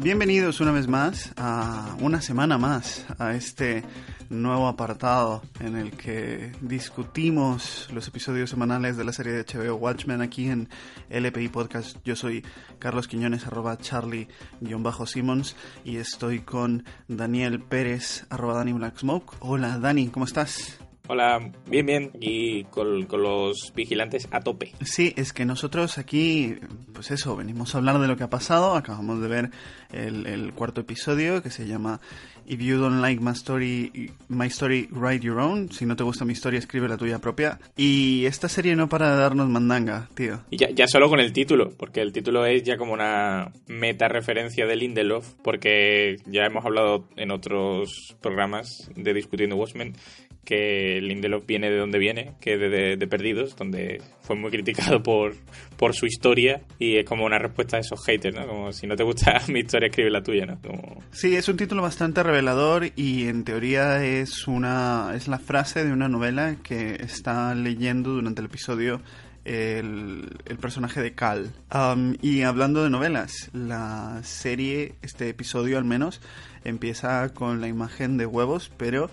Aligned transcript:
Bienvenidos 0.00 0.60
una 0.60 0.72
vez 0.72 0.86
más 0.86 1.32
a 1.36 1.96
una 2.00 2.20
semana 2.20 2.58
más 2.58 3.06
a 3.18 3.32
este 3.32 3.84
nuevo 4.30 4.68
apartado 4.68 5.42
en 5.58 5.76
el 5.76 5.90
que 5.90 6.52
discutimos 6.60 7.88
los 7.92 8.08
episodios 8.08 8.48
semanales 8.48 8.96
de 8.96 9.04
la 9.04 9.12
serie 9.12 9.32
de 9.32 9.44
HBO 9.44 9.74
Watchmen 9.74 10.22
aquí 10.22 10.48
en 10.48 10.68
LPI 11.10 11.48
Podcast. 11.48 11.98
Yo 12.04 12.16
soy 12.16 12.44
Carlos 12.78 13.08
Quiñones, 13.08 13.46
arroba 13.46 13.76
Charlie-Simmons 13.76 15.56
y 15.84 15.96
estoy 15.96 16.40
con 16.40 16.84
Daniel 17.08 17.60
Pérez, 17.60 18.24
arroba 18.30 18.54
Dani 18.54 18.72
Black 18.72 18.98
Smoke. 18.98 19.36
Hola 19.40 19.78
Dani, 19.78 20.08
¿cómo 20.08 20.24
estás? 20.24 20.80
Hola, 21.12 21.50
bien, 21.66 21.86
bien, 21.86 22.10
y 22.20 22.62
con, 22.66 23.08
los 23.10 23.72
vigilantes 23.74 24.28
a 24.30 24.42
tope. 24.42 24.70
Sí, 24.84 25.12
es 25.16 25.32
que 25.32 25.44
nosotros 25.44 25.98
aquí, 25.98 26.54
pues 26.92 27.10
eso, 27.10 27.34
venimos 27.34 27.74
a 27.74 27.78
hablar 27.78 27.98
de 27.98 28.06
lo 28.06 28.16
que 28.16 28.22
ha 28.22 28.30
pasado. 28.30 28.76
Acabamos 28.76 29.20
de 29.20 29.26
ver 29.26 29.50
el, 29.92 30.28
el 30.28 30.52
cuarto 30.52 30.82
episodio 30.82 31.42
que 31.42 31.50
se 31.50 31.66
llama 31.66 32.00
If 32.46 32.60
You 32.60 32.78
Don't 32.78 33.00
Like 33.00 33.20
My 33.20 33.32
Story, 33.32 34.12
My 34.28 34.46
Story, 34.46 34.88
Write 34.92 35.26
Your 35.26 35.40
Own. 35.40 35.72
Si 35.72 35.84
no 35.84 35.96
te 35.96 36.04
gusta 36.04 36.24
mi 36.24 36.32
historia, 36.32 36.60
escribe 36.60 36.88
la 36.88 36.96
tuya 36.96 37.18
propia. 37.18 37.58
Y 37.76 38.24
esta 38.26 38.48
serie 38.48 38.76
no 38.76 38.88
para 38.88 39.10
de 39.10 39.20
darnos 39.20 39.48
mandanga, 39.48 40.08
tío. 40.14 40.44
Y 40.50 40.58
ya, 40.58 40.70
ya 40.70 40.86
solo 40.86 41.08
con 41.08 41.18
el 41.18 41.32
título, 41.32 41.72
porque 41.76 42.02
el 42.02 42.12
título 42.12 42.46
es 42.46 42.62
ya 42.62 42.76
como 42.76 42.92
una 42.92 43.50
meta 43.66 44.06
referencia 44.06 44.64
de 44.64 44.76
Lindelof, 44.76 45.34
porque 45.42 46.18
ya 46.26 46.44
hemos 46.44 46.64
hablado 46.64 47.08
en 47.16 47.32
otros 47.32 48.16
programas 48.20 48.88
de 48.94 49.12
Discutiendo 49.12 49.56
Watchmen 49.56 49.96
que 50.44 51.00
Lindelof 51.00 51.46
viene 51.46 51.70
de 51.70 51.78
donde 51.78 51.98
viene, 51.98 52.32
que 52.40 52.56
de, 52.56 52.96
de, 52.96 53.06
Perdidos, 53.06 53.56
donde 53.56 54.02
fue 54.22 54.36
muy 54.36 54.50
criticado 54.50 55.02
por, 55.02 55.34
su 55.92 56.06
historia 56.06 56.60
y 56.78 56.96
es 56.96 57.04
como 57.04 57.24
una 57.24 57.38
respuesta 57.38 57.76
a 57.76 57.80
esos 57.80 58.04
haters, 58.04 58.36
¿no? 58.36 58.46
Como 58.46 58.72
si 58.72 58.86
no 58.86 58.96
te 58.96 59.02
gusta 59.02 59.40
mi 59.48 59.60
historia, 59.60 59.88
escribe 59.88 60.10
la 60.10 60.22
tuya, 60.22 60.46
¿no? 60.46 60.58
Sí, 61.10 61.36
es 61.36 61.48
un 61.48 61.56
título 61.56 61.82
bastante 61.82 62.22
revelador 62.22 62.90
y 62.96 63.28
en 63.28 63.44
teoría 63.44 64.04
es 64.04 64.46
una 64.46 65.12
es 65.14 65.28
la 65.28 65.38
frase 65.38 65.84
de 65.84 65.92
una 65.92 66.08
novela 66.08 66.56
que 66.62 66.94
está 66.94 67.54
leyendo 67.54 68.10
durante 68.10 68.40
el 68.40 68.46
episodio 68.46 69.00
el, 69.44 70.36
el, 70.44 70.58
personaje 70.58 71.00
de 71.00 71.14
Cal. 71.14 71.52
Um, 71.74 72.14
y 72.20 72.42
hablando 72.42 72.84
de 72.84 72.90
novelas, 72.90 73.50
la 73.52 74.20
serie, 74.22 74.94
este 75.02 75.28
episodio 75.28 75.78
al 75.78 75.84
menos, 75.84 76.20
empieza 76.64 77.28
con 77.30 77.60
la 77.60 77.68
imagen 77.68 78.16
de 78.16 78.26
huevos, 78.26 78.70
pero 78.76 79.10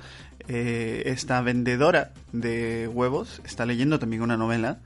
eh, 0.48 1.04
esta 1.06 1.42
vendedora 1.42 2.14
de 2.32 2.88
huevos 2.88 3.42
está 3.46 3.66
leyendo 3.66 4.00
también 4.00 4.22
una 4.22 4.38
novela 4.38 4.80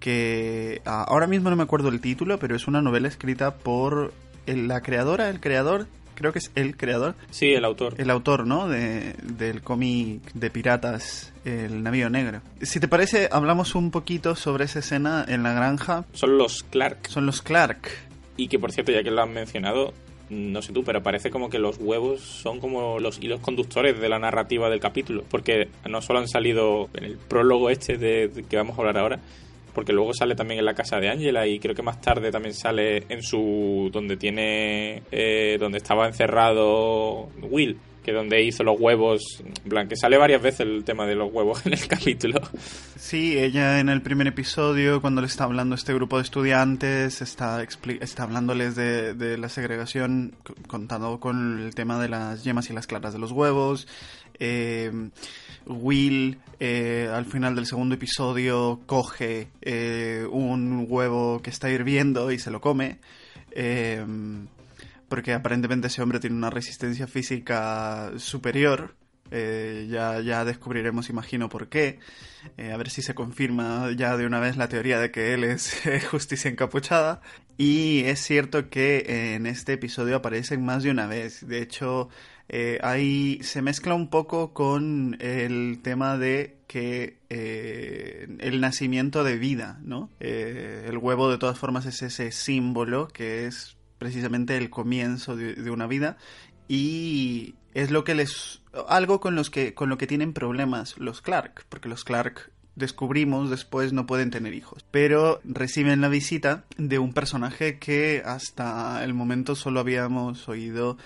que 0.00 0.80
ah, 0.84 1.04
ahora 1.08 1.26
mismo 1.26 1.50
no 1.50 1.56
me 1.56 1.62
acuerdo 1.62 1.88
el 1.88 2.00
título, 2.00 2.38
pero 2.38 2.56
es 2.56 2.68
una 2.68 2.82
novela 2.82 3.08
escrita 3.08 3.56
por 3.56 4.12
la 4.46 4.80
creadora, 4.80 5.28
el 5.28 5.40
creador, 5.40 5.88
creo 6.14 6.32
que 6.32 6.38
es 6.38 6.50
el 6.54 6.76
creador. 6.76 7.14
Sí, 7.30 7.52
el 7.52 7.64
autor. 7.64 7.94
El 7.98 8.10
autor, 8.10 8.46
¿no? 8.46 8.68
De, 8.68 9.14
del 9.22 9.62
cómic 9.62 10.32
de 10.32 10.50
piratas, 10.50 11.32
El 11.44 11.82
Navío 11.82 12.10
Negro. 12.10 12.40
Si 12.62 12.80
te 12.80 12.88
parece, 12.88 13.28
hablamos 13.30 13.74
un 13.74 13.90
poquito 13.90 14.34
sobre 14.34 14.64
esa 14.64 14.78
escena 14.78 15.24
en 15.28 15.42
la 15.42 15.52
granja. 15.52 16.04
Son 16.12 16.38
los 16.38 16.64
Clark. 16.64 17.08
Son 17.08 17.26
los 17.26 17.42
Clark. 17.42 17.88
Y 18.36 18.48
que 18.48 18.58
por 18.58 18.72
cierto, 18.72 18.92
ya 18.92 19.02
que 19.02 19.10
lo 19.10 19.22
han 19.22 19.32
mencionado, 19.32 19.92
no 20.30 20.62
sé 20.62 20.72
tú, 20.72 20.84
pero 20.84 21.02
parece 21.02 21.30
como 21.30 21.48
que 21.48 21.58
los 21.58 21.78
huevos 21.78 22.20
son 22.20 22.60
como 22.60 22.98
los 22.98 23.22
hilos 23.22 23.40
conductores 23.40 23.98
de 23.98 24.08
la 24.08 24.18
narrativa 24.18 24.68
del 24.68 24.80
capítulo, 24.80 25.24
porque 25.30 25.68
no 25.88 26.02
solo 26.02 26.18
han 26.18 26.28
salido 26.28 26.88
en 26.94 27.04
el 27.04 27.16
prólogo 27.16 27.70
este 27.70 27.96
de, 27.96 28.44
que 28.48 28.56
vamos 28.56 28.76
a 28.76 28.80
hablar 28.80 28.98
ahora, 28.98 29.20
porque 29.74 29.92
luego 29.92 30.12
sale 30.12 30.34
también 30.34 30.58
en 30.58 30.64
la 30.64 30.74
casa 30.74 30.98
de 30.98 31.08
Angela 31.08 31.46
y 31.46 31.58
creo 31.58 31.74
que 31.74 31.82
más 31.82 32.00
tarde 32.00 32.30
también 32.30 32.54
sale 32.54 33.04
en 33.08 33.22
su 33.22 33.90
donde 33.92 34.16
tiene 34.16 35.02
eh, 35.12 35.56
donde 35.58 35.78
estaba 35.78 36.06
encerrado 36.06 37.28
Will 37.42 37.78
que 38.08 38.14
donde 38.14 38.42
hizo 38.42 38.64
los 38.64 38.80
huevos, 38.80 39.42
en 39.44 39.68
plan, 39.68 39.86
que 39.86 39.94
sale 39.94 40.16
varias 40.16 40.40
veces 40.40 40.60
el 40.60 40.82
tema 40.82 41.06
de 41.06 41.14
los 41.14 41.30
huevos 41.30 41.60
en 41.66 41.74
el 41.74 41.86
capítulo. 41.86 42.40
Sí, 42.96 43.38
ella 43.38 43.80
en 43.80 43.90
el 43.90 44.00
primer 44.00 44.26
episodio, 44.26 45.02
cuando 45.02 45.20
le 45.20 45.26
está 45.26 45.44
hablando 45.44 45.74
a 45.74 45.76
este 45.76 45.92
grupo 45.92 46.16
de 46.16 46.22
estudiantes, 46.22 47.20
está, 47.20 47.62
está 47.62 48.22
hablándoles 48.22 48.76
de, 48.76 49.36
la 49.36 49.50
segregación, 49.50 50.34
contando 50.66 51.20
con 51.20 51.60
el 51.60 51.74
tema 51.74 52.00
de 52.00 52.08
las 52.08 52.44
yemas 52.44 52.70
y 52.70 52.72
las 52.72 52.86
claras 52.86 53.12
de 53.12 53.18
los 53.18 53.30
huevos. 53.30 53.86
Eh, 54.40 54.90
Will 55.66 56.38
eh, 56.60 57.10
al 57.12 57.26
final 57.26 57.56
del 57.56 57.66
segundo 57.66 57.94
episodio 57.96 58.80
coge 58.86 59.48
eh, 59.60 60.26
un 60.30 60.86
huevo 60.88 61.42
que 61.42 61.50
está 61.50 61.68
hirviendo 61.68 62.32
y 62.32 62.38
se 62.38 62.50
lo 62.50 62.62
come 62.62 63.00
porque 65.08 65.32
aparentemente 65.32 65.88
ese 65.88 66.02
hombre 66.02 66.20
tiene 66.20 66.36
una 66.36 66.50
resistencia 66.50 67.06
física 67.06 68.12
superior. 68.16 68.94
Eh, 69.30 69.86
ya, 69.90 70.20
ya 70.20 70.44
descubriremos, 70.44 71.10
imagino, 71.10 71.48
por 71.48 71.68
qué. 71.68 71.98
Eh, 72.56 72.72
a 72.72 72.76
ver 72.76 72.88
si 72.90 73.02
se 73.02 73.14
confirma 73.14 73.90
ya 73.96 74.16
de 74.16 74.26
una 74.26 74.40
vez 74.40 74.56
la 74.56 74.68
teoría 74.68 74.98
de 74.98 75.10
que 75.10 75.34
él 75.34 75.44
es 75.44 75.76
justicia 76.10 76.50
encapuchada. 76.50 77.20
Y 77.56 78.04
es 78.04 78.20
cierto 78.20 78.70
que 78.70 79.34
en 79.34 79.46
este 79.46 79.74
episodio 79.74 80.16
aparecen 80.16 80.64
más 80.64 80.82
de 80.82 80.90
una 80.90 81.06
vez. 81.06 81.46
De 81.46 81.60
hecho, 81.60 82.08
eh, 82.48 82.78
ahí 82.82 83.40
se 83.42 83.62
mezcla 83.62 83.94
un 83.94 84.08
poco 84.08 84.54
con 84.54 85.16
el 85.20 85.80
tema 85.82 86.16
de 86.16 86.58
que 86.66 87.18
el 87.30 88.60
nacimiento 88.60 89.24
de 89.24 89.36
vida, 89.38 89.80
¿no? 89.82 90.10
el 90.20 90.98
huevo 90.98 91.30
de 91.30 91.38
todas 91.38 91.58
formas 91.58 91.86
es 91.86 92.02
ese 92.02 92.30
símbolo 92.30 93.08
que 93.08 93.46
es 93.46 93.77
precisamente 93.98 94.56
el 94.56 94.70
comienzo 94.70 95.36
de, 95.36 95.70
una 95.70 95.86
vida 95.86 96.16
y 96.68 97.54
es 97.74 97.90
lo 97.90 98.04
que 98.04 98.14
les 98.14 98.62
algo 98.88 99.20
con 99.20 99.34
los 99.34 99.50
que 99.50 99.74
con 99.74 99.88
lo 99.88 99.98
que 99.98 100.06
tienen 100.06 100.32
problemas 100.32 100.96
los 100.98 101.20
Clark 101.20 101.64
porque 101.68 101.88
los 101.88 102.04
Clark 102.04 102.50
descubrimos 102.76 103.50
después 103.50 103.92
no 103.92 104.06
pueden 104.06 104.30
tener 104.30 104.54
hijos 104.54 104.84
pero 104.90 105.40
reciben 105.44 106.00
la 106.00 106.08
visita 106.08 106.64
de 106.76 106.98
un 106.98 107.12
personaje 107.12 107.78
que 107.78 108.22
hasta 108.24 109.02
el 109.04 109.14
momento 109.14 109.54
solo 109.56 109.80
habíamos 109.80 110.48
oído 110.48 110.96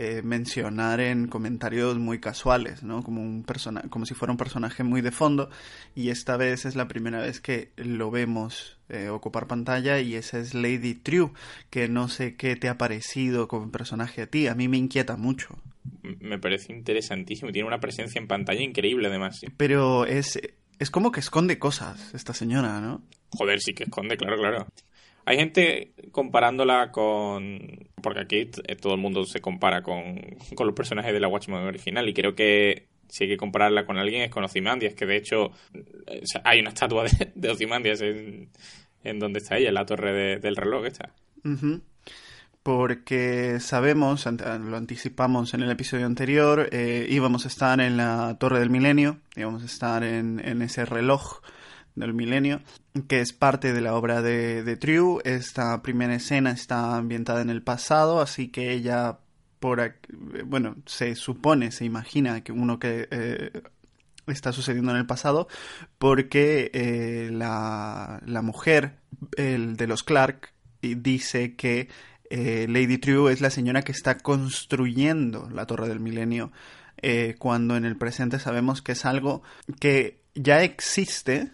eh, 0.00 0.22
mencionar 0.22 1.00
en 1.00 1.26
comentarios 1.26 1.98
muy 1.98 2.20
casuales, 2.20 2.84
¿no? 2.84 3.02
Como, 3.02 3.20
un 3.20 3.42
persona 3.42 3.82
como 3.90 4.06
si 4.06 4.14
fuera 4.14 4.30
un 4.30 4.38
personaje 4.38 4.84
muy 4.84 5.00
de 5.00 5.10
fondo. 5.10 5.50
Y 5.96 6.10
esta 6.10 6.36
vez 6.36 6.66
es 6.66 6.76
la 6.76 6.86
primera 6.86 7.20
vez 7.20 7.40
que 7.40 7.72
lo 7.74 8.12
vemos 8.12 8.78
eh, 8.88 9.08
ocupar 9.08 9.48
pantalla 9.48 9.98
y 9.98 10.14
esa 10.14 10.38
es 10.38 10.54
Lady 10.54 10.94
True, 10.94 11.32
que 11.68 11.88
no 11.88 12.08
sé 12.08 12.36
qué 12.36 12.54
te 12.54 12.68
ha 12.68 12.78
parecido 12.78 13.48
como 13.48 13.72
personaje 13.72 14.22
a 14.22 14.26
ti. 14.28 14.46
A 14.46 14.54
mí 14.54 14.68
me 14.68 14.76
inquieta 14.76 15.16
mucho. 15.16 15.58
Me 16.02 16.38
parece 16.38 16.72
interesantísimo. 16.72 17.50
Tiene 17.50 17.66
una 17.66 17.80
presencia 17.80 18.20
en 18.20 18.28
pantalla 18.28 18.62
increíble, 18.62 19.08
además. 19.08 19.40
Pero 19.56 20.06
es, 20.06 20.38
es 20.78 20.90
como 20.90 21.10
que 21.10 21.18
esconde 21.18 21.58
cosas, 21.58 22.14
esta 22.14 22.34
señora, 22.34 22.80
¿no? 22.80 23.02
Joder, 23.30 23.60
sí 23.60 23.74
que 23.74 23.82
esconde, 23.82 24.16
claro, 24.16 24.36
claro. 24.38 24.68
Hay 25.28 25.36
gente 25.36 25.92
comparándola 26.10 26.90
con... 26.90 27.58
Porque 28.02 28.20
aquí 28.20 28.50
eh, 28.66 28.76
todo 28.76 28.94
el 28.94 29.00
mundo 29.00 29.26
se 29.26 29.42
compara 29.42 29.82
con, 29.82 30.18
los 30.58 30.74
personajes 30.74 31.12
de 31.12 31.20
la 31.20 31.28
Watchmen 31.28 31.64
original 31.64 32.08
y 32.08 32.14
creo 32.14 32.34
que 32.34 32.86
si 33.08 33.24
hay 33.24 33.30
que 33.30 33.36
compararla 33.36 33.84
con 33.84 33.98
alguien 33.98 34.22
es 34.22 34.30
con 34.30 34.44
Ozymandias, 34.44 34.94
que 34.94 35.04
de 35.04 35.16
hecho 35.18 35.50
eh, 36.06 36.22
hay 36.44 36.60
una 36.60 36.70
estatua 36.70 37.04
de, 37.04 37.30
de 37.34 37.50
Ozymandias 37.50 38.00
en, 38.00 38.48
en 39.04 39.18
donde 39.18 39.40
está 39.40 39.58
ella, 39.58 39.68
en 39.68 39.74
la 39.74 39.84
torre 39.84 40.38
del 40.38 40.56
reloj 40.56 40.86
esta. 40.86 41.12
Porque 42.62 43.60
sabemos, 43.60 44.24
lo 44.24 44.76
anticipamos 44.78 45.52
en 45.52 45.62
el 45.62 45.70
episodio 45.70 46.06
anterior, 46.06 46.70
eh, 46.72 47.06
íbamos 47.10 47.44
a 47.44 47.48
estar 47.48 47.82
en 47.82 47.98
la 47.98 48.38
torre 48.40 48.60
del 48.60 48.70
milenio, 48.70 49.18
íbamos 49.36 49.62
a 49.62 49.66
estar 49.66 50.04
en, 50.04 50.40
en 50.42 50.62
ese 50.62 50.86
reloj 50.86 51.42
del 51.98 52.14
milenio, 52.14 52.60
que 53.08 53.20
es 53.20 53.32
parte 53.32 53.72
de 53.72 53.80
la 53.80 53.94
obra 53.94 54.22
de, 54.22 54.62
de 54.62 54.76
True. 54.76 55.20
Esta 55.24 55.82
primera 55.82 56.14
escena 56.14 56.50
está 56.50 56.96
ambientada 56.96 57.42
en 57.42 57.50
el 57.50 57.62
pasado, 57.62 58.20
así 58.20 58.48
que 58.48 58.72
ella, 58.72 59.18
por 59.60 59.94
bueno, 60.46 60.76
se 60.86 61.14
supone, 61.14 61.72
se 61.72 61.84
imagina 61.84 62.42
que 62.42 62.52
uno 62.52 62.78
que 62.78 63.08
eh, 63.10 63.62
está 64.26 64.52
sucediendo 64.52 64.92
en 64.92 64.98
el 64.98 65.06
pasado, 65.06 65.48
porque 65.98 66.70
eh, 66.72 67.30
la, 67.32 68.20
la, 68.26 68.42
mujer 68.42 68.98
el 69.36 69.76
de 69.76 69.86
los 69.86 70.02
Clark 70.02 70.52
dice 70.80 71.54
que 71.56 71.88
eh, 72.30 72.66
Lady 72.68 72.98
True 72.98 73.32
es 73.32 73.40
la 73.40 73.50
señora 73.50 73.82
que 73.82 73.92
está 73.92 74.18
construyendo 74.18 75.48
la 75.50 75.66
Torre 75.66 75.88
del 75.88 76.00
Milenio. 76.00 76.52
cuando 77.38 77.76
en 77.76 77.84
el 77.84 77.96
presente 77.96 78.38
sabemos 78.38 78.82
que 78.82 78.92
es 78.92 79.04
algo 79.04 79.42
que 79.80 80.20
ya 80.34 80.62
existe, 80.62 81.50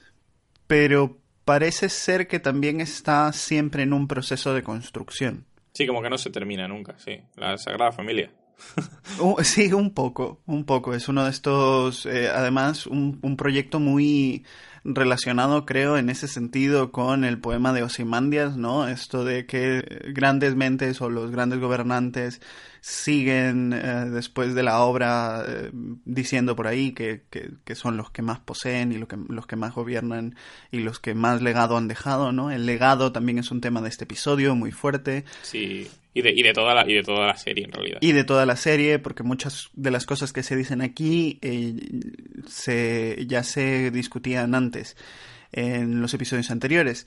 pero 0.66 1.18
parece 1.44 1.88
ser 1.88 2.26
que 2.26 2.40
también 2.40 2.80
está 2.80 3.32
siempre 3.32 3.82
en 3.82 3.92
un 3.92 4.08
proceso 4.08 4.54
de 4.54 4.62
construcción. 4.62 5.46
Sí, 5.72 5.86
como 5.86 6.02
que 6.02 6.10
no 6.10 6.18
se 6.18 6.30
termina 6.30 6.68
nunca, 6.68 6.98
sí. 6.98 7.20
La 7.36 7.58
Sagrada 7.58 7.92
Familia. 7.92 8.30
sí, 9.42 9.72
un 9.72 9.92
poco, 9.92 10.40
un 10.46 10.64
poco. 10.64 10.94
Es 10.94 11.08
uno 11.08 11.24
de 11.24 11.30
estos, 11.30 12.06
eh, 12.06 12.28
además, 12.28 12.86
un, 12.86 13.18
un, 13.22 13.36
proyecto 13.36 13.80
muy 13.80 14.44
relacionado, 14.84 15.64
creo, 15.64 15.96
en 15.96 16.10
ese 16.10 16.28
sentido 16.28 16.92
con 16.92 17.24
el 17.24 17.40
poema 17.40 17.72
de 17.72 17.82
Osimandias, 17.82 18.56
¿no? 18.56 18.86
Esto 18.86 19.24
de 19.24 19.46
que 19.46 19.82
grandes 20.12 20.54
mentes 20.56 21.00
o 21.00 21.08
los 21.08 21.30
grandes 21.30 21.58
gobernantes 21.58 22.40
siguen 22.80 23.72
eh, 23.72 24.10
después 24.10 24.54
de 24.54 24.62
la 24.62 24.80
obra 24.80 25.42
eh, 25.46 25.70
diciendo 26.04 26.54
por 26.54 26.66
ahí 26.66 26.92
que, 26.92 27.24
que, 27.30 27.74
son 27.74 27.96
los 27.96 28.10
que 28.10 28.20
más 28.20 28.40
poseen 28.40 28.92
y 28.92 28.98
lo 28.98 29.08
que, 29.08 29.16
los 29.28 29.46
que 29.46 29.56
más 29.56 29.74
gobiernan 29.74 30.36
y 30.70 30.80
los 30.80 31.00
que 31.00 31.14
más 31.14 31.40
legado 31.40 31.78
han 31.78 31.88
dejado, 31.88 32.32
¿no? 32.32 32.50
El 32.50 32.66
legado 32.66 33.10
también 33.10 33.38
es 33.38 33.50
un 33.50 33.62
tema 33.62 33.80
de 33.80 33.88
este 33.88 34.04
episodio 34.04 34.54
muy 34.54 34.70
fuerte. 34.70 35.24
Sí, 35.40 35.88
y 36.14 36.22
de, 36.22 36.30
y 36.30 36.42
de, 36.42 36.52
toda, 36.52 36.74
la, 36.74 36.90
y 36.90 36.94
de 36.94 37.02
toda 37.02 37.26
la 37.26 37.36
serie 37.36 37.64
en 37.64 37.72
realidad. 37.72 37.98
Y 38.00 38.12
de 38.12 38.24
toda 38.24 38.46
la 38.46 38.56
serie, 38.56 38.98
porque 39.00 39.24
muchas 39.24 39.70
de 39.74 39.90
las 39.90 40.06
cosas 40.06 40.32
que 40.32 40.42
se 40.42 40.56
dicen 40.56 40.80
aquí 40.80 41.38
eh, 41.42 41.74
se, 42.46 43.24
ya 43.26 43.42
se 43.42 43.90
discutían 43.90 44.54
antes 44.54 44.96
en 45.52 46.00
los 46.00 46.14
episodios 46.14 46.50
anteriores 46.50 47.06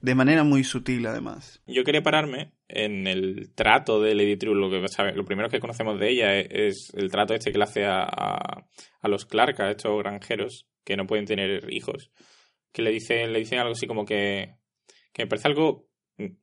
de 0.00 0.14
manera 0.14 0.44
muy 0.44 0.64
sutil 0.64 1.06
además. 1.06 1.60
Yo 1.66 1.82
quería 1.84 2.02
pararme 2.02 2.52
en 2.68 3.06
el 3.06 3.52
trato 3.54 4.00
de 4.00 4.14
Lady 4.14 4.36
True. 4.36 4.54
Lo, 4.54 4.70
que, 4.70 4.80
lo 5.14 5.24
primero 5.24 5.48
que 5.48 5.60
conocemos 5.60 5.98
de 5.98 6.10
ella 6.10 6.38
es, 6.38 6.92
el 6.94 7.10
trato 7.10 7.34
este 7.34 7.50
que 7.50 7.58
le 7.58 7.64
hace 7.64 7.84
a, 7.84 8.04
a, 8.04 9.08
los 9.08 9.26
Clark, 9.26 9.60
a 9.60 9.70
estos 9.70 9.98
granjeros 9.98 10.68
que 10.84 10.96
no 10.96 11.06
pueden 11.06 11.26
tener 11.26 11.72
hijos. 11.72 12.10
Que 12.72 12.82
le 12.82 12.90
dicen, 12.90 13.32
le 13.32 13.40
dicen 13.40 13.58
algo 13.58 13.72
así 13.72 13.86
como 13.86 14.04
que, 14.04 14.54
que 15.12 15.24
me 15.24 15.28
parece 15.28 15.48
algo 15.48 15.87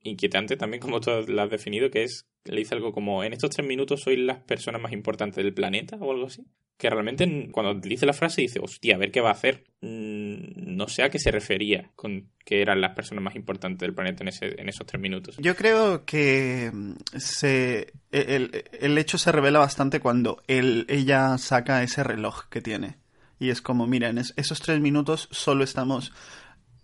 inquietante 0.03 0.55
también, 0.57 0.81
como 0.81 1.01
tú 1.01 1.11
lo 1.27 1.41
has 1.41 1.49
definido, 1.49 1.89
que 1.89 2.03
es, 2.03 2.27
le 2.45 2.57
dice 2.57 2.75
algo 2.75 2.93
como, 2.93 3.23
en 3.23 3.33
estos 3.33 3.49
tres 3.49 3.67
minutos 3.67 4.01
soy 4.01 4.17
las 4.17 4.39
personas 4.39 4.81
más 4.81 4.93
importantes 4.93 5.43
del 5.43 5.53
planeta 5.53 5.97
o 5.97 6.11
algo 6.11 6.27
así. 6.27 6.45
Que 6.77 6.89
realmente 6.89 7.49
cuando 7.51 7.73
dice 7.75 8.05
la 8.05 8.13
frase 8.13 8.41
dice, 8.41 8.59
hostia, 8.61 8.95
a 8.95 8.97
ver 8.97 9.11
qué 9.11 9.21
va 9.21 9.29
a 9.29 9.33
hacer. 9.33 9.63
Mm, 9.81 10.75
no 10.75 10.87
sé 10.89 11.03
a 11.03 11.09
qué 11.09 11.19
se 11.19 11.31
refería 11.31 11.91
con 11.95 12.31
que 12.43 12.61
eran 12.61 12.81
las 12.81 12.93
personas 12.93 13.23
más 13.23 13.35
importantes 13.35 13.79
del 13.79 13.95
planeta 13.95 14.23
en, 14.23 14.27
ese, 14.27 14.59
en 14.59 14.67
esos 14.67 14.85
tres 14.85 15.01
minutos. 15.01 15.37
Yo 15.37 15.55
creo 15.55 16.05
que 16.05 16.69
mm, 16.73 16.93
se, 17.17 17.93
el, 18.11 18.63
el 18.79 18.97
hecho 18.97 19.17
se 19.17 19.31
revela 19.31 19.59
bastante 19.59 20.01
cuando 20.01 20.43
él, 20.47 20.85
ella 20.89 21.37
saca 21.37 21.81
ese 21.83 22.03
reloj 22.03 22.49
que 22.49 22.61
tiene. 22.61 22.97
Y 23.39 23.49
es 23.49 23.61
como, 23.61 23.87
mira, 23.87 24.09
en 24.09 24.17
esos 24.17 24.61
tres 24.61 24.79
minutos 24.79 25.27
solo 25.31 25.63
estamos 25.63 26.13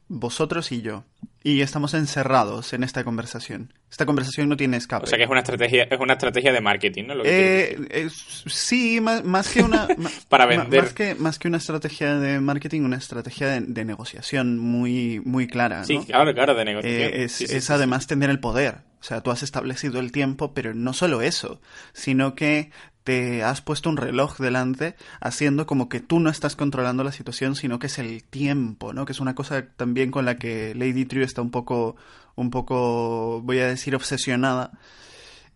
vosotros 0.08 0.72
y 0.72 0.82
yo. 0.82 1.06
Y 1.44 1.62
estamos 1.62 1.96
encerrados 1.96 2.74
en 2.74 2.84
esta 2.84 3.04
conversación. 3.04 3.74
Esta 3.90 4.06
conversación 4.06 4.48
no 4.48 4.58
tiene 4.58 4.78
escape. 4.78 5.06
O 5.06 5.08
sea 5.08 5.18
que 5.18 5.24
es 5.24 5.30
una 5.30 5.40
estrategia, 5.40 5.84
es 5.90 6.00
una 6.00 6.14
estrategia 6.14 6.54
de 6.54 6.62
marketing, 6.62 7.06
¿no? 7.06 7.16
Eh, 7.26 8.08
sí, 8.46 9.02
más, 9.02 9.50
que 9.50 9.64
una... 9.64 9.88
Para 10.30 10.46
vender. 10.46 10.84
Más 10.84 10.94
que, 10.94 11.16
más 11.16 11.40
que 11.40 11.48
una 11.48 11.58
estrategia 11.58 12.16
de 12.16 12.40
marketing, 12.40 12.82
una 12.82 12.98
estrategia 12.98 13.60
de, 13.60 13.86
negociación 13.86 14.60
muy, 14.60 15.20
muy 15.26 15.48
clara. 15.48 15.84
Sí, 15.84 15.98
claro, 16.06 16.32
claro, 16.34 16.54
de 16.54 16.64
negociación. 16.64 17.12
Eh, 17.12 17.24
es, 17.24 17.70
además 17.72 18.06
tener 18.06 18.30
el 18.30 18.40
poder. 18.40 18.84
O 19.00 19.04
sea, 19.04 19.22
tú 19.22 19.32
has 19.32 19.42
establecido 19.42 20.00
el 20.00 20.12
tiempo, 20.12 20.54
pero 20.54 20.76
no 20.76 20.94
solo 20.94 21.24
eso, 21.24 21.60
sino 21.92 22.36
que 22.36 22.70
te 23.04 23.44
has 23.44 23.62
puesto 23.62 23.90
un 23.90 23.98
reloj 23.98 24.38
delante 24.38 24.96
haciendo 25.20 25.66
como 25.66 25.90
que 25.90 26.00
tú 26.00 26.20
no 26.20 26.30
estás 26.30 26.56
controlando 26.56 27.04
la 27.04 27.12
situación, 27.12 27.56
sino 27.56 27.80
que 27.80 27.88
es 27.88 28.00
el 28.00 28.24
tiempo, 28.24 28.94
¿no? 28.94 29.06
Que 29.06 29.12
es 29.12 29.20
una 29.20 29.36
cosa 29.36 29.68
también 29.76 30.12
con 30.12 30.26
la 30.26 30.38
que 30.38 30.76
Lady 30.76 31.06
True 31.06 31.24
está 31.24 31.42
un 31.42 31.52
poco, 31.52 31.96
un 32.36 32.50
poco, 32.50 33.42
voy 33.42 33.60
a 33.60 33.68
decir, 33.68 33.96
obsesionada. 33.96 34.72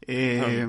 Eh, 0.07 0.67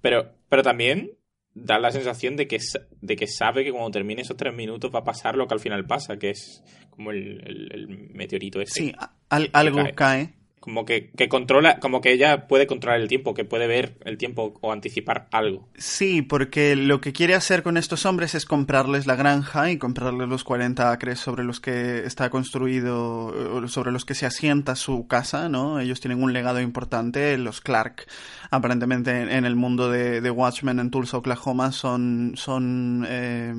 pero, 0.00 0.30
pero 0.48 0.62
también 0.62 1.10
da 1.54 1.78
la 1.78 1.92
sensación 1.92 2.36
de 2.36 2.48
que, 2.48 2.58
de 3.00 3.16
que 3.16 3.26
sabe 3.26 3.64
que 3.64 3.70
cuando 3.70 3.90
termine 3.90 4.22
esos 4.22 4.36
tres 4.36 4.54
minutos 4.54 4.90
va 4.94 5.00
a 5.00 5.04
pasar 5.04 5.36
lo 5.36 5.46
que 5.46 5.54
al 5.54 5.60
final 5.60 5.86
pasa, 5.86 6.18
que 6.18 6.30
es 6.30 6.62
como 6.90 7.10
el, 7.10 8.10
meteorito 8.12 8.60
ese. 8.60 8.74
Sí, 8.74 8.94
algo 9.28 9.82
cae 9.94 10.34
como 10.64 10.86
que, 10.86 11.10
que, 11.10 11.28
controla, 11.28 11.78
como 11.78 12.00
que 12.00 12.10
ella 12.10 12.48
puede 12.48 12.66
controlar 12.66 12.98
el 12.98 13.06
tiempo, 13.06 13.34
que 13.34 13.44
puede 13.44 13.66
ver 13.66 13.98
el 14.06 14.16
tiempo 14.16 14.54
o 14.62 14.72
anticipar 14.72 15.28
algo. 15.30 15.68
Sí, 15.76 16.22
porque 16.22 16.74
lo 16.74 17.02
que 17.02 17.12
quiere 17.12 17.34
hacer 17.34 17.62
con 17.62 17.76
estos 17.76 18.06
hombres 18.06 18.34
es 18.34 18.46
comprarles 18.46 19.06
la 19.06 19.14
granja 19.14 19.70
y 19.70 19.76
comprarles 19.76 20.26
los 20.26 20.42
40 20.42 20.90
acres 20.90 21.20
sobre 21.20 21.44
los 21.44 21.60
que 21.60 22.06
está 22.06 22.30
construido, 22.30 23.68
sobre 23.68 23.92
los 23.92 24.06
que 24.06 24.14
se 24.14 24.24
asienta 24.24 24.74
su 24.74 25.06
casa, 25.06 25.50
¿no? 25.50 25.80
Ellos 25.80 26.00
tienen 26.00 26.22
un 26.22 26.32
legado 26.32 26.62
importante, 26.62 27.36
los 27.36 27.60
Clark, 27.60 28.06
aparentemente 28.50 29.10
en 29.20 29.44
el 29.44 29.56
mundo 29.56 29.90
de, 29.90 30.30
Watchmen 30.30 30.78
en 30.78 30.90
Tulsa, 30.90 31.18
Oklahoma, 31.18 31.72
son, 31.72 32.32
son 32.36 33.04
eh, 33.06 33.52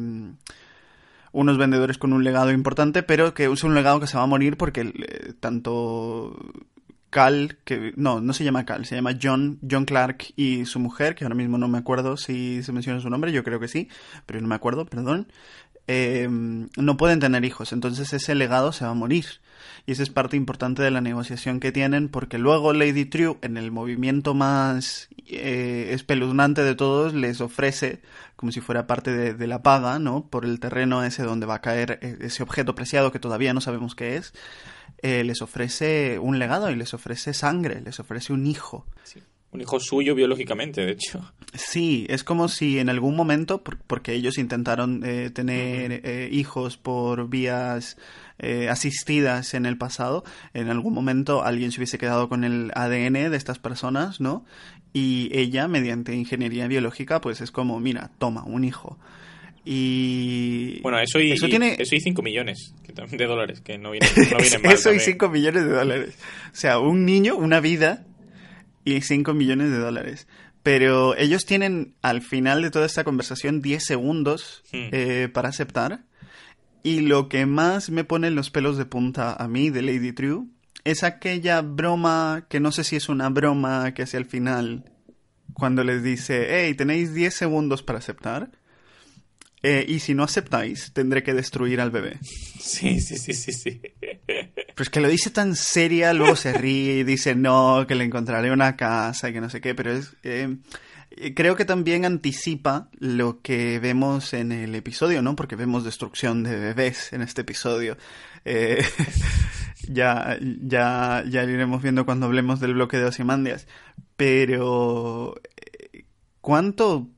unos 1.34 1.58
vendedores 1.60 2.00
con 2.00 2.14
un 2.14 2.24
legado 2.24 2.52
importante, 2.52 3.04
pero 3.04 3.36
que 3.36 3.46
es 3.46 3.64
un 3.64 3.76
legado 3.76 4.00
que 4.00 4.08
se 4.08 4.18
va 4.18 4.24
a 4.24 4.26
morir 4.26 4.58
porque 4.58 4.82
eh, 4.82 5.34
tanto 5.40 6.36
Cal, 7.10 7.58
que 7.64 7.94
no, 7.96 8.22
no 8.22 8.34
se 8.34 8.44
llama 8.44 8.66
Cal, 8.66 8.86
se 8.86 8.96
llama 8.96 9.18
John, 9.22 9.60
John 9.70 9.86
Clark 9.86 10.34
y 10.36 10.66
su 10.66 10.80
mujer, 10.80 11.16
que 11.16 11.24
ahora 11.24 11.36
mismo 11.36 11.58
no 11.58 11.68
me 11.68 11.78
acuerdo 11.78 12.18
si 12.18 12.62
se 12.64 12.72
menciona 12.72 13.00
su 13.00 13.10
nombre, 13.10 13.32
yo 13.32 13.44
creo 13.44 13.60
que 13.60 13.68
sí, 13.68 13.90
pero 14.26 14.42
no 14.42 14.48
me 14.48 14.56
acuerdo, 14.56 14.86
perdón, 14.86 15.28
eh, 15.88 16.28
no 16.30 16.98
pueden 16.98 17.20
tener 17.20 17.46
hijos, 17.46 17.72
entonces 17.74 18.12
ese 18.14 18.36
legado 18.36 18.72
se 18.72 18.86
va 18.86 18.92
a 18.92 18.96
morir. 18.96 19.26
Y 19.86 19.92
esa 19.92 20.04
es 20.04 20.10
parte 20.10 20.38
importante 20.38 20.82
de 20.82 20.92
la 20.92 21.02
negociación 21.02 21.60
que 21.60 21.72
tienen, 21.72 22.10
porque 22.10 22.38
luego 22.38 22.74
Lady 22.74 23.06
True, 23.06 23.38
en 23.42 23.58
el 23.58 23.72
movimiento 23.72 24.34
más 24.34 25.10
eh, 25.28 25.90
espeluznante 25.92 26.64
de 26.64 26.76
todos, 26.76 27.14
les 27.14 27.42
ofrece, 27.42 28.02
como 28.36 28.52
si 28.52 28.62
fuera 28.62 28.88
parte 28.88 29.12
de, 29.12 29.34
de, 29.34 29.48
la 29.48 29.64
paga, 29.64 30.00
¿no? 30.00 30.28
Por 30.28 30.46
el 30.46 30.60
terreno 30.60 31.04
ese 31.04 31.24
donde 31.24 31.46
va 31.46 31.56
a 31.56 31.62
caer 31.62 32.00
e-, 32.02 32.26
ese 32.26 32.44
objeto 32.44 32.76
preciado 32.76 33.12
que 33.12 33.20
todavía 33.20 33.54
no 33.54 33.62
sabemos 33.62 33.96
qué 33.96 34.18
es, 34.18 34.34
eh, 35.02 35.24
les 35.24 35.42
ofrece 35.42 36.18
un 36.20 36.40
legado 36.40 36.72
y 36.72 36.76
les 36.76 36.94
ofrece 36.94 37.34
sangre, 37.34 37.82
les 37.82 38.00
ofrece 38.00 38.34
un 38.34 38.48
hijo. 38.48 38.86
Un 39.52 39.62
hijo 39.62 39.80
suyo 39.80 40.16
biológicamente, 40.16 40.82
de 40.82 40.94
hecho. 40.94 41.32
Sí, 41.54 42.06
es 42.10 42.24
como 42.24 42.48
si 42.48 42.80
en 42.80 42.90
algún 42.90 43.16
momento, 43.16 43.64
porque 43.64 44.14
ellos 44.14 44.38
intentaron 44.38 45.04
eh, 45.06 45.30
tener 45.30 46.02
eh, 46.04 46.30
hijos 46.32 46.78
por 46.78 47.30
vías 47.30 47.98
asistidas 48.70 49.54
en 49.54 49.66
el 49.66 49.78
pasado, 49.78 50.24
en 50.54 50.70
algún 50.70 50.94
momento 50.94 51.44
alguien 51.44 51.72
se 51.72 51.80
hubiese 51.80 51.98
quedado 51.98 52.30
con 52.30 52.44
el 52.44 52.72
ADN 52.76 53.32
de 53.32 53.38
estas 53.38 53.60
personas, 53.60 54.20
¿no? 54.20 54.46
Y 54.94 55.30
ella, 55.34 55.68
mediante 55.68 56.16
ingeniería 56.16 56.68
biológica, 56.68 57.20
pues 57.20 57.42
es 57.42 57.52
como, 57.52 57.80
mira, 57.80 58.12
toma, 58.18 58.44
un 58.46 58.64
hijo. 58.64 58.98
Y. 59.66 60.80
Bueno, 60.82 61.00
eso 61.00 61.20
y, 61.20 61.32
eso 61.32 61.48
tiene... 61.48 61.76
eso 61.80 61.96
y 61.96 62.00
5 62.00 62.22
millones 62.22 62.74
de 63.12 63.26
dólares, 63.26 63.62
que 63.62 63.78
no 63.78 63.92
vienen, 63.92 64.10
no 64.32 64.38
vienen 64.38 64.62
mal 64.62 64.74
Eso 64.74 64.94
y 64.94 65.00
5 65.00 65.28
millones 65.30 65.66
de 65.66 65.72
dólares. 65.72 66.18
O 66.54 66.56
sea, 66.56 66.80
un 66.80 67.04
niño, 67.04 67.36
una 67.36 67.60
vida 67.60 68.06
y 68.86 69.02
5 69.02 69.34
millones 69.34 69.72
de 69.72 69.80
dólares. 69.80 70.28
Pero 70.62 71.16
ellos 71.18 71.46
tienen 71.46 71.96
al 72.02 72.22
final 72.22 72.62
de 72.62 72.72
toda 72.72 72.86
esta 72.86 73.04
conversación 73.04 73.62
10 73.62 73.84
segundos 73.84 74.64
hmm. 74.72 74.88
eh, 74.92 75.30
para 75.34 75.50
aceptar. 75.50 76.02
Y 76.86 77.00
lo 77.00 77.30
que 77.30 77.48
más 77.48 77.90
me 77.90 78.04
pone 78.04 78.30
los 78.30 78.52
pelos 78.52 78.78
de 78.78 78.86
punta 78.86 79.34
a 79.34 79.48
mí 79.48 79.72
de 79.72 79.82
Lady 79.82 80.14
True 80.14 80.46
es 80.84 81.04
aquella 81.04 81.64
broma 81.64 82.46
que 82.48 82.60
no 82.60 82.72
sé 82.72 82.84
si 82.84 82.96
es 82.96 83.10
una 83.10 83.28
broma 83.30 83.96
que 83.96 84.04
hace 84.04 84.18
al 84.18 84.26
final 84.26 84.86
cuando 85.56 85.84
les 85.84 86.04
dice, 86.04 86.46
hey, 86.48 86.76
tenéis 86.76 87.12
10 87.16 87.34
segundos 87.34 87.82
para 87.82 87.98
aceptar. 87.98 88.52
Eh, 89.64 89.84
y 89.88 89.98
si 89.98 90.14
no 90.14 90.22
aceptáis, 90.22 90.94
tendré 90.94 91.24
que 91.24 91.34
destruir 91.34 91.82
al 91.82 91.90
bebé. 91.90 92.20
Sí, 92.60 93.00
sí, 93.00 93.18
sí, 93.18 93.34
sí, 93.34 93.52
sí. 93.52 93.82
Pues 94.76 94.92
que 94.92 95.00
lo 95.00 95.08
dice 95.08 95.32
tan 95.32 95.56
seria, 95.56 96.14
luego 96.14 96.36
se 96.36 96.54
ríe 96.54 97.00
y 97.00 97.04
dice 97.04 97.34
no, 97.34 97.86
que 97.88 97.96
le 97.96 98.04
encontraré 98.04 98.52
una 98.52 98.76
casa 98.76 99.30
y 99.30 99.34
que 99.34 99.42
no 99.42 99.50
sé 99.50 99.60
qué, 99.60 99.74
pero 99.74 99.92
es... 99.92 100.16
Eh, 100.22 100.56
creo 101.36 101.56
que 101.56 101.66
también 101.66 102.06
anticipa 102.06 102.90
lo 103.00 103.42
que 103.42 103.80
vemos 103.80 104.34
en 104.34 104.52
el 104.52 104.76
episodio, 104.76 105.22
¿no? 105.22 105.36
Porque 105.36 105.56
vemos 105.56 105.84
destrucción 105.84 106.44
de 106.44 106.58
bebés 106.58 107.14
en 107.14 107.22
este 107.22 107.42
episodio. 107.42 107.98
Eh, 108.44 108.84
ya, 109.90 110.38
ya, 110.42 111.24
ya 111.28 111.44
iremos 111.44 111.82
viendo 111.82 112.06
cuando 112.06 112.26
hablemos 112.26 112.60
del 112.60 112.74
bloque 112.74 112.98
de 112.98 113.06
Osimandias. 113.06 113.68
Pero, 114.16 115.36
¿cuánto 116.42 117.10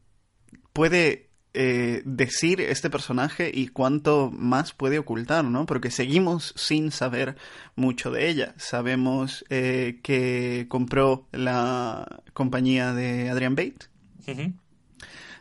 puede 0.74 1.27
eh, 1.60 2.04
decir 2.06 2.62
este 2.62 2.92
personaje 2.92 3.50
y 3.52 3.70
cuánto 3.70 4.30
más 4.32 4.74
puede 4.74 5.00
ocultar, 5.00 5.44
¿no? 5.44 5.66
Porque 5.66 5.90
seguimos 5.90 6.54
sin 6.56 6.92
saber 6.92 7.36
mucho 7.76 8.12
de 8.12 8.30
ella. 8.30 8.54
Sabemos 8.58 9.44
eh, 9.50 10.00
que 10.04 10.68
compró 10.70 11.28
la 11.32 12.22
compañía 12.34 12.94
de 12.94 13.32
Adrian 13.32 13.56
Bate. 13.56 13.88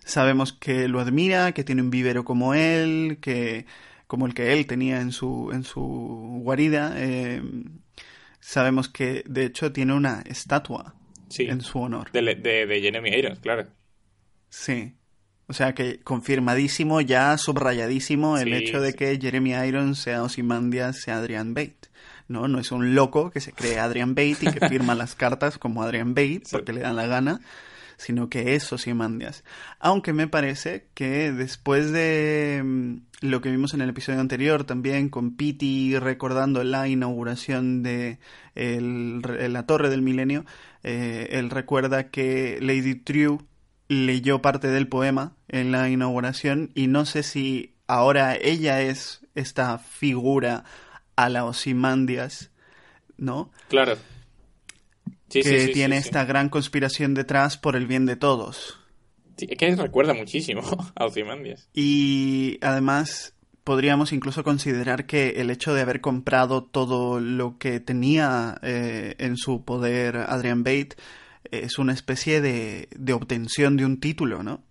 Sabemos 0.07 0.55
que 0.55 0.89
lo 0.89 1.01
admira, 1.01 1.53
que 1.53 1.65
tiene 1.65 1.83
un 1.83 1.91
vivero 1.91 2.25
como 2.25 2.55
él, 2.55 3.19
que 3.21 3.67
como 4.07 4.25
el 4.27 4.33
que 4.33 4.55
él 4.55 4.67
tenía 4.67 5.03
en 5.03 5.13
su, 5.13 5.51
en 5.53 5.65
su 5.65 6.41
guarida. 6.43 6.95
Eh, 6.97 7.43
sabemos 8.41 8.89
que, 8.89 9.23
de 9.27 9.45
hecho, 9.45 9.71
tiene 9.71 9.93
una 9.93 10.23
estatua 10.23 10.95
en 11.39 11.61
su 11.61 11.79
honor. 11.79 12.11
De, 12.11 12.23
de, 12.23 12.81
Jeremy 12.81 13.11
Irons, 13.11 13.39
claro. 13.41 13.67
Sí. 14.49 14.95
O 15.49 15.53
sea 15.53 15.75
que 15.75 16.01
confirmadísimo, 16.01 17.01
ya 17.01 17.39
subrayadísimo 17.39 18.37
el 18.37 18.53
hecho 18.53 18.81
de 18.81 18.95
que 18.95 19.17
Jeremy 19.21 19.53
Irons 19.53 19.99
sea 19.99 20.25
Ozymandias, 20.25 21.01
sea 21.01 21.19
Adrian 21.19 21.55
Bate. 21.55 21.89
No, 22.27 22.49
no 22.49 22.59
es 22.59 22.73
un 22.73 22.97
loco 22.97 23.31
que 23.31 23.41
se 23.41 23.53
cree 23.53 23.79
Adrian 23.79 24.17
Bate 24.17 24.39
y 24.41 24.53
que 24.53 24.69
firma 24.69 24.97
las 24.97 25.15
cartas 25.15 25.59
como 25.59 25.83
Adrian 25.83 26.15
Bate 26.15 26.43
porque 26.51 26.73
le 26.73 26.81
dan 26.81 26.97
la 26.97 27.07
gana, 27.07 27.41
sino 27.97 28.29
que 28.29 28.57
es 28.57 28.73
Ozymandias. 28.73 29.45
Aunque 29.79 30.13
me 30.13 30.27
parece 30.27 30.89
que 30.95 31.31
después 31.31 31.93
de 31.93 32.63
mm, 32.65 32.97
lo 33.21 33.41
que 33.41 33.51
vimos 33.53 33.73
en 33.73 33.83
el 33.83 33.91
episodio 33.91 34.19
anterior 34.19 34.65
también 34.65 35.09
con 35.09 35.37
Pity 35.37 35.97
recordando 36.01 36.65
la 36.65 36.89
inauguración 36.89 37.85
de 37.85 38.19
la 38.57 39.67
Torre 39.67 39.91
del 39.91 40.03
Milenio, 40.03 40.45
eh, 40.83 41.29
él 41.31 41.51
recuerda 41.51 42.11
que 42.11 42.59
Lady 42.61 42.97
True 42.97 43.39
leyó 43.89 44.43
parte 44.43 44.69
del 44.69 44.89
poema 44.89 45.37
en 45.49 45.73
la 45.73 45.89
inauguración 45.89 46.71
y 46.75 46.87
no 46.87 47.05
sé 47.05 47.23
si 47.23 47.75
ahora 47.87 48.37
ella 48.37 48.81
es 48.83 49.21
esta 49.35 49.79
figura 49.79 50.65
a 51.15 51.29
la 51.29 51.45
Osimandias, 51.45 52.51
¿no? 53.17 53.51
Claro. 53.69 53.97
que 55.31 55.69
tiene 55.69 55.97
esta 55.97 56.25
gran 56.25 56.49
conspiración 56.49 57.15
detrás 57.15 57.57
por 57.57 57.77
el 57.77 57.87
bien 57.87 58.07
de 58.07 58.17
todos. 58.17 58.79
Es 59.39 59.59
que 59.59 59.77
recuerda 59.77 60.15
muchísimo 60.15 60.63
a 60.95 61.05
Osimandias. 61.05 61.69
Y 61.75 62.59
además 62.63 63.35
podríamos 63.65 64.13
incluso 64.13 64.45
considerar 64.45 65.07
que 65.07 65.41
el 65.41 65.51
hecho 65.51 65.75
de 65.75 65.83
haber 65.83 66.01
comprado 66.01 66.63
todo 66.63 67.21
lo 67.21 67.59
que 67.59 67.81
tenía 67.81 68.59
eh, 68.63 69.17
en 69.19 69.37
su 69.37 69.65
poder 69.65 70.17
Adrian 70.17 70.63
Bate 70.63 70.97
es 71.51 71.79
una 71.79 71.93
especie 71.93 72.41
de, 72.41 72.89
de 72.97 73.13
obtención 73.13 73.77
de 73.77 73.85
un 73.85 74.01
título, 74.01 74.43
¿no? 74.43 74.65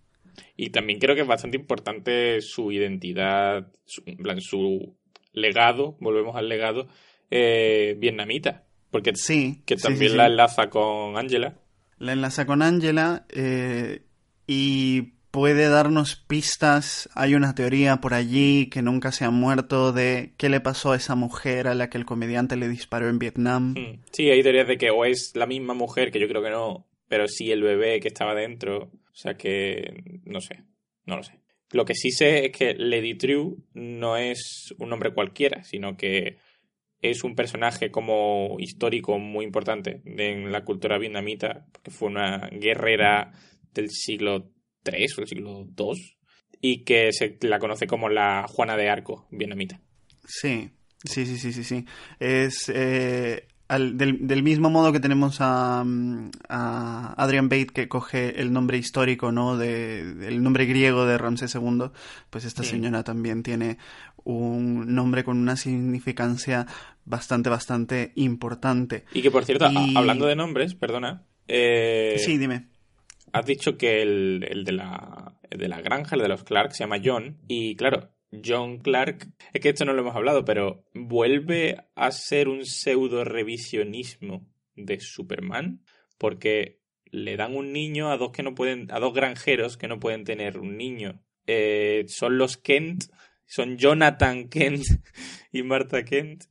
Y 0.58 0.70
también 0.70 1.00
creo 1.00 1.15
que 1.15 1.22
es 1.22 1.27
bastante 1.27 1.58
importante 1.58 2.41
su 2.41 2.72
identidad, 2.72 3.67
su, 3.86 4.03
su 4.39 4.96
legado, 5.34 5.98
volvemos 6.00 6.36
al 6.36 6.50
legado, 6.50 6.88
eh, 7.29 7.96
vietnamita. 7.98 8.63
Porque 8.91 9.12
sí, 9.15 9.62
que 9.65 9.75
también 9.75 10.15
la 10.15 10.27
enlaza 10.27 10.70
con 10.70 11.17
Angela. 11.17 11.55
La 11.98 12.13
enlaza 12.13 12.46
con 12.46 12.62
Angela 12.62 13.25
eh, 13.29 14.03
y 14.48 15.14
puede 15.36 15.68
darnos 15.68 16.15
pistas. 16.15 17.10
Hay 17.13 17.36
una 17.36 17.54
teoría 17.56 17.98
por 17.98 18.13
allí 18.13 18.70
que 18.70 18.82
nunca 18.82 19.12
se 19.12 19.25
ha 19.25 19.32
muerto 19.32 19.92
de 19.92 20.34
qué 20.38 20.48
le 20.48 20.62
pasó 20.62 20.94
a 20.94 20.96
esa 20.96 21.15
mujer 21.15 21.68
a 21.68 21.75
la 21.75 21.89
que 21.89 21.98
el 21.98 22.06
comediante 22.06 22.56
le 22.56 22.70
disparó 22.70 23.10
en 23.10 23.20
Vietnam. 23.20 23.75
Hmm. 23.77 24.01
Sí, 24.13 24.30
hay 24.30 24.42
teorías 24.42 24.65
de 24.65 24.77
que 24.77 24.92
o 24.92 25.04
es 25.04 25.34
la 25.36 25.46
misma 25.46 25.74
mujer, 25.74 26.10
que 26.10 26.22
yo 26.22 26.30
creo 26.30 26.42
que 26.42 26.51
no, 26.51 26.88
pero 27.10 27.27
sí 27.27 27.51
el 27.51 27.63
bebé 27.63 28.00
que 28.00 28.08
estaba 28.08 28.34
dentro. 28.34 28.84
O 28.84 29.15
sea 29.15 29.36
que 29.36 30.22
no 30.24 30.39
sé, 30.39 30.63
no 31.06 31.18
lo 31.18 31.24
sé. 31.24 31.34
Lo 31.72 31.84
que 31.84 31.96
sí 31.96 32.12
sé 32.12 32.46
es 32.46 32.51
que 32.54 32.74
Lady 32.74 33.15
True 33.15 33.58
no 33.74 34.15
es 34.15 34.74
un 34.77 34.88
nombre 34.88 35.13
cualquiera, 35.13 35.65
sino 35.65 35.98
que 35.98 36.38
es 37.01 37.25
un 37.25 37.36
personaje 37.36 37.92
como 37.92 38.56
histórico 38.58 39.20
muy 39.20 39.44
importante 39.44 40.01
en 40.06 40.54
la 40.54 40.63
cultura 40.63 40.98
vietnamita, 40.98 41.65
porque 41.74 41.92
fue 41.92 42.08
una 42.08 42.50
guerrera 42.54 43.34
del 43.74 43.89
siglo 43.89 44.54
III 44.86 45.06
o 45.06 45.15
del 45.18 45.27
siglo 45.27 45.68
II, 45.77 46.18
y 46.62 46.84
que 46.84 47.12
se 47.12 47.38
la 47.42 47.60
conoce 47.60 47.88
como 47.88 48.10
la 48.10 48.46
Juana 48.48 48.77
de 48.77 48.89
Arco 48.89 49.27
vietnamita. 49.32 49.80
Sí, 50.25 50.72
sí, 51.04 51.25
sí, 51.25 51.38
sí, 51.38 51.54
sí, 51.54 51.63
sí. 51.63 51.86
Es 52.20 52.72
eh, 52.74 53.48
del, 53.68 54.44
mismo 54.44 54.70
modo 54.70 54.92
que 54.92 55.00
tenemos 55.00 55.38
a, 55.42 55.84
a, 56.50 57.13
Adrian 57.18 57.50
Bate 57.50 57.68
que 57.68 57.88
coge 57.88 58.39
el 58.39 58.54
nombre 58.54 58.77
histórico, 58.77 59.32
¿no? 59.32 59.58
De, 59.58 60.01
el 60.27 60.44
nombre 60.44 60.65
griego 60.65 61.06
de 61.06 61.18
Ramsés 61.18 61.56
II, 61.56 61.89
pues 62.30 62.46
esta 62.46 62.63
señora 62.63 63.04
también 63.04 63.44
tiene 63.44 63.77
un 64.24 64.94
nombre 64.94 65.24
con 65.24 65.38
una 65.38 65.56
significancia 65.56 66.68
bastante, 67.06 67.50
bastante 67.50 68.12
importante. 68.15 69.06
Y 69.13 69.22
que, 69.22 69.32
por 69.32 69.46
cierto, 69.46 69.65
hablando 69.65 70.25
de 70.25 70.36
nombres, 70.36 70.75
perdona. 70.75 71.24
Eh, 71.48 72.15
sí, 72.18 72.38
dime. 72.38 72.68
Has 73.36 73.46
dicho 73.46 73.77
que 73.77 74.01
el, 74.01 74.63
de 74.63 74.72
la, 74.72 75.38
de 75.50 75.68
la 75.68 75.82
granja, 75.82 76.15
el 76.15 76.22
de 76.22 76.30
los 76.30 76.46
Clark, 76.46 76.72
se 76.72 76.86
llama 76.86 77.01
John. 77.04 77.38
Y 77.50 77.75
claro, 77.75 78.10
John 78.32 78.77
Clark, 78.77 79.27
es 79.51 79.60
que 79.60 79.68
esto 79.68 79.84
no 79.84 79.92
lo 79.92 80.04
hemos 80.04 80.15
hablado, 80.15 80.46
pero 80.46 80.86
vuelve 80.94 81.75
a 81.96 82.12
ser 82.12 82.48
un 82.48 82.65
pseudo 82.65 83.25
revisionismo 83.25 84.48
de 84.77 85.01
Superman, 85.01 85.84
porque 86.18 86.80
le 87.12 87.36
dan 87.36 87.58
un 87.58 87.74
niño 87.74 88.10
a 88.10 88.15
dos 88.15 88.32
que 88.32 88.42
no 88.42 88.56
pueden, 88.56 88.89
a 88.89 89.01
dos 89.01 89.13
granjeros 89.13 89.75
que 89.75 89.89
no 89.89 90.00
pueden 90.00 90.24
tener 90.24 90.58
un 90.58 90.77
niño. 90.77 91.22
Eh, 91.46 92.06
son 92.08 92.38
los 92.38 92.56
Kent, 92.56 93.04
son 93.46 93.77
Jonathan 93.77 94.48
Kent 94.48 94.86
y 95.51 95.62
Martha 95.62 96.06
Kent, 96.06 96.46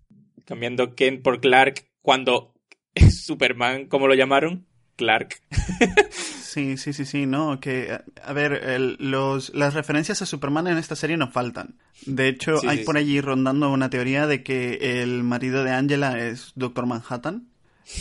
cambiando 0.45 0.95
Kent 0.95 1.23
por 1.23 1.41
Clark 1.41 1.87
cuando 2.03 2.53
Superman, 3.11 3.87
¿cómo 3.87 4.07
lo 4.07 4.15
llamaron? 4.15 4.67
Clark. 4.97 5.41
Sí, 6.55 6.77
sí, 6.77 6.93
sí, 6.93 7.05
sí, 7.05 7.27
no, 7.27 7.59
que, 7.59 7.99
a 8.23 8.33
ver, 8.33 8.81
los, 9.01 9.53
las 9.55 9.75
referencias 9.75 10.23
a 10.23 10.27
Superman 10.27 10.69
en 10.69 10.79
esta 10.79 10.95
serie 10.95 11.17
no 11.17 11.29
faltan. 11.29 11.75
De 12.07 12.29
hecho, 12.29 12.61
hay 12.69 12.85
por 12.85 12.97
allí 12.97 13.21
rondando 13.21 13.73
una 13.73 13.91
teoría 13.91 14.29
de 14.29 14.45
que 14.45 15.03
el 15.03 15.25
marido 15.25 15.65
de 15.65 15.73
Angela 15.73 16.25
es 16.25 16.53
Doctor 16.55 16.87
Manhattan. 16.87 17.49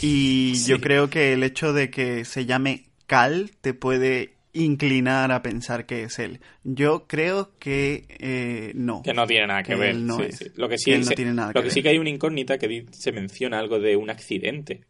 Y 0.03 0.53
yo 0.65 0.79
creo 0.79 1.10
que 1.10 1.33
el 1.33 1.41
hecho 1.41 1.74
de 1.74 1.89
que 1.89 2.25
se 2.25 2.45
llame 2.45 2.86
Cal 3.07 3.50
te 3.62 3.74
puede 3.74 4.36
inclinar 4.53 5.31
a 5.31 5.41
pensar 5.41 5.88
que 5.88 6.03
es 6.03 6.19
él. 6.19 6.39
Yo 6.63 7.07
creo 7.07 7.57
que 7.57 8.05
eh, 8.07 8.72
no. 8.75 9.01
Que 9.01 9.15
no 9.15 9.25
tiene 9.25 9.48
nada 9.48 9.63
que, 9.63 9.74
ver. 9.74 9.95
No 9.95 10.19
Lo 10.57 10.69
que 10.69 10.77
sí, 10.77 10.93
tiene 11.15 11.33
nada 11.33 11.53
lo 11.55 11.63
que, 11.63 11.72
sí 11.72 11.81
que 11.81 11.89
hay 11.89 11.98
una 11.98 12.12
incógnita 12.12 12.60
que 12.60 12.86
se 12.91 13.12
menciona 13.12 13.57
algo 13.57 13.79
de 13.79 13.95
un 13.95 14.12
accidente 14.12 14.83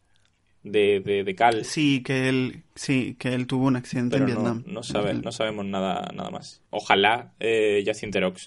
de, 0.63 1.23
de, 1.25 1.35
Cal. 1.35 1.65
Sí, 1.65 2.01
que 2.03 2.29
él, 2.29 2.63
sí, 2.75 3.15
que 3.19 3.33
él 3.33 3.47
tuvo 3.47 3.67
un 3.67 3.75
accidente 3.75 4.17
en 4.17 4.25
Vietnam. 4.25 4.63
No, 4.65 4.81
sabe, 4.81 5.13
no 5.13 5.31
sabemos 5.31 5.65
nada, 5.65 6.09
nada 6.13 6.29
más. 6.29 6.61
Ojalá 6.69 7.33
eh, 7.39 7.83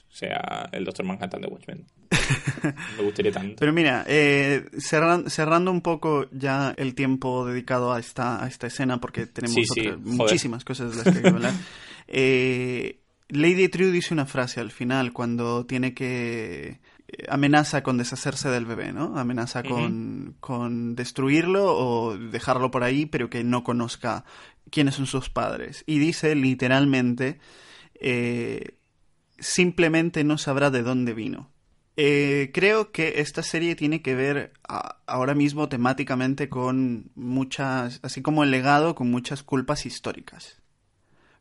sea 0.08 0.68
el 0.73 0.85
Doctor 0.85 1.06
Manhattan 1.06 1.42
de 1.42 1.49
Watchmen. 1.49 1.85
Me 2.96 3.04
gustaría 3.04 3.32
tanto. 3.32 3.56
Pero 3.58 3.73
mira, 3.73 4.04
eh, 4.08 4.64
cerrando, 4.78 5.70
un 5.70 5.82
poco 5.82 6.26
ya 6.32 6.75
el 6.76 6.94
tiempo 6.94 7.46
dedicado 7.46 7.92
a 7.92 8.00
esta, 8.00 8.42
a 8.42 8.49
esta 8.49 8.66
escena, 8.66 9.00
porque 9.00 9.26
tenemos 9.26 9.56
muchísimas 10.00 10.64
cosas 10.64 10.96
de 10.96 11.04
las 11.04 11.20
que 11.20 11.28
hablar. 11.28 11.52
Eh, 12.08 13.00
Lady 13.30 13.68
True 13.68 13.90
dice 13.90 14.14
una 14.14 14.26
frase 14.26 14.61
al 14.61 14.70
final 14.70 15.12
cuando 15.12 15.66
tiene 15.66 15.92
que 15.92 16.78
amenaza 17.28 17.82
con 17.82 17.98
deshacerse 17.98 18.48
del 18.48 18.66
bebé, 18.66 18.92
¿no? 18.92 19.16
Amenaza 19.18 19.62
con, 19.62 20.36
con, 20.40 20.96
destruirlo 20.96 21.64
o 21.66 22.18
dejarlo 22.18 22.70
por 22.70 22.82
ahí, 22.82 23.06
pero 23.06 23.30
que 23.30 23.44
no 23.44 23.62
conozca 23.62 24.25
quiénes 24.70 24.96
son 24.96 25.06
sus 25.06 25.30
padres. 25.30 25.84
Y 25.86 25.98
dice 25.98 26.34
literalmente, 26.34 27.38
eh, 27.94 28.78
simplemente 29.38 30.25
no 30.25 30.38
sabrá 30.38 30.70
de 30.70 30.82
dónde 30.82 31.14
vino. 31.14 31.52
Eh, 31.96 32.50
creo 32.52 32.92
que 32.92 33.20
esta 33.20 33.42
serie 33.42 33.75
tiene 33.75 34.02
que 34.02 34.14
ver 34.14 34.52
ahora 35.06 35.34
mismo 35.34 35.68
temáticamente 35.68 36.48
con 36.48 37.10
muchas, 37.14 38.00
así 38.02 38.20
como 38.20 38.42
el 38.42 38.50
legado, 38.50 38.94
con 38.94 39.10
muchas 39.10 39.42
culpas 39.42 39.86
históricas 39.86 40.60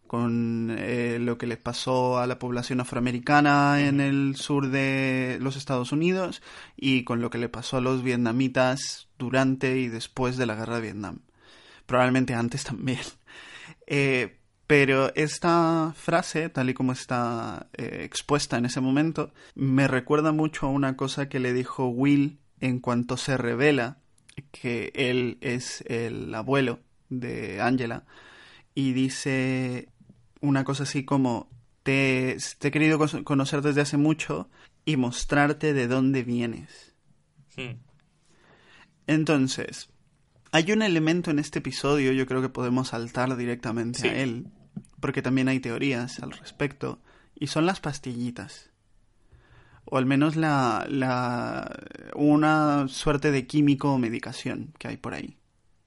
con 0.07 0.75
eh, 0.77 1.17
lo 1.19 1.37
que 1.37 1.47
les 1.47 1.57
pasó 1.57 2.19
a 2.19 2.27
la 2.27 2.39
población 2.39 2.79
afroamericana 2.79 3.85
en 3.87 3.99
el 3.99 4.35
sur 4.35 4.69
de 4.69 5.37
los 5.41 5.55
Estados 5.55 5.91
Unidos 5.91 6.41
y 6.75 7.03
con 7.03 7.21
lo 7.21 7.29
que 7.29 7.37
le 7.37 7.49
pasó 7.49 7.77
a 7.77 7.81
los 7.81 8.03
vietnamitas 8.03 9.07
durante 9.17 9.77
y 9.77 9.87
después 9.87 10.37
de 10.37 10.45
la 10.45 10.55
guerra 10.55 10.75
de 10.75 10.81
Vietnam. 10.81 11.19
Probablemente 11.85 12.33
antes 12.33 12.63
también. 12.63 12.99
Eh, 13.87 14.37
pero 14.67 15.13
esta 15.13 15.93
frase, 15.95 16.49
tal 16.49 16.69
y 16.71 16.73
como 16.73 16.91
está 16.91 17.67
eh, 17.73 18.01
expuesta 18.03 18.57
en 18.57 18.65
ese 18.65 18.81
momento, 18.81 19.31
me 19.53 19.87
recuerda 19.87 20.31
mucho 20.31 20.65
a 20.65 20.71
una 20.71 20.95
cosa 20.95 21.29
que 21.29 21.39
le 21.39 21.53
dijo 21.53 21.87
Will 21.87 22.39
en 22.59 22.79
cuanto 22.79 23.17
se 23.17 23.37
revela 23.37 23.99
que 24.51 24.91
él 24.95 25.37
es 25.41 25.83
el 25.87 26.33
abuelo 26.33 26.79
de 27.09 27.61
Angela 27.61 28.05
y 28.73 28.93
dice 28.93 29.89
una 30.45 30.63
cosa 30.63 30.83
así 30.83 31.03
como 31.03 31.49
te, 31.83 32.37
he 32.37 32.71
querido 32.71 32.99
conocer 33.23 33.61
desde 33.61 33.81
hace 33.81 33.97
mucho 33.97 34.49
y 34.85 34.97
mostrarte 34.97 35.73
de 35.73 35.87
dónde 35.87 36.23
vienes. 36.23 36.95
Hmm. 37.55 37.77
Entonces, 39.07 39.89
hay 40.51 40.71
un 40.71 40.81
elemento 40.81 41.31
en 41.31 41.39
este 41.39 41.59
episodio, 41.59 42.11
yo 42.11 42.25
creo 42.25 42.41
que 42.41 42.49
podemos 42.49 42.89
saltar 42.89 43.35
directamente 43.35 44.09
a 44.09 44.15
él, 44.15 44.47
porque 44.99 45.21
también 45.21 45.47
hay 45.47 45.59
teorías 45.59 46.19
al 46.21 46.31
respecto, 46.31 47.01
y 47.35 47.47
son 47.47 47.65
las 47.65 47.79
pastillitas. 47.79 48.71
o 49.85 49.97
al 49.97 50.07
menos 50.07 50.35
la, 50.35 50.87
la 50.89 51.83
una 52.15 52.87
suerte 52.87 53.29
de 53.31 53.45
químico 53.45 53.93
o 53.93 53.99
medicación 53.99 54.73
que 54.79 54.87
hay 54.87 54.97
por 54.97 55.13
ahí, 55.13 55.37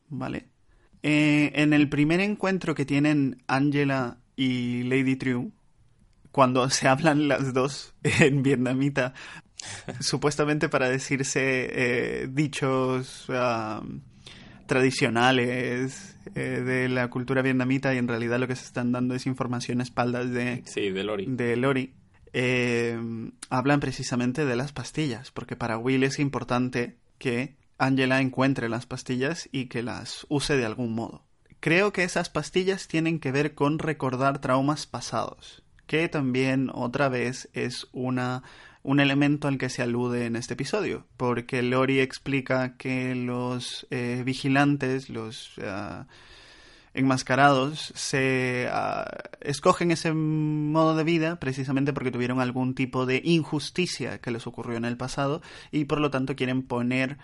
¿vale? 0.08 0.48
Eh, 1.02 1.52
en 1.54 1.72
el 1.72 1.88
primer 1.88 2.20
encuentro 2.20 2.74
que 2.74 2.84
tienen 2.84 3.42
Angela 3.46 4.18
y 4.38 4.84
Lady 4.84 5.16
True, 5.16 5.50
cuando 6.30 6.70
se 6.70 6.86
hablan 6.86 7.26
las 7.26 7.52
dos 7.52 7.92
en 8.20 8.44
vietnamita, 8.44 9.12
supuestamente 9.98 10.68
para 10.68 10.88
decirse 10.88 11.42
eh, 11.42 12.28
dichos 12.30 13.26
tradicionales 14.66 16.16
eh, 16.36 16.40
de 16.40 16.88
la 16.88 17.10
cultura 17.10 17.42
vietnamita 17.42 17.92
y 17.92 17.98
en 17.98 18.06
realidad 18.06 18.38
lo 18.38 18.46
que 18.46 18.54
se 18.54 18.64
están 18.64 18.92
dando 18.92 19.16
es 19.16 19.26
información 19.26 19.80
a 19.80 19.82
espaldas 19.82 20.30
de, 20.30 20.62
sí, 20.66 20.90
de 20.90 21.02
Lori. 21.02 21.26
De 21.26 21.56
Lori. 21.56 21.94
Eh, 22.32 22.96
hablan 23.50 23.80
precisamente 23.80 24.44
de 24.44 24.54
las 24.54 24.72
pastillas, 24.72 25.32
porque 25.32 25.56
para 25.56 25.78
Will 25.78 26.04
es 26.04 26.20
importante 26.20 26.96
que 27.18 27.56
Angela 27.78 28.20
encuentre 28.20 28.68
las 28.68 28.86
pastillas 28.86 29.48
y 29.50 29.66
que 29.66 29.82
las 29.82 30.26
use 30.28 30.56
de 30.56 30.66
algún 30.66 30.94
modo. 30.94 31.24
Creo 31.60 31.92
que 31.92 32.04
esas 32.04 32.30
pastillas 32.30 32.86
tienen 32.86 33.18
que 33.18 33.32
ver 33.32 33.54
con 33.54 33.78
recordar 33.78 34.40
traumas 34.40 34.86
pasados, 34.86 35.62
que 35.86 36.08
también 36.08 36.70
otra 36.72 37.08
vez 37.08 37.48
es 37.52 37.88
una 37.92 38.42
un 38.82 39.00
elemento 39.00 39.48
al 39.48 39.58
que 39.58 39.68
se 39.68 39.82
alude 39.82 40.26
en 40.26 40.36
este 40.36 40.54
episodio, 40.54 41.04
porque 41.16 41.62
Lori 41.62 42.00
explica 42.00 42.76
que 42.76 43.14
los 43.14 43.86
eh, 43.90 44.22
vigilantes, 44.24 45.10
los 45.10 45.52
ah, 45.62 46.06
enmascarados, 46.94 47.92
se 47.94 48.68
ah, 48.72 49.06
escogen 49.40 49.90
ese 49.90 50.12
modo 50.12 50.96
de 50.96 51.04
vida 51.04 51.38
precisamente 51.38 51.92
porque 51.92 52.10
tuvieron 52.10 52.40
algún 52.40 52.74
tipo 52.74 53.04
de 53.04 53.20
injusticia 53.24 54.22
que 54.22 54.30
les 54.30 54.46
ocurrió 54.46 54.76
en 54.76 54.84
el 54.84 54.96
pasado 54.96 55.42
y 55.70 55.84
por 55.84 56.00
lo 56.00 56.10
tanto 56.10 56.34
quieren 56.34 56.62
poner 56.62 57.18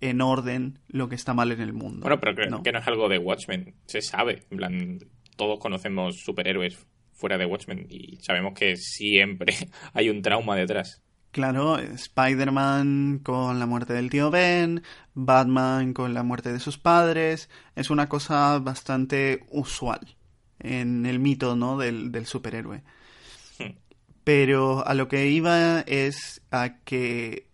en 0.00 0.20
orden 0.20 0.78
lo 0.88 1.08
que 1.08 1.14
está 1.14 1.34
mal 1.34 1.52
en 1.52 1.60
el 1.60 1.72
mundo. 1.72 2.02
Bueno, 2.02 2.20
pero 2.20 2.34
que 2.34 2.46
¿no? 2.46 2.62
que 2.62 2.72
no 2.72 2.78
es 2.78 2.86
algo 2.86 3.08
de 3.08 3.18
Watchmen, 3.18 3.74
se 3.86 4.02
sabe, 4.02 4.42
en 4.50 4.56
plan, 4.58 4.98
todos 5.36 5.58
conocemos 5.58 6.20
superhéroes 6.20 6.86
fuera 7.12 7.38
de 7.38 7.46
Watchmen 7.46 7.86
y 7.88 8.16
sabemos 8.20 8.54
que 8.54 8.76
siempre 8.76 9.54
hay 9.94 10.10
un 10.10 10.22
trauma 10.22 10.56
detrás. 10.56 11.02
Claro, 11.30 11.78
Spider-Man 11.78 13.20
con 13.22 13.58
la 13.58 13.66
muerte 13.66 13.92
del 13.92 14.08
tío 14.08 14.30
Ben, 14.30 14.82
Batman 15.12 15.92
con 15.92 16.14
la 16.14 16.22
muerte 16.22 16.50
de 16.52 16.60
sus 16.60 16.78
padres, 16.78 17.50
es 17.74 17.90
una 17.90 18.08
cosa 18.08 18.58
bastante 18.58 19.44
usual 19.50 20.16
en 20.58 21.04
el 21.04 21.18
mito 21.18 21.54
¿no? 21.54 21.76
del, 21.76 22.10
del 22.10 22.24
superhéroe. 22.24 22.82
Hmm. 23.58 23.72
Pero 24.24 24.86
a 24.86 24.94
lo 24.94 25.08
que 25.08 25.28
iba 25.28 25.80
es 25.80 26.40
a 26.50 26.78
que 26.84 27.48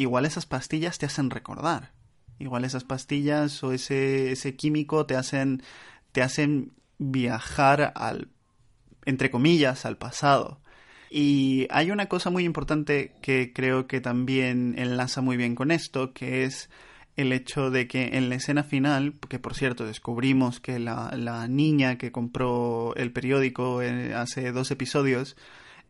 igual 0.00 0.26
esas 0.26 0.46
pastillas 0.46 0.98
te 0.98 1.06
hacen 1.06 1.30
recordar. 1.30 1.92
Igual 2.38 2.64
esas 2.64 2.84
pastillas 2.84 3.62
o 3.62 3.72
ese, 3.72 4.32
ese 4.32 4.56
químico 4.56 5.04
te 5.04 5.14
hacen, 5.14 5.62
te 6.12 6.22
hacen 6.22 6.72
viajar 6.98 7.92
al, 7.94 8.28
entre 9.04 9.30
comillas, 9.30 9.84
al 9.84 9.98
pasado. 9.98 10.60
Y 11.10 11.66
hay 11.70 11.90
una 11.90 12.06
cosa 12.06 12.30
muy 12.30 12.44
importante 12.44 13.12
que 13.20 13.52
creo 13.52 13.86
que 13.86 14.00
también 14.00 14.74
enlaza 14.78 15.20
muy 15.20 15.36
bien 15.36 15.54
con 15.54 15.70
esto, 15.70 16.12
que 16.14 16.44
es 16.44 16.70
el 17.16 17.32
hecho 17.32 17.70
de 17.70 17.88
que 17.88 18.16
en 18.16 18.28
la 18.28 18.36
escena 18.36 18.62
final, 18.62 19.14
que 19.28 19.38
por 19.38 19.54
cierto 19.54 19.84
descubrimos 19.84 20.60
que 20.60 20.78
la, 20.78 21.10
la 21.16 21.48
niña 21.48 21.98
que 21.98 22.12
compró 22.12 22.94
el 22.96 23.12
periódico 23.12 23.82
eh, 23.82 24.14
hace 24.14 24.52
dos 24.52 24.70
episodios 24.70 25.36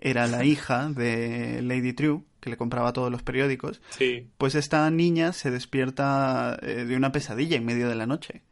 era 0.00 0.26
la 0.26 0.44
hija 0.44 0.88
de 0.88 1.60
Lady 1.62 1.92
True, 1.92 2.22
que 2.40 2.50
le 2.50 2.56
compraba 2.56 2.92
todos 2.92 3.12
los 3.12 3.22
periódicos, 3.22 3.82
pues 4.38 4.54
esta 4.54 4.90
niña 4.90 5.32
se 5.32 5.50
despierta 5.50 6.58
eh, 6.62 6.86
de 6.86 6.96
una 6.96 7.12
pesadilla 7.12 7.56
en 7.56 7.66
medio 7.66 7.88
de 7.88 7.94
la 7.94 8.06
noche. 8.06 8.42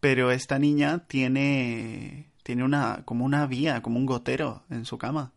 Pero 0.00 0.30
esta 0.30 0.58
niña 0.58 1.06
tiene, 1.06 2.30
tiene 2.42 2.64
una, 2.64 3.02
como 3.04 3.24
una 3.24 3.46
vía, 3.46 3.82
como 3.82 3.98
un 3.98 4.06
gotero 4.06 4.64
en 4.70 4.86
su 4.86 4.96
cama. 4.96 5.34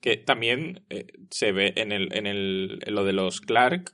Que 0.00 0.16
también 0.16 0.82
eh, 0.90 1.06
se 1.30 1.52
ve 1.52 1.74
en, 1.76 1.92
el, 1.92 2.12
en, 2.12 2.26
el, 2.26 2.80
en 2.84 2.94
lo 2.94 3.04
de 3.04 3.12
los 3.12 3.40
Clark, 3.40 3.92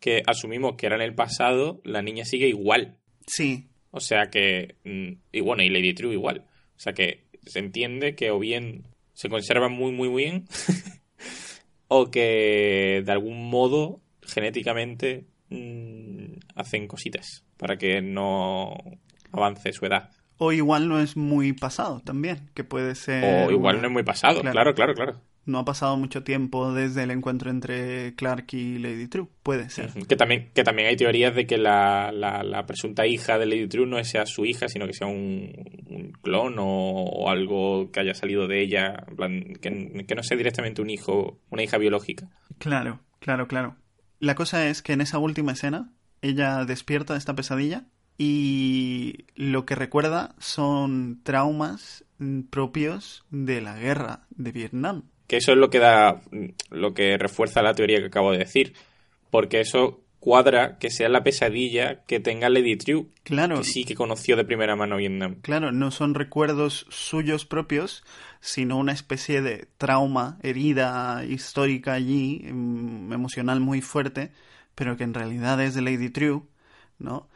que 0.00 0.22
asumimos 0.26 0.76
que 0.76 0.86
era 0.86 0.96
en 0.96 1.02
el 1.02 1.14
pasado, 1.14 1.82
la 1.84 2.00
niña 2.00 2.24
sigue 2.24 2.48
igual. 2.48 2.98
Sí. 3.26 3.68
O 3.90 4.00
sea 4.00 4.30
que. 4.30 4.76
Mm, 4.84 5.20
y 5.32 5.40
bueno, 5.40 5.62
y 5.62 5.68
Lady 5.68 5.92
True 5.92 6.14
igual. 6.14 6.46
O 6.76 6.78
sea 6.78 6.94
que 6.94 7.26
se 7.44 7.58
entiende 7.58 8.14
que 8.14 8.30
o 8.30 8.38
bien 8.38 8.84
se 9.20 9.28
conservan 9.28 9.72
muy, 9.72 9.92
muy 9.92 10.08
bien, 10.08 10.46
o 11.88 12.10
que 12.10 13.02
de 13.04 13.12
algún 13.12 13.50
modo 13.50 14.00
genéticamente 14.22 15.26
mmm, 15.50 16.38
hacen 16.54 16.88
cositas 16.88 17.44
para 17.58 17.76
que 17.76 18.00
no 18.00 18.78
avance 19.30 19.74
su 19.74 19.84
edad. 19.84 20.08
O 20.38 20.52
igual 20.52 20.88
no 20.88 20.98
es 20.98 21.18
muy 21.18 21.52
pasado 21.52 22.00
también, 22.00 22.48
que 22.54 22.64
puede 22.64 22.94
ser... 22.94 23.46
O 23.46 23.50
igual 23.50 23.82
no 23.82 23.88
es 23.88 23.92
muy 23.92 24.04
pasado, 24.04 24.40
claro, 24.40 24.74
claro, 24.74 24.94
claro. 24.94 25.20
No 25.50 25.58
ha 25.58 25.64
pasado 25.64 25.96
mucho 25.96 26.22
tiempo 26.22 26.72
desde 26.72 27.02
el 27.02 27.10
encuentro 27.10 27.50
entre 27.50 28.14
Clark 28.14 28.46
y 28.52 28.78
Lady 28.78 29.08
True, 29.08 29.26
puede 29.42 29.68
ser. 29.68 29.90
Que 30.06 30.16
también, 30.16 30.50
que 30.54 30.62
también 30.62 30.88
hay 30.88 30.96
teorías 30.96 31.34
de 31.34 31.46
que 31.46 31.58
la, 31.58 32.12
la, 32.12 32.66
presunta 32.66 33.06
hija 33.06 33.38
de 33.38 33.46
Lady 33.46 33.66
True 33.66 33.86
no 33.86 34.02
sea 34.04 34.26
su 34.26 34.44
hija, 34.44 34.68
sino 34.68 34.86
que 34.86 34.92
sea 34.92 35.08
un, 35.08 35.52
un 35.88 36.12
clon 36.22 36.54
o, 36.58 37.28
algo 37.28 37.90
que 37.90 38.00
haya 38.00 38.14
salido 38.14 38.46
de 38.46 38.62
ella, 38.62 39.04
que, 39.60 40.04
que 40.06 40.14
no 40.14 40.22
sea 40.22 40.36
directamente 40.36 40.82
un 40.82 40.90
hijo, 40.90 41.40
una 41.50 41.62
hija 41.62 41.78
biológica. 41.78 42.28
Claro, 42.58 43.00
claro, 43.18 43.48
claro. 43.48 43.76
La 44.20 44.34
cosa 44.34 44.68
es 44.68 44.82
que 44.82 44.92
en 44.92 45.00
esa 45.00 45.18
última 45.18 45.52
escena, 45.52 45.90
ella 46.22 46.64
despierta 46.64 47.14
de 47.14 47.18
esta 47.18 47.34
pesadilla 47.34 47.86
y 48.22 49.24
lo 49.34 49.64
que 49.64 49.74
recuerda 49.74 50.34
son 50.38 51.20
traumas 51.22 52.04
propios 52.50 53.24
de 53.30 53.62
la 53.62 53.78
guerra 53.78 54.26
de 54.28 54.52
Vietnam. 54.52 55.04
Que 55.30 55.36
eso 55.36 55.52
es 55.52 55.58
lo 55.58 55.70
que 55.70 55.78
da, 55.78 56.22
lo 56.70 56.92
que 56.92 57.16
refuerza 57.16 57.62
la 57.62 57.72
teoría 57.72 58.00
que 58.00 58.06
acabo 58.06 58.32
de 58.32 58.38
decir, 58.38 58.74
porque 59.30 59.60
eso 59.60 60.00
cuadra 60.18 60.76
que 60.78 60.90
sea 60.90 61.08
la 61.08 61.22
pesadilla 61.22 62.02
que 62.04 62.18
tenga 62.18 62.48
Lady 62.48 62.74
True, 62.74 63.06
claro. 63.22 63.58
que 63.58 63.62
sí 63.62 63.84
que 63.84 63.94
conoció 63.94 64.34
de 64.34 64.44
primera 64.44 64.74
mano 64.74 64.96
Vietnam. 64.96 65.36
Claro, 65.42 65.70
no 65.70 65.92
son 65.92 66.14
recuerdos 66.14 66.84
suyos 66.90 67.46
propios, 67.46 68.02
sino 68.40 68.76
una 68.76 68.90
especie 68.90 69.40
de 69.40 69.68
trauma, 69.78 70.36
herida 70.42 71.24
histórica 71.24 71.92
allí, 71.92 72.44
mm, 72.50 73.12
emocional 73.12 73.60
muy 73.60 73.82
fuerte, 73.82 74.32
pero 74.74 74.96
que 74.96 75.04
en 75.04 75.14
realidad 75.14 75.62
es 75.62 75.76
de 75.76 75.82
Lady 75.82 76.10
True, 76.10 76.42
¿no? 76.98 77.28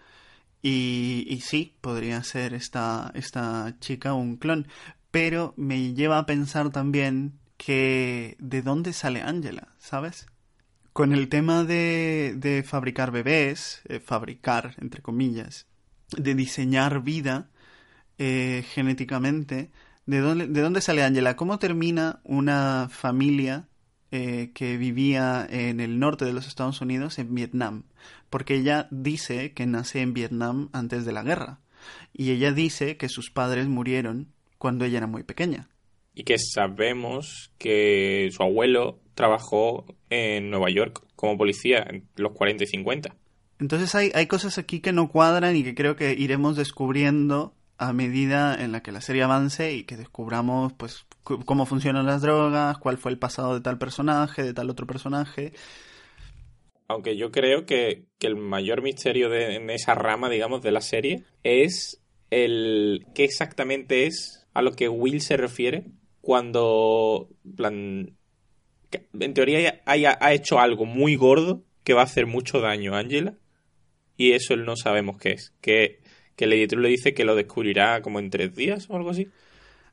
Y, 0.62 1.28
y 1.28 1.42
sí, 1.42 1.76
podría 1.80 2.24
ser 2.24 2.54
esta, 2.54 3.12
esta 3.14 3.76
chica 3.78 4.14
un 4.14 4.34
clon. 4.34 4.66
Pero 5.12 5.54
me 5.56 5.94
lleva 5.94 6.18
a 6.18 6.26
pensar 6.26 6.70
también 6.72 7.38
que 7.56 8.36
de 8.38 8.62
dónde 8.62 8.92
sale 8.92 9.22
Angela, 9.22 9.68
¿sabes? 9.78 10.26
Con 10.92 11.12
el 11.12 11.28
tema 11.28 11.64
de, 11.64 12.34
de 12.36 12.62
fabricar 12.62 13.10
bebés, 13.10 13.82
eh, 13.88 14.00
fabricar, 14.00 14.74
entre 14.80 15.02
comillas, 15.02 15.66
de 16.16 16.34
diseñar 16.34 17.02
vida 17.02 17.50
eh, 18.18 18.64
genéticamente, 18.72 19.70
¿de 20.06 20.18
dónde, 20.20 20.46
¿de 20.46 20.60
dónde 20.60 20.80
sale 20.80 21.02
Angela? 21.02 21.36
¿Cómo 21.36 21.58
termina 21.58 22.20
una 22.24 22.88
familia 22.90 23.68
eh, 24.16 24.52
que 24.54 24.76
vivía 24.76 25.44
en 25.50 25.80
el 25.80 25.98
norte 25.98 26.24
de 26.24 26.32
los 26.32 26.46
Estados 26.46 26.80
Unidos, 26.80 27.18
en 27.18 27.34
Vietnam, 27.34 27.82
porque 28.30 28.54
ella 28.54 28.86
dice 28.92 29.52
que 29.54 29.66
nace 29.66 30.02
en 30.02 30.14
Vietnam 30.14 30.68
antes 30.72 31.04
de 31.04 31.10
la 31.10 31.24
guerra, 31.24 31.58
y 32.12 32.30
ella 32.30 32.52
dice 32.52 32.96
que 32.96 33.08
sus 33.08 33.32
padres 33.32 33.66
murieron 33.66 34.32
cuando 34.56 34.84
ella 34.84 34.98
era 34.98 35.08
muy 35.08 35.24
pequeña. 35.24 35.68
Y 36.14 36.24
que 36.24 36.38
sabemos 36.38 37.50
que 37.58 38.30
su 38.32 38.42
abuelo 38.42 39.00
trabajó 39.14 39.84
en 40.10 40.50
Nueva 40.50 40.70
York 40.70 41.02
como 41.16 41.36
policía 41.38 41.84
en 41.88 42.08
los 42.16 42.32
40 42.32 42.64
y 42.64 42.66
50. 42.66 43.16
Entonces 43.60 43.94
hay, 43.94 44.10
hay 44.14 44.26
cosas 44.26 44.58
aquí 44.58 44.80
que 44.80 44.92
no 44.92 45.08
cuadran 45.08 45.56
y 45.56 45.64
que 45.64 45.74
creo 45.74 45.96
que 45.96 46.12
iremos 46.12 46.56
descubriendo 46.56 47.54
a 47.78 47.92
medida 47.92 48.54
en 48.62 48.72
la 48.72 48.82
que 48.82 48.92
la 48.92 49.00
serie 49.00 49.22
avance 49.22 49.72
y 49.72 49.84
que 49.84 49.96
descubramos 49.96 50.72
pues 50.74 51.06
cómo 51.22 51.66
funcionan 51.66 52.06
las 52.06 52.22
drogas, 52.22 52.78
cuál 52.78 52.98
fue 52.98 53.10
el 53.10 53.18
pasado 53.18 53.54
de 53.54 53.60
tal 53.60 53.78
personaje, 53.78 54.42
de 54.42 54.54
tal 54.54 54.70
otro 54.70 54.86
personaje. 54.86 55.52
Aunque 56.86 57.16
yo 57.16 57.30
creo 57.30 57.64
que, 57.64 58.04
el 58.20 58.36
mayor 58.36 58.80
misterio 58.80 59.28
de 59.28 59.56
en 59.56 59.68
esa 59.68 59.94
rama, 59.94 60.30
digamos, 60.30 60.62
de 60.62 60.72
la 60.72 60.80
serie 60.80 61.24
es 61.42 62.00
el 62.30 63.04
qué 63.14 63.24
exactamente 63.24 64.06
es 64.06 64.46
a 64.54 64.62
lo 64.62 64.72
que 64.72 64.88
Will 64.88 65.20
se 65.20 65.36
refiere 65.36 65.84
cuando 66.24 67.28
plan 67.56 68.16
en 69.18 69.34
teoría 69.34 69.82
haya, 69.86 70.18
ha 70.20 70.32
hecho 70.32 70.58
algo 70.58 70.84
muy 70.84 71.16
gordo 71.16 71.62
que 71.84 71.94
va 71.94 72.00
a 72.00 72.04
hacer 72.04 72.26
mucho 72.26 72.60
daño 72.60 72.94
a 72.94 73.00
Angela 73.00 73.34
y 74.16 74.32
eso 74.32 74.54
él 74.54 74.64
no 74.64 74.76
sabemos 74.76 75.18
qué 75.18 75.32
es 75.32 75.52
que 75.60 76.00
que 76.36 76.46
Lady 76.46 76.66
True 76.66 76.82
le 76.82 76.88
dice 76.88 77.14
que 77.14 77.24
lo 77.24 77.34
descubrirá 77.34 78.02
como 78.02 78.18
en 78.18 78.30
tres 78.30 78.54
días 78.54 78.86
o 78.88 78.96
algo 78.96 79.10
así. 79.10 79.28